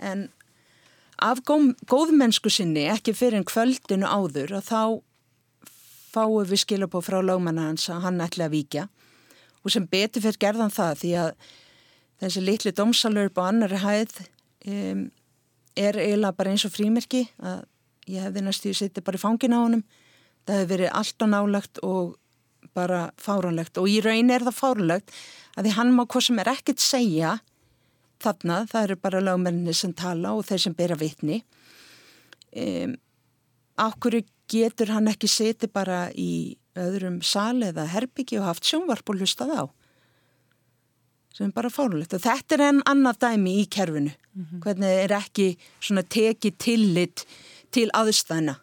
En 0.00 0.28
af 1.20 1.42
góðmennsku 1.44 2.52
sinni 2.52 2.86
ekki 2.92 3.14
fyrir 3.16 3.40
en 3.40 3.48
kvöldinu 3.48 4.08
áður 4.08 4.56
og 4.58 4.66
þá 4.66 4.82
fáum 6.10 6.48
við 6.48 6.64
skilabóð 6.64 7.06
frá 7.06 7.20
lögmanna 7.22 7.68
hans 7.68 7.88
að 7.92 8.04
hann 8.06 8.24
ætla 8.24 8.48
að 8.48 8.56
víkja. 8.56 8.88
Og 9.60 9.72
sem 9.74 9.86
betur 9.86 10.24
fyrir 10.24 10.40
gerðan 10.40 10.72
það 10.72 10.94
því 11.02 11.14
að 11.24 11.32
þessi 12.20 12.44
litli 12.44 12.72
domsalur 12.76 13.32
á 13.36 13.40
annari 13.44 13.80
hæð 13.80 14.16
um, 14.68 15.04
er 15.76 16.00
eiginlega 16.00 16.36
bara 16.36 16.52
eins 16.52 16.66
og 16.68 16.74
frímerki 16.74 17.26
að 17.38 17.64
ég 18.10 18.24
hefði 18.24 18.44
næstu 18.44 18.72
sittið 18.74 19.06
bara 19.06 19.20
í 19.20 19.22
fangin 19.22 19.54
á 19.56 19.60
honum 19.60 19.84
það 20.46 20.56
hefði 20.56 20.72
verið 20.74 20.96
allt 21.00 21.24
og 21.24 21.30
nálagt 21.34 21.82
og 21.86 22.16
bara 22.76 23.10
fáranlegt 23.20 23.78
og 23.80 23.88
í 23.90 24.00
raun 24.04 24.30
er 24.30 24.44
það 24.46 24.58
fáranlegt 24.58 25.14
að 25.56 25.66
því 25.66 25.76
hann 25.76 25.94
má 25.94 26.04
hvað 26.06 26.26
sem 26.26 26.42
er 26.42 26.52
ekkert 26.52 26.82
segja 26.84 27.38
þarna, 28.20 28.64
það 28.68 28.86
eru 28.86 28.96
bara 29.00 29.22
lögmenni 29.24 29.74
sem 29.76 29.94
tala 29.96 30.34
og 30.36 30.44
þeir 30.48 30.64
sem 30.66 30.76
bera 30.76 30.98
vitni. 31.00 31.40
Um, 32.52 32.96
Akkur 33.80 34.18
getur 34.50 34.90
hann 34.92 35.08
ekki 35.08 35.28
seti 35.30 35.70
bara 35.72 36.10
í 36.12 36.58
öðrum 36.76 37.20
sal 37.24 37.62
eða 37.64 37.86
herbyggi 37.88 38.36
og 38.40 38.48
haft 38.50 38.66
sjónvarp 38.68 39.08
og 39.08 39.22
hlustað 39.22 39.54
á? 39.56 39.64
Sem 41.32 41.52
bara 41.54 41.70
fórnulegt 41.72 42.12
og 42.12 42.20
þetta 42.20 42.58
er 42.58 42.64
enn 42.66 42.82
annað 42.90 43.22
dæmi 43.24 43.54
í 43.62 43.68
kerfinu. 43.72 44.12
Mm 44.34 44.44
-hmm. 44.44 44.60
hvernig 44.60 45.04
er 45.04 45.12
ekki 45.16 45.56
svona 45.80 46.02
tekið 46.02 46.58
tillit 46.58 47.24
til 47.70 47.88
aðstæðina 47.94 48.58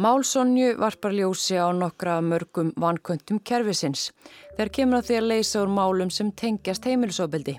Málsonju 0.00 0.78
varpar 0.80 1.12
ljósi 1.12 1.58
á 1.60 1.68
nokkra 1.76 2.22
mörgum 2.24 2.70
vanköntum 2.80 3.36
kervisins 3.44 4.06
þegar 4.54 4.70
kemur 4.72 4.98
að 5.00 5.08
því 5.10 5.16
að 5.18 5.26
leysa 5.28 5.60
úr 5.60 5.72
málum 5.76 6.12
sem 6.14 6.30
tengjast 6.32 6.86
heimilisofbildi. 6.88 7.58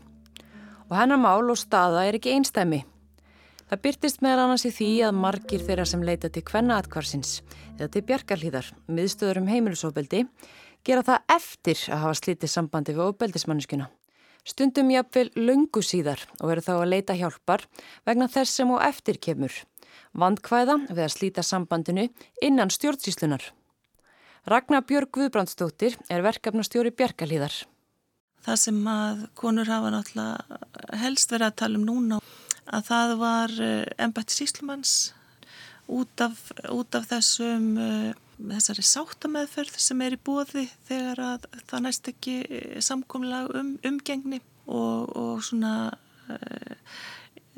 Og 0.90 0.96
hennar 0.98 1.22
mál 1.22 1.52
og 1.54 1.60
staða 1.60 2.08
er 2.08 2.18
ekki 2.18 2.34
einstæmi. 2.34 2.80
Það 3.70 3.84
byrtist 3.84 4.26
meðal 4.26 4.48
annars 4.48 4.66
í 4.66 4.74
því 4.74 4.90
að 5.06 5.20
margir 5.22 5.66
þeirra 5.68 5.86
sem 5.92 6.06
leita 6.08 6.32
til 6.34 6.42
kvennaatkvarsins 6.48 7.38
eða 7.78 7.92
til 7.94 8.06
bjargarlíðar, 8.10 8.74
miðstöður 8.90 9.44
um 9.44 9.52
heimilisofbildi, 9.52 10.26
gera 10.88 11.06
það 11.06 11.36
eftir 11.38 11.84
að 11.92 12.06
hafa 12.08 12.22
slítið 12.24 12.56
sambandi 12.56 12.96
við 12.98 13.10
ofbeldismanneskuna. 13.12 13.92
Stundum 14.50 14.90
jáfnvel 14.90 15.30
lungu 15.38 15.86
síðar 15.86 16.26
og 16.40 16.56
eru 16.56 16.66
þá 16.66 16.74
að 16.80 16.90
leita 16.96 17.20
hjálpar 17.20 17.68
vegna 18.08 18.26
þess 18.32 18.58
sem 18.58 18.74
og 18.74 18.82
eftir 18.82 19.22
kemur 19.22 19.54
vandkvæða 20.18 20.78
við 20.90 21.04
að 21.06 21.14
slíta 21.16 21.44
sambandinu 21.46 22.08
innan 22.42 22.72
stjórnsíslunar. 22.74 23.52
Ragnar 24.50 24.82
Björg 24.90 25.12
Guðbrandstóttir 25.14 25.98
er 26.10 26.24
verkefnastjóri 26.26 26.90
Bjarkalíðar. 26.98 27.54
Það 28.42 28.58
sem 28.58 28.80
að 28.90 29.26
konur 29.38 29.70
hafa 29.70 29.92
náttúrulega 29.94 30.98
helst 31.04 31.30
verið 31.30 31.48
að 31.52 31.60
tala 31.62 31.78
um 31.78 31.86
núna 31.86 32.18
að 32.66 32.88
það 32.88 33.14
var 33.20 33.54
ennbætti 34.02 34.34
eh, 34.34 34.40
síslumanns 34.40 34.96
út 35.92 36.24
af, 36.26 36.42
út 36.72 36.98
af 36.98 37.06
þessum, 37.12 37.68
eh, 37.78 38.10
þessari 38.40 38.86
sáttameðferð 38.88 39.78
sem 39.78 40.02
er 40.02 40.18
í 40.18 40.22
bóði 40.26 40.66
þegar 40.90 41.22
að 41.28 41.48
það 41.70 41.86
næst 41.86 42.10
ekki 42.10 42.36
samkomlega 42.82 43.62
um 43.62 43.76
umgengni 43.92 44.42
og, 44.66 45.12
og 45.14 45.46
svona 45.46 45.76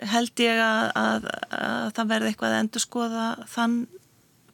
held 0.01 0.41
ég 0.41 0.61
að, 0.61 0.87
að, 0.97 1.27
að 1.57 1.91
það 1.97 2.09
verði 2.13 2.31
eitthvað 2.31 2.55
að 2.55 2.63
endur 2.63 2.83
skoða 2.83 3.27
þann 3.51 3.77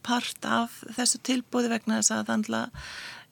part 0.05 0.45
af 0.47 0.81
þessu 0.95 1.21
tilbúði 1.27 1.71
vegna 1.71 1.99
þess 1.99 2.15
að 2.15 2.29
þannig 2.33 2.79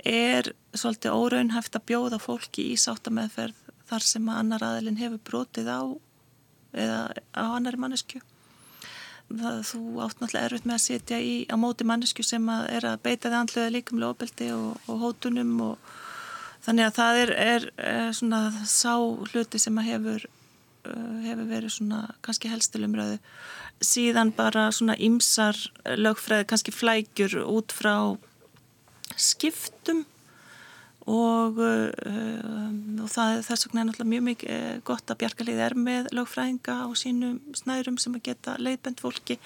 er 0.07 0.51
svolítið 0.77 1.15
óraunhæft 1.17 1.75
að 1.75 1.87
bjóða 1.89 2.19
fólki 2.21 2.69
í 2.73 2.79
sáttameðferð 2.79 3.67
þar 3.87 4.05
sem 4.05 4.27
að 4.29 4.41
annar 4.41 4.65
aðilin 4.67 4.99
hefur 4.99 5.23
brotið 5.29 5.69
á 5.71 5.81
eða 6.77 6.99
á 7.33 7.45
annari 7.55 7.79
mannesku. 7.79 8.19
Það, 9.27 9.57
þú 9.67 9.79
átt 10.05 10.21
náttúrulega 10.21 10.47
erfitt 10.47 10.67
með 10.67 10.77
að 10.77 10.83
setja 10.85 11.17
í 11.19 11.31
á 11.51 11.55
móti 11.59 11.87
mannesku 11.87 12.23
sem 12.23 12.45
að 12.51 12.69
er 12.77 12.85
að 12.87 13.01
beita 13.03 13.27
þið 13.27 13.39
andlega 13.41 13.73
líkumlega 13.75 14.13
ofbeldi 14.13 14.47
og, 14.55 14.77
og 14.87 15.01
hótunum 15.01 15.55
og 15.65 15.89
þannig 16.63 16.87
að 16.87 16.95
það 16.95 17.19
er, 17.23 17.33
er, 17.43 17.67
svona 18.15 18.41
sá 18.63 18.93
hluti 19.33 19.59
sem 19.59 19.81
að 19.81 19.89
hefur, 19.91 20.27
hefur 21.25 21.47
verið 21.49 21.73
svona 21.77 22.01
kannski 22.25 22.51
helstilumröðu 22.51 23.17
síðan 23.83 24.31
bara 24.35 24.67
svona 24.73 24.95
ymsar 24.97 25.57
lögfræði, 25.85 26.47
kannski 26.49 26.73
flækjur 26.73 27.39
út 27.45 27.73
frá 27.75 28.17
skiptum 29.17 30.05
og, 31.07 31.59
uh, 31.61 32.71
og 33.03 33.11
það, 33.13 33.41
þess 33.47 33.67
vegna 33.67 33.83
er 33.83 33.89
náttúrulega 33.89 34.11
mjög 34.11 34.25
mikið 34.27 34.53
eh, 34.57 34.79
gott 34.87 35.13
að 35.13 35.21
bjargalið 35.21 35.61
er 35.63 35.75
með 35.79 36.09
lögfræðinga 36.17 36.75
á 36.83 36.87
sínum 36.99 37.37
snærum 37.55 37.99
sem 38.01 38.17
að 38.17 38.25
geta 38.27 38.57
leiðbend 38.59 38.99
fólki 39.03 39.37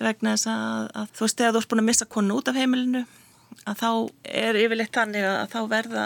vegna 0.00 0.34
þess 0.36 0.50
að, 0.52 0.90
að 1.00 1.16
þú 1.16 1.24
veist, 1.24 1.40
þegar 1.40 1.54
þú 1.54 1.62
ert 1.62 1.72
búin 1.72 1.84
að 1.84 1.88
missa 1.88 2.10
konu 2.12 2.36
út 2.40 2.50
af 2.52 2.60
heimilinu 2.60 3.06
að 3.68 3.80
þá 3.80 3.88
er 4.42 4.58
yfirleitt 4.58 4.96
þannig 4.96 5.26
að 5.28 5.42
þá 5.52 5.58
verða 5.70 6.04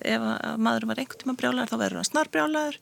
ef 0.00 0.28
að 0.32 0.62
maðurum 0.64 0.92
var 0.92 1.00
einhvern 1.02 1.22
tíma 1.22 1.36
brjálæður 1.40 1.72
þá 1.72 1.76
verður 1.82 2.00
hann 2.00 2.08
snar 2.08 2.30
brjálæður 2.32 2.78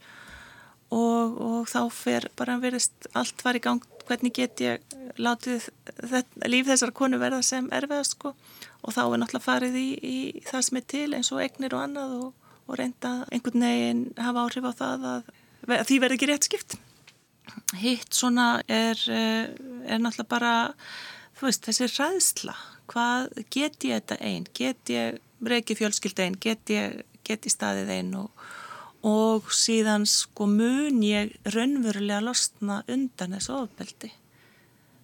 og, 0.95 1.41
og 1.41 1.67
þá 1.71 1.81
fer 1.95 2.29
bara 2.39 2.57
að 2.57 2.69
verðist 2.69 3.09
allt 3.19 3.45
var 3.45 3.59
í 3.59 3.63
gang 3.65 3.83
hvernig 4.05 4.35
get 4.37 4.61
ég 4.61 4.95
látið 5.17 5.69
þetta, 5.87 6.49
líf 6.51 6.69
þessar 6.69 6.93
konu 6.97 7.21
verða 7.23 7.43
sem 7.47 7.69
erfiðast 7.73 8.17
sko 8.19 8.35
og 8.85 8.93
þá 8.93 9.03
er 9.05 9.21
náttúrulega 9.23 9.45
farið 9.45 9.79
í, 9.81 9.89
í 10.05 10.19
það 10.45 10.67
sem 10.67 10.81
er 10.81 10.89
til 10.93 11.07
eins 11.17 11.31
og 11.33 11.43
egnir 11.45 11.77
og 11.77 11.85
annað 11.87 12.17
og, 12.19 12.51
og 12.69 12.81
reynda 12.81 13.15
einhvern 13.33 13.65
veginn 13.65 14.05
hafa 14.21 14.45
áhrif 14.45 14.69
á 14.69 14.73
það 14.83 15.07
að, 15.13 15.31
að 15.79 15.87
því 15.89 16.01
verði 16.05 16.19
ekki 16.19 16.31
rétt 16.31 16.49
skipt. 16.49 16.77
Hitt 17.81 18.17
svona 18.17 18.49
er, 18.69 19.01
eh, 19.13 19.49
er 19.89 20.03
náttúrulega 20.03 20.31
bara, 20.31 20.53
þú 21.39 21.49
veist, 21.49 21.65
þessi 21.69 21.89
ræðsla. 21.95 22.57
Hvað 22.93 23.41
get 23.53 23.87
ég 23.89 24.03
þetta 24.03 24.21
einn? 24.21 24.47
Get 24.57 24.93
ég 24.93 25.21
reykið 25.45 25.81
fjölskyld 25.81 26.21
einn? 26.25 26.37
Get 26.41 26.73
ég, 26.73 27.01
get 27.25 27.49
ég 27.49 27.55
staðið 27.55 27.93
einn? 27.97 28.13
Og, 28.21 28.45
og 29.05 29.51
síðan 29.53 30.07
sko 30.09 30.47
mun 30.49 31.03
ég 31.05 31.35
raunverulega 31.53 32.23
losna 32.25 32.83
undan 32.89 33.37
þessu 33.37 33.59
ofbeldi. 33.59 34.13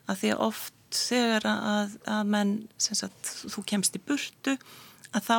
Að 0.09 0.23
því 0.23 0.31
að 0.35 0.47
oft 0.47 0.77
þegar 0.91 1.47
að, 1.47 1.93
að 2.09 2.31
menn, 2.33 2.55
sagt, 2.81 3.35
þú 3.53 3.67
kemst 3.69 3.99
í 3.99 4.03
burtu, 4.03 4.57
að 5.15 5.29
þá 5.29 5.39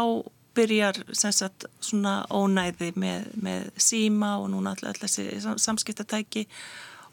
byrjar 0.56 1.00
sagt, 1.16 1.66
svona 1.84 2.22
ónæði 2.32 2.92
með, 3.00 3.28
með 3.40 3.68
síma 3.80 4.36
og 4.42 4.50
núna 4.52 4.76
alltaf 4.76 5.06
þessi 5.06 5.60
samskiptatæki 5.64 6.46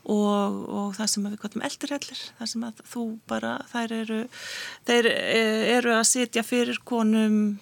og, 0.09 0.59
og 0.69 0.97
það 0.97 1.11
sem 1.13 1.29
við 1.29 1.39
kallum 1.43 1.65
eldurhellir, 1.69 2.25
það 2.39 2.51
sem 2.53 2.67
að 2.69 2.83
þú 2.93 3.05
bara, 3.31 3.55
þær 3.71 3.95
eru, 4.01 4.21
þeir 4.89 5.11
e, 5.13 5.43
eru 5.77 5.95
að 5.95 6.07
sitja 6.11 6.45
fyrir 6.47 6.81
konum, 6.89 7.59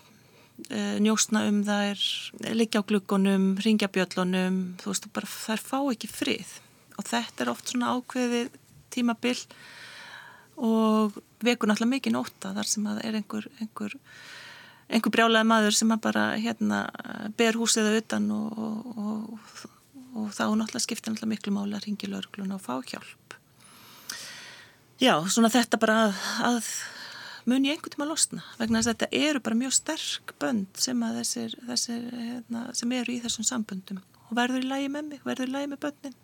njósna 1.03 1.45
um 1.51 1.61
þær, 1.67 2.01
liggja 2.57 2.81
á 2.83 2.89
glukkonum, 2.89 3.51
ringja 3.63 3.91
bjöllunum, 3.93 4.61
þú 4.81 4.93
veist, 4.93 5.09
bara, 5.15 5.29
þær 5.29 5.63
fá 5.63 5.79
ekki 5.93 6.11
frið 6.11 6.55
og 6.97 7.05
þetta 7.07 7.45
er 7.45 7.53
oft 7.53 7.73
svona 7.73 7.93
ákveðið 7.97 8.57
tímabill 8.95 9.39
og 10.57 11.19
vekur 11.45 11.69
náttúrulega 11.69 11.93
mikið 11.99 12.17
nóta 12.17 12.55
þar 12.57 12.71
sem 12.71 12.89
að 12.89 13.03
er 13.05 13.19
einhver, 13.21 13.49
einhver, 13.61 13.97
einhver 14.89 15.13
brjálega 15.13 15.49
maður 15.49 15.77
sem 15.77 15.93
að 15.93 16.03
bara 16.09 16.27
hérna 16.41 16.83
ber 17.37 17.61
húsið 17.61 17.93
auðan 17.93 18.31
og, 18.33 18.59
og, 18.65 18.91
og, 18.97 19.63
og 20.17 20.33
þá 20.33 20.45
náttúrulega 20.49 20.85
skiptir 20.87 21.13
náttúrulega 21.13 21.35
miklu 21.35 21.57
máli 21.59 21.77
að 21.77 21.89
ringi 21.91 22.11
lögurkluna 22.11 22.57
og 22.57 22.65
fá 22.65 22.81
hjálp. 22.81 23.37
Já, 24.97 25.21
svona 25.29 25.53
þetta 25.53 25.77
bara 25.77 25.99
að, 26.07 26.21
að 26.49 26.71
mun 27.47 27.67
ég 27.67 27.77
einhvern 27.77 27.95
tíma 27.95 28.09
losna 28.09 28.45
vegna 28.61 28.81
þess 28.81 28.91
að 28.91 28.95
þetta 28.97 29.25
eru 29.29 29.43
bara 29.47 29.59
mjög 29.59 29.75
sterk 29.77 30.35
bönd 30.43 30.81
sem, 30.83 31.05
þessir, 31.19 31.57
þessir, 31.69 32.07
hérna, 32.13 32.65
sem 32.77 32.95
eru 32.99 33.15
í 33.15 33.21
þessum 33.23 33.47
samböndum. 33.47 34.03
Og 34.27 34.33
verður 34.39 34.65
í 34.65 34.71
lægi 34.71 34.91
með 34.91 35.13
mig, 35.13 35.23
verður 35.27 35.53
í 35.53 35.55
lægi 35.55 35.71
með 35.73 35.83
bönnin 35.87 36.17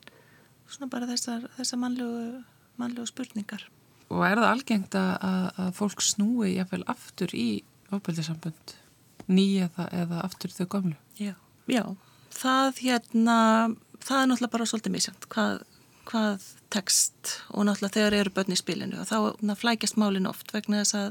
svona 0.72 0.90
bara 0.92 1.08
þessar, 1.10 1.46
þessar 1.58 1.80
mannlegu, 1.82 2.42
mannlegu 2.80 3.08
spurningar. 3.10 3.66
Og 4.12 4.24
er 4.26 4.40
það 4.40 4.50
algengt 4.50 4.96
að, 4.98 5.12
að 5.62 5.74
fólk 5.78 6.04
snúi 6.04 6.54
jáfnveil 6.56 6.84
aftur 6.90 7.32
í 7.36 7.48
ofbeldisambund 7.92 8.76
nýja 9.32 9.68
eða 9.90 10.22
aftur 10.26 10.52
þau 10.52 10.66
gamlu? 10.76 10.96
Já, 11.20 11.34
já, 11.70 11.84
það 12.34 12.82
hérna, 12.82 13.36
það 14.02 14.18
er 14.18 14.30
náttúrulega 14.30 14.54
bara 14.56 14.68
svolítið 14.68 14.96
misjönd 14.96 15.28
hvað, 15.32 15.62
hvað 16.08 16.44
text 16.72 17.34
og 17.52 17.66
náttúrulega 17.68 17.96
þegar 17.98 18.18
eru 18.18 18.34
börn 18.36 18.54
í 18.54 18.58
spilinu 18.58 19.00
og 19.02 19.08
þá 19.10 19.56
flækjast 19.60 19.98
málin 20.00 20.28
oft 20.30 20.52
vegna 20.54 20.82
þess 20.82 20.98
að, 20.98 21.10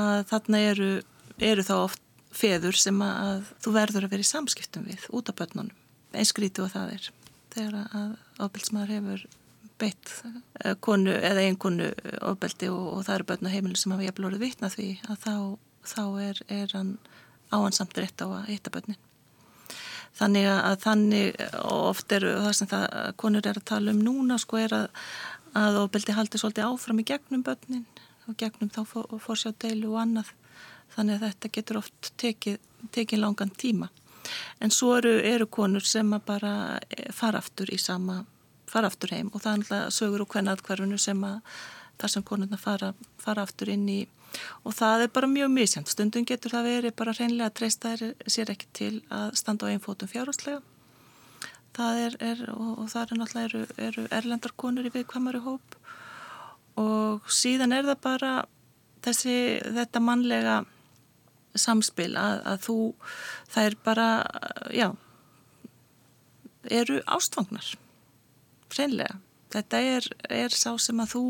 að 0.00 0.22
þarna 0.32 0.62
eru, 0.70 0.90
eru 1.38 1.66
þá 1.66 1.74
oft 1.78 2.06
feður 2.30 2.78
sem 2.78 3.02
að 3.02 3.50
þú 3.64 3.74
verður 3.74 4.06
að 4.06 4.14
vera 4.14 4.26
í 4.26 4.30
samskiptum 4.30 4.86
við 4.86 5.06
út 5.14 5.30
af 5.32 5.38
börnunum, 5.40 5.74
einskrítu 6.14 6.64
og 6.64 6.72
það 6.74 6.94
er 6.96 7.10
þegar 7.50 7.78
að 7.98 8.10
ofbeldsmaður 8.46 8.94
hefur 8.96 9.26
beitt 9.80 10.12
eh, 10.64 10.76
konu 10.84 11.12
eða 11.16 11.44
einn 11.44 11.58
konu 11.60 11.90
ofbeldi 12.20 12.70
og, 12.70 12.86
og 12.94 13.04
það 13.06 13.16
eru 13.16 13.28
börn 13.30 13.48
á 13.48 13.54
heimilu 13.54 13.80
sem 13.80 13.94
hafa 13.94 14.06
jafnvel 14.06 14.28
orðið 14.30 14.44
vitna 14.44 14.70
því 14.72 14.88
að 15.08 15.22
þá, 15.24 15.34
þá 15.94 16.02
er, 16.26 16.42
er 16.60 16.74
hann 16.76 16.92
áhansamt 17.50 17.98
rétt 17.98 18.22
á 18.22 18.28
að 18.28 18.50
hitta 18.52 18.72
börnin. 18.74 19.00
Þannig 20.18 20.48
að 20.52 20.76
þannig 20.82 21.42
oft 21.70 22.12
eru 22.12 22.32
það 22.44 22.56
sem 22.58 22.70
það 22.70 22.86
konur 23.22 23.46
er 23.46 23.60
að 23.60 23.68
tala 23.70 23.94
um 23.94 24.02
núna 24.04 24.36
sko 24.42 24.58
er 24.60 24.74
að, 24.76 24.88
að 25.56 25.78
ofbeldi 25.84 26.16
haldi 26.16 26.40
svolítið 26.40 26.66
áfram 26.66 27.00
í 27.00 27.06
gegnum 27.08 27.44
börnin 27.46 27.86
og 28.28 28.36
gegnum 28.40 28.72
þá 28.74 28.82
fórsjá 29.22 29.54
deilu 29.62 29.94
og 29.94 30.02
annað. 30.02 30.34
Þannig 30.96 31.16
að 31.16 31.24
þetta 31.28 31.52
getur 31.56 31.80
oft 31.80 32.12
tekið, 32.20 32.58
tekið 32.92 33.22
langan 33.22 33.54
tíma. 33.54 33.88
En 34.60 34.74
svo 34.74 34.96
eru, 34.98 35.14
eru 35.24 35.46
konur 35.46 35.86
sem 35.86 36.10
að 36.12 36.26
bara 36.26 36.52
fara 37.16 37.40
aftur 37.40 37.70
í 37.72 37.78
sama 37.80 38.20
fara 38.70 38.90
aftur 38.90 39.14
heim 39.14 39.30
og 39.34 39.42
það 39.42 39.52
er 39.52 39.60
alltaf 39.60 39.94
sögur 39.94 40.24
og 40.24 40.30
hvernig 40.30 40.54
aðkvarfinu 40.54 40.98
sem 41.00 41.22
að 41.26 41.38
þar 42.00 42.12
sem 42.14 42.26
konurna 42.26 42.58
fara, 42.60 42.92
fara 43.20 43.44
aftur 43.46 43.72
inn 43.72 43.88
í 43.90 44.00
og 44.64 44.74
það 44.76 45.06
er 45.06 45.14
bara 45.14 45.30
mjög 45.30 45.50
misjant 45.54 45.90
stundum 45.90 46.26
getur 46.28 46.54
það 46.54 46.68
verið 46.70 46.96
bara 46.96 47.16
reynlega 47.16 47.48
að 47.50 47.56
treysta 47.60 47.94
sér 48.26 48.52
ekki 48.54 48.68
til 48.72 48.92
að 49.08 49.34
standa 49.40 49.66
á 49.66 49.70
einn 49.72 49.82
fótum 49.82 50.10
fjárháslega 50.10 50.60
og, 51.80 52.88
það 52.90 53.00
er 53.00 53.18
náttúrulega 53.18 53.44
eru, 53.44 53.60
eru 53.78 54.06
erlendar 54.10 54.52
konur 54.56 54.86
í 54.86 54.92
viðkvæmari 54.92 55.40
hóp. 55.44 55.76
Og 56.76 57.30
síðan 57.30 57.72
er 57.72 57.86
það 57.86 58.00
bara 58.02 58.32
þessi, 59.04 59.60
þetta 59.64 60.00
mannlega 60.00 60.64
samspil 61.54 62.12
að, 62.16 62.42
að 62.46 62.58
þú 62.66 62.78
það 63.50 63.64
er 63.64 63.76
bara, 63.84 64.08
já 64.70 64.88
eru 66.70 67.00
ástfangnar 67.06 67.72
hreinlega. 68.70 69.18
Þetta 69.50 69.80
er, 69.82 70.06
er 70.30 70.54
sá 70.54 70.76
sem 70.78 71.00
að 71.02 71.14
þú, 71.14 71.24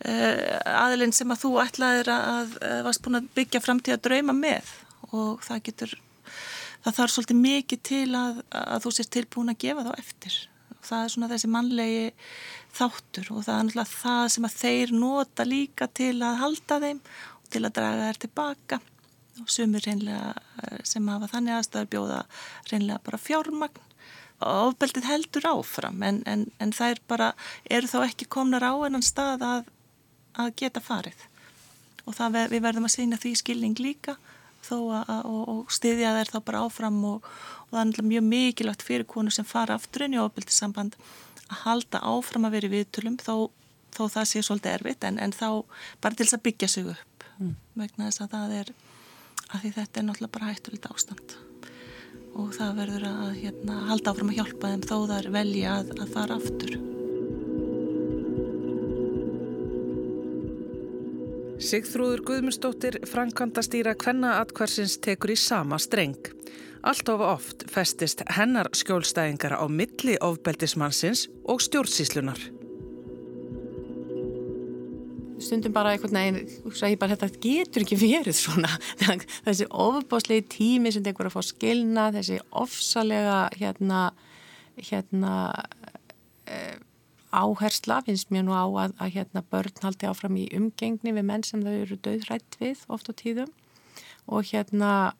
aðilinn 0.00 1.12
sem 1.12 1.32
að 1.32 1.42
þú 1.42 1.50
ætlaðir 1.60 2.08
að, 2.14 2.54
að 2.64 2.84
varst 2.86 3.02
búin 3.04 3.20
að 3.20 3.32
byggja 3.36 3.60
framtíð 3.64 3.96
að 3.98 4.04
drauma 4.06 4.36
með. 4.36 4.70
Og 5.10 5.42
það 5.44 5.64
getur, 5.66 5.96
það 6.84 6.96
þarf 7.00 7.14
svolítið 7.14 7.42
mikið 7.42 7.82
til 7.90 8.06
að, 8.16 8.40
að 8.62 8.86
þú 8.86 8.94
sést 8.96 9.12
tilbúin 9.16 9.52
að 9.52 9.60
gefa 9.66 9.86
þá 9.88 9.92
eftir. 9.98 10.38
Það 10.80 11.02
er 11.02 11.12
svona 11.12 11.28
þessi 11.30 11.50
mannlegi 11.52 12.06
þáttur 12.76 13.28
og 13.34 13.44
það 13.44 13.56
er 13.56 13.66
náttúrulega 13.66 13.98
það 13.98 14.22
sem 14.34 14.46
að 14.46 14.56
þeir 14.62 14.94
nota 14.96 15.46
líka 15.46 15.90
til 16.00 16.14
að 16.24 16.40
halda 16.40 16.80
þeim 16.84 17.02
og 17.02 17.52
til 17.52 17.62
að 17.64 17.76
draga 17.76 18.08
þær 18.08 18.20
tilbaka. 18.24 18.80
Og 19.40 19.52
sumir 19.52 19.84
reynlega 19.86 20.32
eh, 20.62 20.80
sem 20.86 21.06
hafa 21.08 21.30
þannig 21.30 21.56
aðstæður 21.56 21.92
bjóða 21.94 22.20
reynlega 22.70 23.04
bara 23.06 23.20
fjármagn. 23.20 23.86
Ofbeldið 24.40 25.04
heldur 25.04 25.46
áfram 25.50 26.00
en, 26.06 26.22
en, 26.24 26.46
en 26.64 26.70
er 26.86 27.00
bara, 27.08 27.34
eru 27.68 27.90
þá 27.90 27.98
ekki 28.06 28.28
komnar 28.32 28.64
á 28.64 28.72
enn 28.88 29.02
stað 29.04 29.44
að, 29.44 29.66
að 30.38 30.52
geta 30.62 30.82
farið 30.82 31.26
og 32.06 32.16
það 32.16 32.38
við 32.52 32.62
verðum 32.64 32.88
að 32.88 32.94
segna 32.96 33.20
því 33.20 33.32
skilning 33.40 33.80
líka 33.80 34.16
þó 34.64 34.76
að, 35.00 35.10
og, 35.24 35.40
og 35.48 35.72
styðja 35.72 36.14
þær 36.18 36.32
þá 36.34 36.38
bara 36.48 36.62
áfram 36.66 36.98
og, 37.08 37.30
og 37.68 37.74
það 37.74 37.94
er 38.00 38.10
mjög 38.10 38.26
mikilvægt 38.28 38.84
fyrir 38.86 39.08
konu 39.08 39.32
sem 39.34 39.48
fara 39.48 39.78
aftur 39.78 40.06
inn 40.06 40.16
í 40.16 40.22
ofbeldissamband 40.22 40.96
að 41.50 41.62
halda 41.64 42.02
áfram 42.12 42.46
að 42.48 42.56
vera 42.56 42.70
í 42.70 42.74
viðtölum 42.76 43.18
þó, 43.20 43.50
þó 43.96 44.02
það 44.16 44.28
sé 44.32 44.44
svolítið 44.46 44.76
erfitt 44.76 45.06
en, 45.08 45.18
en 45.18 45.34
þá 45.34 45.48
bara 46.02 46.16
til 46.16 46.26
þess 46.26 46.38
að 46.38 46.46
byggja 46.48 46.70
sig 46.70 46.90
upp 46.92 47.28
mm. 47.38 47.54
vegna 47.82 48.08
þess 48.10 48.24
að 48.26 48.34
það 48.36 48.56
er 48.60 48.74
að 49.50 49.62
því 49.62 49.72
þetta 49.78 50.00
er 50.00 50.08
náttúrulega 50.08 50.34
bara 50.36 50.52
hættulegt 50.52 50.90
ástand 50.92 51.38
og 52.38 52.54
það 52.54 52.76
verður 52.78 53.08
að 53.08 53.28
hérna, 53.40 53.82
halda 53.88 54.12
áfram 54.12 54.30
að 54.30 54.40
hjálpa 54.40 54.72
þeim 54.72 54.86
þó 54.86 54.96
þar 55.10 55.30
velja 55.34 55.76
að, 55.80 55.92
að 55.98 56.14
fara 56.14 56.38
aftur. 56.38 56.99
Sigþrúður 61.60 62.22
Guðmundsdóttir 62.24 62.94
framkvæmdastýra 63.04 63.92
Kvenna 64.00 64.38
atkvarsins 64.40 64.94
tekur 65.04 65.34
í 65.34 65.36
sama 65.36 65.76
streng. 65.76 66.16
Allt 66.88 67.10
of 67.12 67.20
oft 67.20 67.66
festist 67.68 68.22
hennar 68.32 68.70
skjólstæðingar 68.72 69.58
á 69.60 69.68
milli 69.68 70.16
ofbeldismannsins 70.24 71.26
og 71.44 71.60
stjórnsíslunar. 71.60 72.40
Stundum 75.44 75.76
bara 75.76 75.92
einhvern 75.92 76.16
veginn, 76.16 76.40
ég 76.72 76.98
bara 77.00 77.12
þetta 77.12 77.44
getur 77.44 77.84
ekki 77.84 78.00
verið 78.08 78.40
svona. 78.40 78.72
Þessi 79.44 79.68
ofbáslegi 79.68 80.48
tími 80.56 80.94
sem 80.96 81.04
tekur 81.04 81.28
að 81.28 81.36
fá 81.36 81.44
skilna, 81.44 82.08
þessi 82.16 82.40
ofsalega 82.56 83.42
hérna, 83.60 84.06
hérna, 84.80 85.34
e 86.48 86.62
áhersla 87.30 88.00
finnst 88.06 88.30
mér 88.34 88.46
nú 88.46 88.54
á 88.54 88.66
að, 88.66 88.94
að 88.98 89.14
hérna, 89.16 89.42
börn 89.52 89.82
haldi 89.84 90.08
áfram 90.08 90.36
í 90.40 90.48
umgengni 90.56 91.14
við 91.14 91.26
menn 91.26 91.46
sem 91.46 91.62
þau 91.64 91.72
eru 91.72 91.98
döðrætt 92.02 92.58
við 92.60 92.84
oft 92.90 93.10
á 93.10 93.12
tíðum. 93.14 93.50
Og 94.30 94.50
hérna 94.50 95.14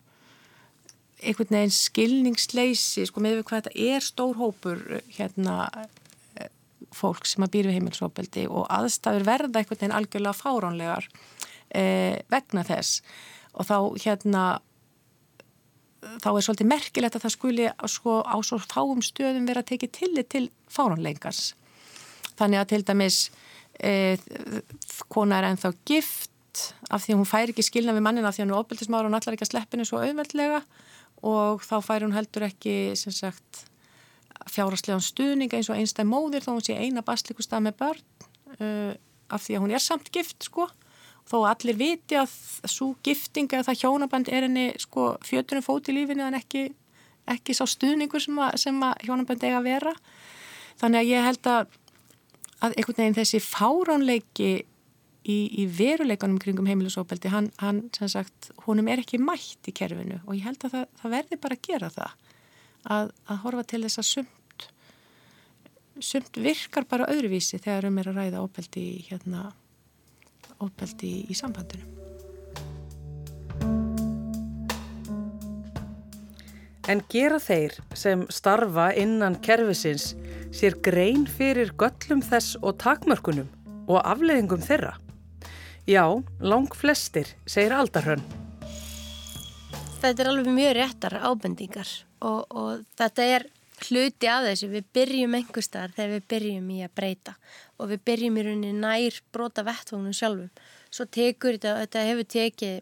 einhvern 1.20 1.56
veginn 1.56 1.74
skilningsleysi 1.74 3.06
sko 3.08 3.22
með 3.22 3.40
við 3.40 3.48
hvað 3.50 3.66
þetta 3.66 3.96
er 3.96 4.04
stór 4.04 4.38
hópur 4.40 4.80
hérna 5.12 5.56
fólk 6.96 7.28
sem 7.28 7.44
að 7.44 7.52
býra 7.54 7.70
við 7.70 7.78
heimilsópeldi 7.78 8.46
og 8.48 8.66
aðstæður 8.72 9.26
verða 9.28 9.60
einhvern 9.60 9.78
veginn 9.78 9.96
algjörlega 9.98 10.38
fáránlegar 10.38 11.06
eh, 11.76 12.18
vegna 12.32 12.64
þess. 12.66 13.04
Og 13.54 13.68
þá 13.68 13.76
hérna 14.02 14.44
þá 16.00 16.30
er 16.32 16.44
svolítið 16.44 16.70
merkilegt 16.70 17.16
að 17.16 17.26
það 17.26 17.34
skuli 17.36 17.70
sko, 17.92 18.20
á 18.24 18.36
svo 18.46 18.58
fáum 18.62 19.02
stöðum 19.04 19.48
vera 19.48 19.62
að 19.62 19.74
tekið 19.74 19.96
tillit 19.98 20.30
til 20.32 20.46
fáránleikars 20.72 21.50
Þannig 22.40 22.62
að 22.62 22.68
til 22.72 22.82
dæmis 22.88 23.20
e, 23.76 23.92
kona 25.12 25.40
er 25.40 25.50
ennþá 25.50 25.74
gift 25.88 26.30
af 26.90 27.04
því 27.04 27.18
hún 27.20 27.28
fær 27.28 27.52
ekki 27.52 27.64
skilna 27.64 27.94
við 27.94 28.04
mannina 28.06 28.30
af 28.30 28.36
því 28.36 28.46
hún 28.46 28.54
er 28.54 28.60
ofbeldismára 28.60 29.10
og 29.10 29.16
allar 29.16 29.36
ekki 29.36 29.46
að 29.46 29.52
sleppinu 29.52 29.86
svo 29.86 30.00
auðveldlega. 30.02 30.62
Og 31.26 31.62
þá 31.64 31.76
fær 31.84 32.06
hún 32.06 32.16
heldur 32.16 32.46
ekki 32.48 32.74
sagt, 32.96 33.64
fjáraslegan 34.50 35.04
stuðning 35.04 35.52
eins 35.54 35.68
og 35.70 35.78
einstæð 35.78 36.08
móðir 36.08 36.44
þó 36.44 36.54
hún 36.54 36.64
sé 36.64 36.76
eina 36.78 37.04
baslikustaf 37.04 37.62
með 37.62 37.76
börn 37.82 38.04
uh, 38.56 38.92
af 39.30 39.44
því 39.44 39.56
að 39.56 39.64
hún 39.64 39.74
er 39.76 39.84
samt 39.84 40.10
gift 40.14 40.48
sko. 40.48 40.66
Þó 41.30 41.44
allir 41.46 41.76
viti 41.78 42.16
að 42.18 42.32
svo 42.66 42.94
gifting 43.06 43.50
eða 43.52 43.68
það 43.68 43.82
hjónaband 43.84 44.30
er 44.32 44.48
henni 44.48 44.66
sko 44.80 45.12
fjötunum 45.26 45.62
fót 45.62 45.90
í 45.92 45.94
lífinu 45.94 46.24
en 46.26 46.38
ekki, 46.40 46.70
ekki 47.30 47.54
sá 47.54 47.66
stuðningur 47.68 48.24
sem 48.24 48.40
að, 48.40 48.56
sem 48.64 48.80
að 48.82 49.04
hjónaband 49.06 49.44
eiga 49.44 49.60
að 49.60 49.68
vera. 49.68 49.94
Þannig 50.80 51.02
að 51.02 51.10
ég 51.12 51.28
held 51.28 51.50
að 51.52 51.76
að 52.60 52.76
einhvern 52.76 53.00
veginn 53.02 53.18
þessi 53.18 53.40
fáránleiki 53.44 54.50
í, 54.60 55.38
í 55.62 55.66
veruleikanum 55.76 56.40
kringum 56.42 56.68
heimilisofbeldi, 56.70 57.30
hann, 57.32 57.50
hann 57.60 57.84
sem 57.96 58.10
sagt, 58.12 58.50
húnum 58.66 58.88
er 58.90 59.02
ekki 59.02 59.20
mætt 59.22 59.70
í 59.70 59.76
kerfinu 59.76 60.20
og 60.24 60.34
ég 60.36 60.46
held 60.48 60.66
að 60.66 60.76
það, 60.76 60.90
það 61.02 61.16
verði 61.16 61.40
bara 61.44 61.58
að 61.58 61.64
gera 61.68 61.94
það. 61.96 62.18
Að, 62.80 63.10
að 63.28 63.40
horfa 63.44 63.64
til 63.68 63.82
þess 63.84 64.00
að 64.00 64.10
sumt 64.10 64.36
sumt 66.00 66.38
virkar 66.40 66.86
bara 66.88 67.10
öðruvísi 67.12 67.60
þegar 67.60 67.90
um 67.90 68.00
er 68.00 68.08
að 68.08 68.20
ræða 68.22 68.44
ofbeldi 68.46 68.86
hérna, 69.10 69.50
ofbeldi 70.64 71.16
í 71.28 71.36
sambandinu 71.36 71.99
En 76.90 76.98
gera 77.06 77.36
þeir 77.38 77.76
sem 77.94 78.24
starfa 78.34 78.88
innan 78.98 79.36
kerfisins 79.44 80.08
sér 80.50 80.74
grein 80.82 81.22
fyrir 81.30 81.70
göllum 81.78 82.18
þess 82.26 82.56
og 82.66 82.80
takmörkunum 82.82 83.46
og 83.86 84.00
afleðingum 84.00 84.64
þeirra? 84.64 84.96
Já, 85.86 86.02
lang 86.42 86.66
flestir, 86.74 87.30
segir 87.46 87.76
Aldarhönn. 87.76 88.24
Þetta 90.00 90.24
er 90.24 90.32
alveg 90.32 90.50
mjög 90.50 90.74
réttar 90.80 91.18
ábendingar 91.22 91.94
og, 92.26 92.42
og 92.50 92.82
þetta 92.98 93.30
er 93.36 93.46
hluti 93.86 94.30
af 94.32 94.48
þessu. 94.48 94.72
Við 94.74 94.90
byrjum 94.98 95.38
einhver 95.38 95.66
starf 95.66 95.94
þegar 95.94 96.14
við 96.16 96.28
byrjum 96.34 96.70
í 96.74 96.82
að 96.88 96.94
breyta 96.98 97.36
og 97.78 97.92
við 97.92 98.06
byrjum 98.10 98.40
í 98.40 98.48
rauninni 98.48 98.74
nær 98.82 99.22
brota 99.30 99.62
vettvónum 99.68 100.16
sjálfum. 100.16 100.50
Svo 100.90 101.06
tekur 101.06 101.54
þetta, 101.54 101.78
þetta 101.84 102.08
hefur 102.10 102.32
tekið 102.34 102.80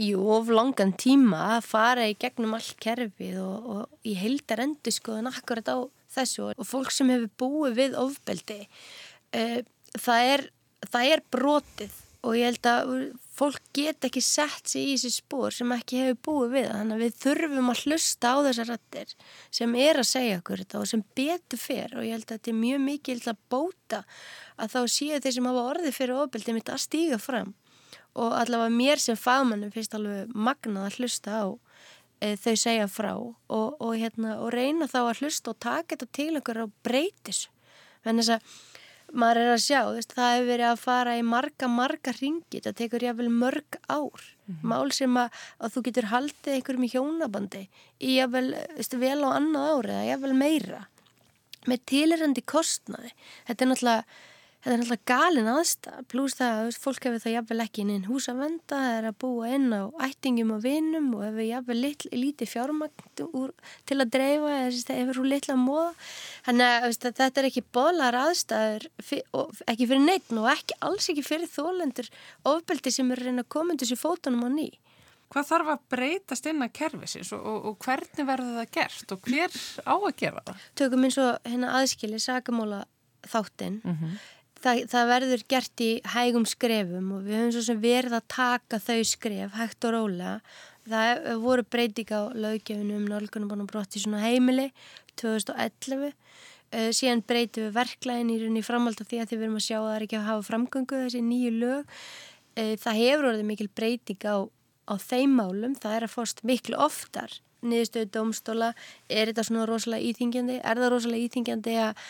í 0.00 0.12
of 0.16 0.48
langan 0.52 0.94
tíma 0.96 1.40
að 1.56 1.66
fara 1.68 2.06
í 2.08 2.16
gegnum 2.20 2.54
all 2.56 2.70
kerfið 2.80 3.40
og, 3.42 3.66
og 3.74 4.08
í 4.08 4.14
heildar 4.16 4.64
endur 4.64 4.94
skoðan 4.94 5.28
akkurat 5.32 5.68
á 5.68 5.78
þessu 6.12 6.48
og 6.52 6.64
fólk 6.68 6.92
sem 6.94 7.10
hefur 7.12 7.34
búið 7.42 7.76
við 7.80 7.98
ofbeldi 8.00 8.60
uh, 8.62 9.60
það, 9.98 10.30
er, 10.36 10.46
það 10.88 11.12
er 11.12 11.24
brotið 11.34 12.00
og 12.22 12.36
ég 12.38 12.52
held 12.52 12.68
að 12.70 12.90
fólk 13.34 13.62
get 13.74 14.06
ekki 14.06 14.20
sett 14.22 14.68
sig 14.70 14.92
í 14.92 14.94
þessi 14.94 15.10
spór 15.16 15.54
sem 15.54 15.72
ekki 15.74 16.02
hefur 16.04 16.18
búið 16.28 16.52
við. 16.54 16.68
Þannig 16.70 16.94
að 16.94 17.02
við 17.02 17.16
þurfum 17.24 17.72
að 17.72 17.80
hlusta 17.86 18.30
á 18.30 18.36
þessar 18.46 18.70
rættir 18.70 19.14
sem 19.58 19.74
er 19.82 19.98
að 19.98 20.08
segja 20.12 20.36
okkur 20.38 20.62
þetta 20.62 20.82
og 20.82 20.90
sem 20.92 21.02
betur 21.18 21.62
fyrr 21.62 21.96
og 21.96 22.06
ég 22.06 22.14
held 22.14 22.28
að 22.28 22.36
þetta 22.36 22.52
er 22.52 22.60
mjög 22.60 22.84
mikið 22.86 23.26
að 23.32 23.42
bóta 23.54 24.02
að 24.54 24.76
þá 24.76 24.80
séu 24.94 25.18
þeir 25.24 25.36
sem 25.38 25.50
hafa 25.50 25.66
orðið 25.72 25.98
fyrir 25.98 26.22
ofbeldi 26.22 26.56
mitt 26.56 26.70
að 26.70 26.84
stíga 26.84 27.18
fram 27.22 27.54
og 28.14 28.34
allavega 28.36 28.74
mér 28.74 29.00
sem 29.00 29.16
fagmannum 29.16 29.72
finnst 29.72 29.94
alveg 29.96 30.32
magnað 30.34 30.88
að 30.88 30.98
hlusta 31.00 31.38
á 31.40 31.46
e, 32.20 32.34
þau 32.36 32.54
segja 32.56 32.90
frá 32.90 33.12
og, 33.16 33.40
og, 33.78 33.94
hérna, 33.96 34.36
og 34.42 34.52
reyna 34.54 34.88
þá 34.90 35.00
að 35.04 35.22
hlusta 35.22 35.54
og 35.54 35.62
taka 35.62 35.94
þetta 35.94 36.10
til 36.12 36.30
einhverja 36.36 36.68
og 36.68 36.76
breytis. 36.84 37.46
En 38.04 38.20
þess 38.20 38.36
að 38.36 38.52
maður 39.12 39.42
er 39.42 39.50
að 39.52 39.64
sjá 39.66 39.80
veist, 39.92 40.14
það 40.16 40.34
hefur 40.34 40.48
verið 40.48 40.68
að 40.70 40.82
fara 40.82 41.16
í 41.18 41.24
marga 41.26 41.68
marga 41.68 42.14
ringi, 42.16 42.62
það 42.64 42.78
tekur 42.78 43.04
jáfnvel 43.06 43.28
mörg 43.32 43.78
ár. 43.88 44.22
Mm 44.46 44.54
-hmm. 44.54 44.68
mál 44.68 44.92
sem 44.92 45.16
að, 45.16 45.28
að 45.58 45.72
þú 45.72 45.82
getur 45.86 46.10
haldið 46.12 46.54
einhverjum 46.54 46.84
í 46.84 46.92
hjónabandi 46.94 47.68
í 48.00 48.16
jáfnvel 48.18 48.48
vel 49.04 49.20
á 49.24 49.28
annað 49.38 49.68
ári 49.72 49.92
eða 49.92 50.08
jáfnvel 50.10 50.34
meira 50.34 50.86
með 51.66 51.80
tilirandi 51.86 52.42
kostnaði. 52.42 53.12
Þetta 53.46 53.64
er 53.64 53.68
náttúrulega 53.70 54.04
þetta 54.62 54.72
er 54.76 54.78
náttúrulega 54.78 55.10
galin 55.10 55.48
aðstæð 55.50 56.02
pluss 56.12 56.36
það 56.38 56.60
að 56.60 56.76
fólk 56.78 57.06
hefur 57.08 57.22
það 57.24 57.32
jafnvel 57.34 57.62
ekki 57.64 57.82
inn 57.82 58.04
hús 58.06 58.28
að 58.30 58.42
venda, 58.44 58.76
það 58.78 58.98
er 58.98 59.06
að 59.08 59.16
búa 59.24 59.48
inn 59.56 59.72
á 59.74 59.82
ættingum 60.06 60.52
og 60.54 60.60
vinum 60.62 61.08
og 61.16 61.24
hefur 61.26 61.46
jafnvel 61.48 61.78
lit, 61.82 62.04
lítið 62.14 62.50
fjármagn 62.52 63.08
til 63.18 63.96
að 63.98 64.12
dreifa 64.14 64.52
eða 64.60 64.98
hefur 65.00 65.18
hún 65.18 65.30
litla 65.32 65.56
móða 65.58 65.88
þannig 66.46 66.86
að 66.86 67.08
þetta 67.08 67.42
er 67.42 67.48
ekki 67.48 67.64
bólar 67.74 68.18
aðstæður 68.20 68.86
ekki 69.66 69.88
fyrir 69.90 70.04
neitt 70.04 70.30
og 70.30 70.46
ekki, 70.52 70.78
alls 70.86 71.10
ekki 71.10 71.24
fyrir 71.26 71.50
þólendur 71.50 72.12
ofbeldi 72.52 72.94
sem 72.94 73.10
er 73.10 73.24
reyna 73.26 73.42
að 73.42 73.50
koma 73.56 73.74
sér 73.82 73.98
fótunum 73.98 74.46
á 74.46 74.50
ný. 74.52 74.68
Hvað 75.32 75.48
þarf 75.48 75.68
að 75.72 75.84
breytast 75.88 76.46
inn 76.50 76.60
að 76.60 76.74
kerfisins 76.76 77.30
og, 77.32 77.40
og, 77.48 77.66
og 77.70 77.76
hvernig 77.82 78.26
verður 78.28 78.58
það 78.58 78.72
gert 78.76 79.14
og 79.14 79.28
hver 79.30 79.54
á 79.88 79.94
að 79.96 80.16
gera 80.20 80.42
það? 80.44 80.66
Tökum 80.76 81.06
eins 81.08 81.18
og 81.22 81.48
hérna 81.48 81.72
aðskili 81.78 82.20
sagamóla 82.20 82.82
þáttinn 83.32 83.80
mm 83.80 83.96
-hmm 83.96 84.20
það, 84.62 84.82
það 84.92 85.10
verður 85.10 85.44
gert 85.50 85.82
í 85.84 85.90
hægum 86.14 86.46
skrefum 86.48 87.10
og 87.16 87.26
við 87.26 87.38
höfum 87.38 87.52
svo 87.56 87.64
sem 87.66 87.82
verið 87.82 88.16
að 88.18 88.28
taka 88.32 88.80
þau 88.82 89.00
skref 89.08 89.58
hægt 89.58 89.88
og 89.88 89.94
rólega. 89.96 90.34
Það 90.88 91.20
voru 91.44 91.64
breyting 91.70 92.10
á 92.10 92.22
löggefunum 92.34 93.04
um 93.04 93.06
nálgunum 93.10 93.68
brott 93.70 93.94
í 93.94 94.02
svona 94.02 94.22
heimili 94.24 94.70
2011. 95.20 96.10
Uh, 96.72 96.88
síðan 96.96 97.20
breytum 97.28 97.68
við 97.68 97.76
verklæðin 97.76 98.32
í 98.32 98.40
rauninni 98.40 98.64
framhald 98.64 99.00
af 99.02 99.10
því 99.10 99.20
að 99.20 99.30
því 99.30 99.36
við 99.38 99.46
erum 99.46 99.58
að 99.58 99.64
sjá 99.66 99.76
að 99.76 99.86
það 99.86 99.96
er 99.96 100.04
ekki 100.06 100.18
að 100.18 100.28
hafa 100.30 100.46
framgöngu 100.48 101.00
þessi 101.02 101.22
nýju 101.26 101.54
lög. 101.60 101.96
Uh, 102.56 102.74
það 102.80 103.00
hefur 103.02 103.28
orðið 103.30 103.48
mikil 103.50 103.68
breyting 103.76 104.24
á, 104.24 104.36
á 104.88 104.94
þeim 105.04 105.34
málum, 105.36 105.74
það 105.76 105.96
er 105.98 106.06
að 106.06 106.14
fórst 106.14 106.40
miklu 106.48 106.78
oftar 106.80 107.36
niðurstöðu 107.62 108.10
domstóla, 108.16 108.72
er 109.06 109.30
þetta 109.30 109.44
svona 109.46 109.66
rosalega 109.70 110.08
íþingjandi, 110.10 110.58
er 110.58 110.80
það 110.82 110.92
rosalega 110.96 111.28
íþingjandi 111.28 111.76
að, 111.78 112.00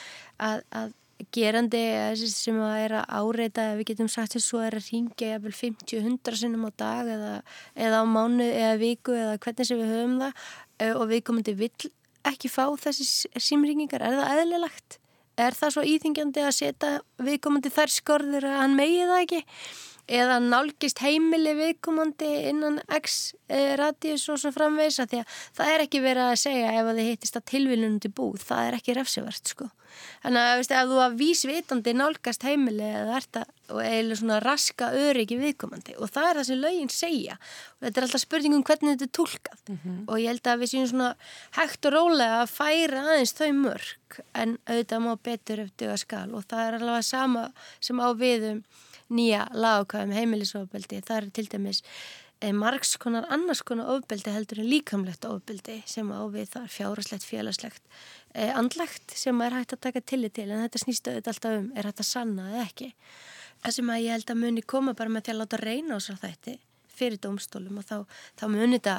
að, 0.40 0.62
að 0.80 0.94
gerandi 1.34 1.82
sem 2.18 2.58
að 2.62 2.76
er 2.82 2.94
að 3.00 3.16
áreita 3.20 3.66
við 3.78 3.92
getum 3.92 4.10
sagt 4.12 4.36
þess 4.36 4.54
að 4.56 4.66
er 4.66 4.76
að 4.78 4.88
ringja 4.90 5.40
50-100 5.44 6.40
sinnum 6.40 6.66
á 6.66 6.70
dag 6.82 7.10
eða, 7.14 7.32
eða 7.74 8.02
á 8.02 8.04
mánu 8.08 8.46
eða 8.48 8.78
viku 8.80 9.16
eða 9.16 9.38
hvernig 9.42 9.68
sem 9.68 9.80
við 9.80 9.92
höfum 9.94 10.18
það 10.22 10.96
og 10.96 11.06
við 11.12 11.24
komum 11.28 11.46
til 11.46 11.58
vill 11.60 11.92
ekki 12.28 12.50
fá 12.50 12.66
þessi 12.78 13.30
símringingar 13.40 14.04
er 14.06 14.18
það 14.18 14.42
eðlilegt? 14.42 14.98
Er 15.40 15.56
það 15.56 15.74
svo 15.74 15.84
íþingjandi 15.88 16.44
að 16.44 16.54
setja 16.58 16.90
við 17.24 17.38
komum 17.42 17.62
til 17.64 17.72
þær 17.72 17.92
skorður 17.94 18.46
að 18.50 18.58
hann 18.60 18.76
megi 18.78 19.00
það 19.08 19.22
ekki? 19.24 19.40
Eða 20.10 20.38
nálgist 20.42 21.02
heimili 21.04 21.54
viðkomandi 21.58 22.30
innan 22.50 22.80
X 22.98 23.34
eh, 23.48 23.74
radíus 23.78 24.26
og 24.32 24.40
svo 24.42 24.52
framvegs 24.54 24.98
að 25.02 25.12
því 25.12 25.20
að 25.22 25.36
það 25.58 25.74
er 25.74 25.84
ekki 25.86 26.02
verið 26.02 26.30
að 26.30 26.40
segja 26.42 26.72
ef 26.80 26.90
þið 26.90 27.10
hittist 27.10 27.38
að 27.38 27.46
tilvílunum 27.52 28.00
til 28.02 28.12
búð, 28.16 28.42
það 28.42 28.66
er 28.66 28.78
ekki 28.80 28.98
refsivert 28.98 29.54
sko. 29.54 29.70
Þannig 30.22 30.42
að 30.48 30.58
veist, 30.58 30.72
ef 30.72 30.88
þú 30.88 31.00
að 31.04 31.16
vísvitandi 31.20 31.92
nálgast 31.96 32.46
heimili 32.46 32.86
eða 32.88 33.18
þetta 33.18 33.42
og 33.72 33.80
eiginlega 33.82 34.18
svona 34.20 34.38
raska 34.42 34.88
öryggi 34.96 35.38
viðkomandi 35.40 35.96
og 35.98 36.10
það 36.12 36.28
er 36.28 36.38
það 36.38 36.46
sem 36.48 36.62
lögin 36.62 36.92
segja 36.92 37.36
og 37.38 37.86
þetta 37.86 38.00
er 38.00 38.06
alltaf 38.06 38.22
spurningum 38.22 38.64
hvernig 38.68 38.94
þetta 38.94 39.08
er 39.08 39.12
tólkað 39.18 39.60
mm 39.68 39.78
-hmm. 39.82 39.98
og 40.06 40.20
ég 40.20 40.32
held 40.32 40.46
að 40.52 40.62
við 40.62 40.72
séum 40.72 40.88
svona 40.90 41.10
hægt 41.58 41.86
og 41.86 41.94
rólega 41.96 42.40
að 42.42 42.54
færa 42.56 43.02
aðeins 43.02 43.34
þau 43.38 43.52
mörg 43.52 44.20
en 44.34 44.58
auðvitað 44.66 45.04
má 45.04 45.12
betur 45.22 45.60
eftir 45.66 45.92
að 45.92 46.02
skal 46.04 46.28
og 46.34 46.44
það 46.48 46.66
er 46.66 46.78
alveg 46.80 47.04
sama 47.04 47.44
sem 47.80 48.00
á 48.00 48.08
viðum 48.12 48.64
nýja 49.14 49.46
lagakvæðum 49.54 50.14
heimilisofbeldi. 50.16 51.02
Það 51.06 51.18
er 51.18 51.28
til 51.36 51.46
dæmis 51.52 51.82
eh, 52.42 52.52
margs 52.56 52.96
konar 53.00 53.28
annars 53.32 53.62
konar 53.66 53.90
ofbeldi 53.94 54.34
heldur 54.34 54.62
en 54.62 54.70
líkamlegt 54.70 55.26
ofbeldi 55.28 55.80
sem 55.90 56.10
ávið 56.10 56.50
það 56.54 56.66
er 56.66 56.74
fjáraslegt, 56.76 57.28
félagslegt, 57.28 57.84
eh, 58.34 58.50
andlegt 58.58 59.14
sem 59.18 59.40
er 59.44 59.58
hægt 59.58 59.76
að 59.76 59.84
taka 59.88 60.02
tillit 60.02 60.36
til 60.38 60.48
en 60.50 60.64
þetta 60.64 60.82
snýst 60.82 61.08
auðvitað 61.08 61.32
alltaf 61.34 61.56
um, 61.60 61.70
er 61.76 61.90
þetta 61.90 62.08
sanna 62.08 62.50
eða 62.50 62.66
ekki. 62.66 62.92
Það 63.62 63.78
sem 63.78 63.94
að 63.94 64.04
ég 64.04 64.16
held 64.16 64.34
að 64.34 64.42
muni 64.42 64.68
koma 64.74 64.94
bara 64.98 65.12
með 65.12 65.26
því 65.26 65.34
að 65.34 65.42
láta 65.42 65.62
reyna 65.62 65.98
á 65.98 66.00
svo 66.02 66.18
þætti 66.18 66.58
fyrir 66.92 67.20
dómstólum 67.22 67.78
og 67.80 67.86
þá, 67.88 67.96
þá 68.40 68.44
muni 68.52 68.78
þetta 68.78 68.96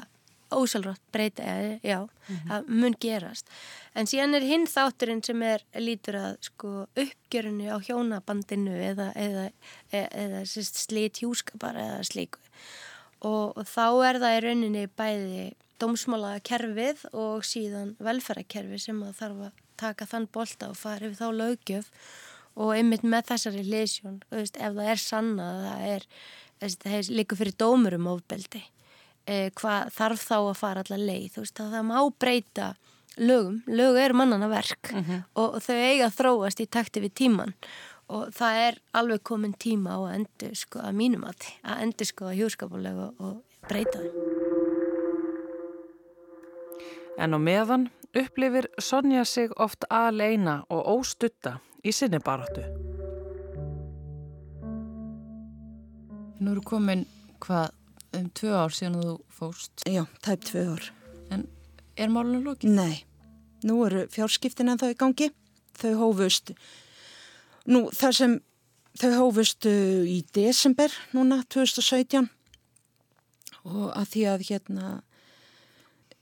ósálrátt 0.60 1.02
breyta, 1.12 1.44
já, 1.84 2.00
mm 2.00 2.10
-hmm. 2.36 2.48
það 2.50 2.68
mun 2.68 2.96
gerast. 3.00 3.50
En 3.96 4.06
síðan 4.06 4.36
er 4.36 4.42
hinn 4.42 4.66
þátturinn 4.68 5.24
sem 5.26 5.42
er 5.42 5.64
lítur 5.76 6.16
að 6.16 6.38
sko 6.42 6.88
uppgjörinu 6.96 7.70
á 7.70 7.78
hjónabandinu 7.82 8.74
eða, 8.74 9.12
eða, 9.16 9.50
eða, 9.92 10.08
eða 10.24 10.46
slít 10.46 11.22
hjúskapar 11.22 11.76
eða 11.76 12.04
slíku. 12.04 12.40
Og, 13.22 13.58
og 13.58 13.66
þá 13.66 13.88
er 14.10 14.20
það 14.20 14.38
í 14.38 14.44
rauninni 14.44 14.88
bæði 14.88 15.54
dómsmála 15.80 16.40
kerfið 16.46 17.06
og 17.14 17.44
síðan 17.48 17.96
velferðarkerfið 18.04 18.82
sem 18.86 19.02
að 19.04 19.18
þarf 19.20 19.42
að 19.48 19.64
taka 19.80 20.08
þann 20.10 20.28
bolta 20.34 20.70
og 20.72 20.80
fara 20.80 21.08
yfir 21.08 21.20
þá 21.20 21.40
lögjöf 21.40 21.90
og 22.54 22.76
einmitt 22.76 23.04
með 23.04 23.32
þessari 23.32 23.64
leysjón, 23.66 24.20
ef 24.32 24.54
það 24.54 24.92
er 24.94 25.02
sanna 25.02 25.48
það 25.64 25.88
er, 25.90 26.08
það 26.86 27.12
líka 27.18 27.40
fyrir 27.40 27.58
dómurum 27.60 28.12
ofbeldi 28.14 28.62
eh, 29.26 29.50
hvað 29.56 29.94
þarf 29.96 30.26
þá 30.28 30.38
að 30.40 30.58
fara 30.60 30.84
allar 30.84 31.06
leið 31.10 31.30
þú 31.34 31.46
veist 31.46 31.64
að 31.64 31.76
það 31.76 31.88
má 31.90 31.98
breyta 32.20 32.74
lögum, 33.18 33.62
lögu 33.68 33.98
er 34.02 34.14
mannana 34.14 34.50
verk 34.50 34.92
mm 34.92 35.04
-hmm. 35.04 35.24
og, 35.34 35.62
þau 35.62 35.76
eiga 35.76 36.06
að 36.06 36.18
þróast 36.20 36.60
í 36.60 36.66
takti 36.66 37.00
við 37.00 37.14
tíman 37.14 37.54
og 38.08 38.34
það 38.34 38.54
er 38.68 38.80
alveg 38.94 39.24
komin 39.24 39.54
tíma 39.54 39.96
á 39.96 40.00
að 40.02 40.16
endur 40.16 40.56
sko 40.56 40.80
að 40.80 40.94
mínum 40.94 41.24
að 41.24 41.36
að 41.64 41.82
endur 41.82 42.06
sko 42.06 42.26
að 42.26 42.38
hjúskapulega 42.38 43.12
og, 43.20 43.44
breyta 43.70 44.00
þau. 44.00 44.12
En 47.18 47.34
á 47.34 47.40
meðan 47.40 47.90
upplifir 48.14 48.68
Sonja 48.78 49.26
sig 49.26 49.52
oft 49.58 49.86
aleina 49.90 50.64
og 50.70 50.88
óstutta 50.88 51.60
í 51.84 51.92
sinni 51.92 52.20
baráttu. 52.20 52.64
Nú 56.40 56.52
eru 56.52 56.62
komin 56.62 57.06
hvað 57.40 57.72
um 58.18 58.30
tvö 58.38 58.54
ár 58.56 58.74
síðan 58.76 59.00
þú 59.02 59.16
fóst. 59.34 59.86
Já, 59.90 60.06
tæp 60.26 60.46
tvö 60.50 60.66
ár. 60.76 60.90
En 61.34 61.48
er 61.98 62.12
málunum 62.14 62.46
lókið? 62.48 62.74
Nei, 62.76 63.04
nú 63.66 63.82
eru 63.88 64.06
fjárskiptin 64.14 64.72
en 64.72 64.82
þá 64.82 64.90
í 64.92 64.98
gangi. 65.00 65.30
Þau 65.80 65.94
hófust, 66.02 66.54
nú 67.66 67.88
þar 67.96 68.18
sem 68.18 68.36
þau 69.02 69.14
hófust 69.18 69.66
í 69.66 70.20
desember 70.36 70.94
núna 71.16 71.42
2017 71.50 72.30
og 73.64 73.88
að 73.96 74.10
því 74.12 74.26
að 74.30 74.46
hérna 74.50 74.90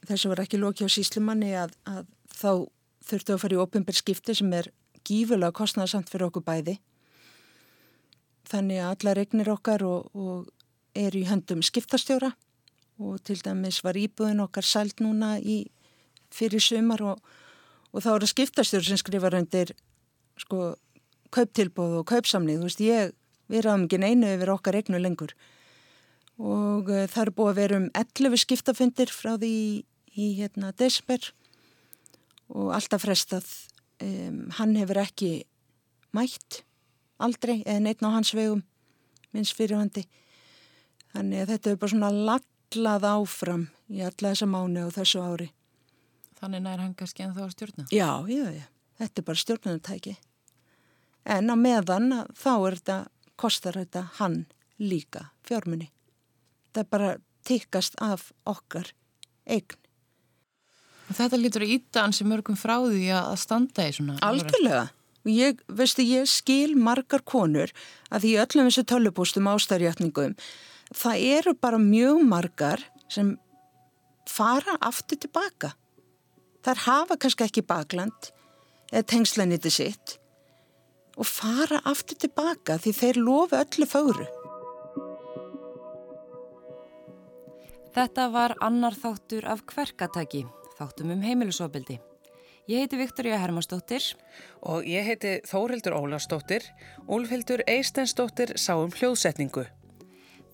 þessu 0.07 0.31
var 0.31 0.43
ekki 0.43 0.59
lókið 0.61 0.87
á 0.87 0.95
síslumanni 0.95 1.51
að, 1.57 1.73
að 1.89 2.05
þá 2.31 2.51
þurftu 3.09 3.35
að 3.35 3.43
fara 3.43 3.57
í 3.57 3.61
ofinberskipti 3.65 4.37
sem 4.37 4.53
er 4.55 4.71
gífulega 5.07 5.55
kostnarsamt 5.57 6.09
fyrir 6.11 6.29
okkur 6.29 6.45
bæði. 6.45 6.77
Þannig 8.51 8.81
að 8.81 8.91
alla 8.93 9.15
regnir 9.17 9.51
okkar 9.51 9.83
og, 9.87 10.09
og 10.13 10.49
er 10.97 11.15
í 11.15 11.25
höndum 11.29 11.61
skiptastjóra 11.65 12.33
og 13.01 13.21
til 13.25 13.39
dæmis 13.41 13.81
var 13.85 13.97
íbúðin 13.97 14.43
okkar 14.43 14.65
sælt 14.67 15.01
núna 15.01 15.37
í 15.39 15.63
fyrir 16.31 16.61
sumar 16.63 17.01
og, 17.03 17.21
og 17.91 18.03
þá 18.03 18.09
er 18.13 18.23
það 18.25 18.33
skiptastjóra 18.33 18.87
sem 18.87 18.99
skrifar 19.01 19.37
undir 19.39 19.73
sko 20.39 20.75
kauptilbóð 21.31 22.01
og 22.01 22.07
kaupsamnið, 22.11 22.59
þú 22.59 22.67
veist 22.67 22.83
ég 22.83 23.11
við 23.51 23.65
ráðum 23.65 23.85
ekki 23.87 23.99
neinu 24.01 24.31
yfir 24.35 24.53
okkar 24.53 24.77
egnu 24.79 24.99
lengur. 24.99 25.33
Og 26.41 26.89
uh, 26.89 27.05
það 27.11 27.23
er 27.23 27.33
búið 27.37 27.51
að 27.51 27.59
vera 27.59 27.79
um 27.79 27.87
11 27.97 28.41
skiptafundir 28.43 29.13
frá 29.13 29.35
því 29.35 29.53
í, 30.11 30.25
hérna 30.39 30.71
desember 30.75 31.31
og 32.51 32.73
alltaf 32.75 33.05
frestað 33.05 33.47
um, 34.03 34.49
hann 34.57 34.75
hefur 34.79 34.99
ekki 35.03 35.31
mætt 36.15 36.63
aldrei 37.21 37.61
eða 37.61 37.83
neitt 37.85 38.03
á 38.03 38.11
hans 38.11 38.33
vegum 38.35 38.65
minns 39.31 39.53
fyrirhandi 39.55 40.03
Þannig 41.11 41.43
að 41.43 41.53
þetta 41.53 41.71
er 41.71 41.79
bara 41.81 41.93
svona 41.93 42.11
lallað 42.29 43.07
áfram 43.11 43.65
í 43.91 44.03
alla 44.05 44.31
þessa 44.31 44.47
mánu 44.47 44.85
og 44.87 44.93
þessu 44.95 45.23
ári. 45.23 45.49
Þannig 46.39 46.63
nær 46.65 46.81
hann 46.81 46.93
kannski 46.97 47.25
en 47.25 47.35
þá 47.35 47.43
stjórna? 47.53 47.87
Já, 47.93 48.09
já, 48.31 48.45
já. 48.55 48.63
Þetta 49.01 49.21
er 49.21 49.27
bara 49.27 49.41
stjórnarnatæki. 49.41 50.15
En 51.35 51.53
á 51.53 51.55
meðan 51.57 52.07
þá 52.33 52.53
er 52.55 52.77
þetta, 52.79 52.97
kostar 53.37 53.77
þetta 53.77 54.07
hann 54.17 54.39
líka 54.81 55.27
fjármunni. 55.45 55.91
Það 56.73 56.81
er 56.83 56.89
bara 56.95 57.11
tikkast 57.45 57.97
af 58.01 58.31
okkar 58.49 58.93
eign. 59.45 59.77
Þetta 61.11 61.37
lítur 61.37 61.65
að 61.65 61.75
íta 61.75 62.05
ansi 62.07 62.23
mörgum 62.23 62.55
frá 62.55 62.77
því 62.85 63.09
að 63.17 63.37
standa 63.41 63.85
í 63.89 63.93
svona... 63.97 64.15
Algjörlega. 64.23 64.87
Ég, 65.27 65.59
veistu, 65.67 66.05
ég 66.07 66.25
skil 66.29 66.73
margar 66.79 67.21
konur 67.27 67.69
að 68.09 68.23
því 68.23 68.31
öllum 68.41 68.69
þessu 68.69 68.85
tölupústum 68.89 69.49
ástæðrjátningum 69.51 70.37
það 70.95 71.25
eru 71.37 71.53
bara 71.55 71.79
mjög 71.81 72.23
margar 72.27 72.83
sem 73.11 73.35
fara 74.29 74.77
aftur 74.81 75.19
tilbaka. 75.19 75.73
Þar 76.61 76.83
hafa 76.85 77.17
kannski 77.17 77.47
ekki 77.47 77.63
bakland 77.65 78.31
eða 78.91 79.07
tengslaniti 79.07 79.71
sitt 79.73 80.17
og 81.17 81.27
fara 81.27 81.81
aftur 81.89 82.19
tilbaka 82.21 82.77
því 82.81 82.93
þeir 82.97 83.19
lofi 83.25 83.57
öllu 83.59 83.87
fóru. 83.89 84.27
Þetta 87.91 88.29
var 88.31 88.55
annar 88.63 88.95
þáttur 88.95 89.43
af 89.51 89.65
hverkataki, 89.67 90.45
þáttum 90.77 91.11
um 91.11 91.25
heimilisofbildi. 91.25 91.97
Ég 92.71 92.85
heiti 92.85 92.95
Viktoria 92.95 93.39
Hermannsdóttir 93.41 94.05
og 94.63 94.85
ég 94.87 95.03
heiti 95.03 95.39
Þórildur 95.49 95.97
Ólastóttir. 95.97 96.63
Úlfildur 97.11 97.65
Eistensdóttir 97.67 98.53
sá 98.55 98.77
um 98.79 98.93
hljóðsetningu. 98.95 99.65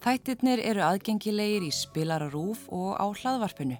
Þættirnir 0.03 0.61
eru 0.61 0.83
aðgengilegir 0.85 1.65
í 1.65 1.71
spilararúf 1.73 2.67
og 2.73 2.97
á 3.01 3.05
hlaðvarpinu. 3.09 3.77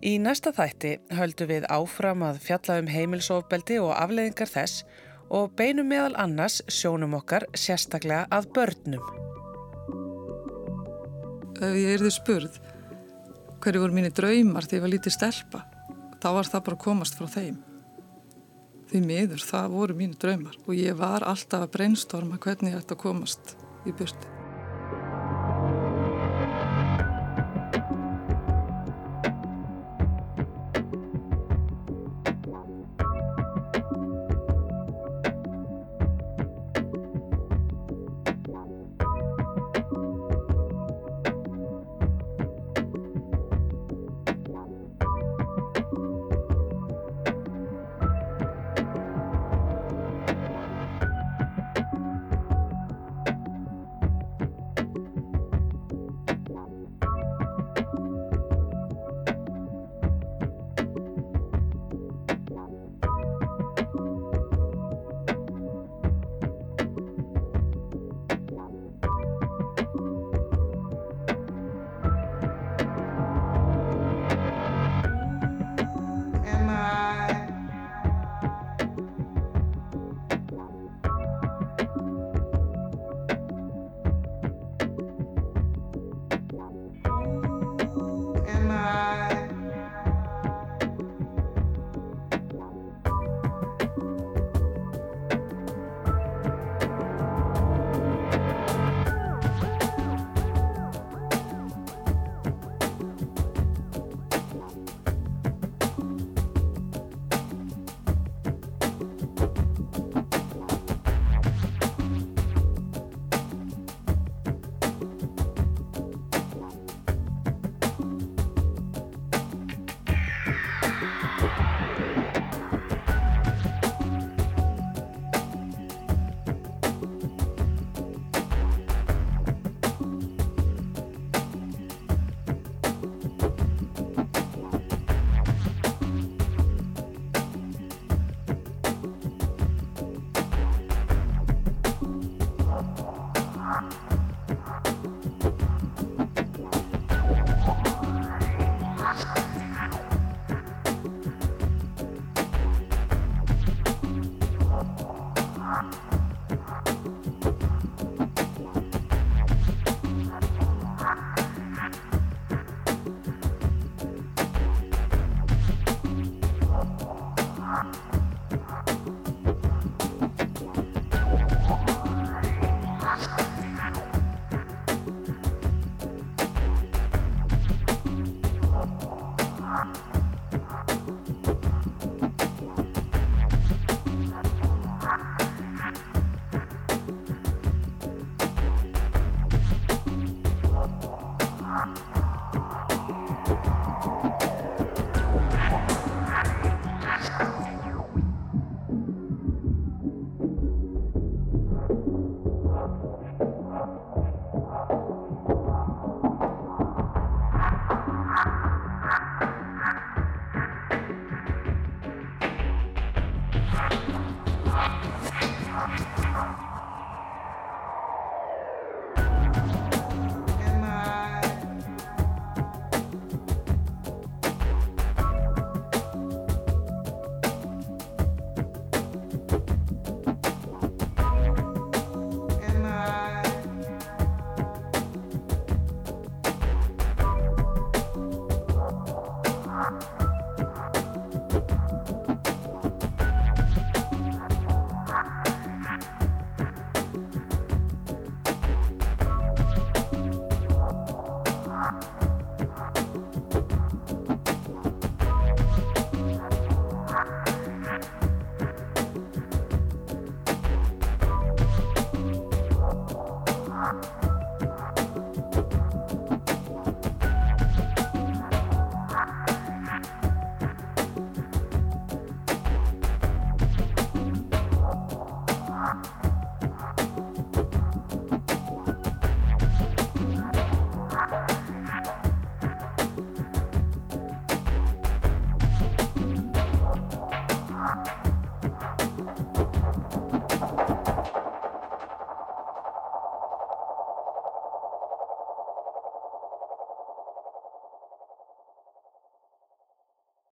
Í 0.00 0.16
næsta 0.22 0.52
þætti 0.56 0.96
höldu 1.16 1.46
við 1.50 1.66
áfram 1.72 2.24
að 2.24 2.40
fjalla 2.44 2.78
um 2.80 2.90
heimilsofbeldi 2.90 3.80
og 3.82 3.94
afleðingar 3.96 4.48
þess 4.48 4.84
og 5.30 5.52
beinum 5.58 5.88
meðal 5.90 6.14
annars 6.18 6.60
sjónum 6.72 7.16
okkar 7.18 7.46
sérstaklega 7.54 8.26
að 8.32 8.50
börnum. 8.56 9.04
Ef 11.60 11.76
ég 11.76 11.96
erði 11.98 12.12
spurð 12.14 12.60
hverju 13.60 13.82
voru 13.82 13.96
mínir 13.96 14.14
draumar 14.16 14.64
þegar 14.64 14.78
ég 14.78 14.84
var 14.86 14.92
lítið 14.94 15.16
stelpa, 15.18 15.60
þá 16.16 16.28
var 16.38 16.48
það 16.48 16.64
bara 16.68 16.78
að 16.78 16.84
komast 16.86 17.20
frá 17.20 17.28
þeim. 17.28 17.60
Því 18.90 19.04
miður, 19.04 19.44
það 19.44 19.76
voru 19.76 20.00
mínir 20.00 20.18
draumar 20.24 20.58
og 20.64 20.74
ég 20.74 20.96
var 20.98 21.28
alltaf 21.28 21.68
að 21.68 21.72
brainstorma 21.76 22.40
hvernig 22.42 22.74
ég 22.74 22.80
ætti 22.80 22.96
að 22.96 23.04
komast 23.04 23.56
í 23.84 23.92
byrti. 23.92 24.39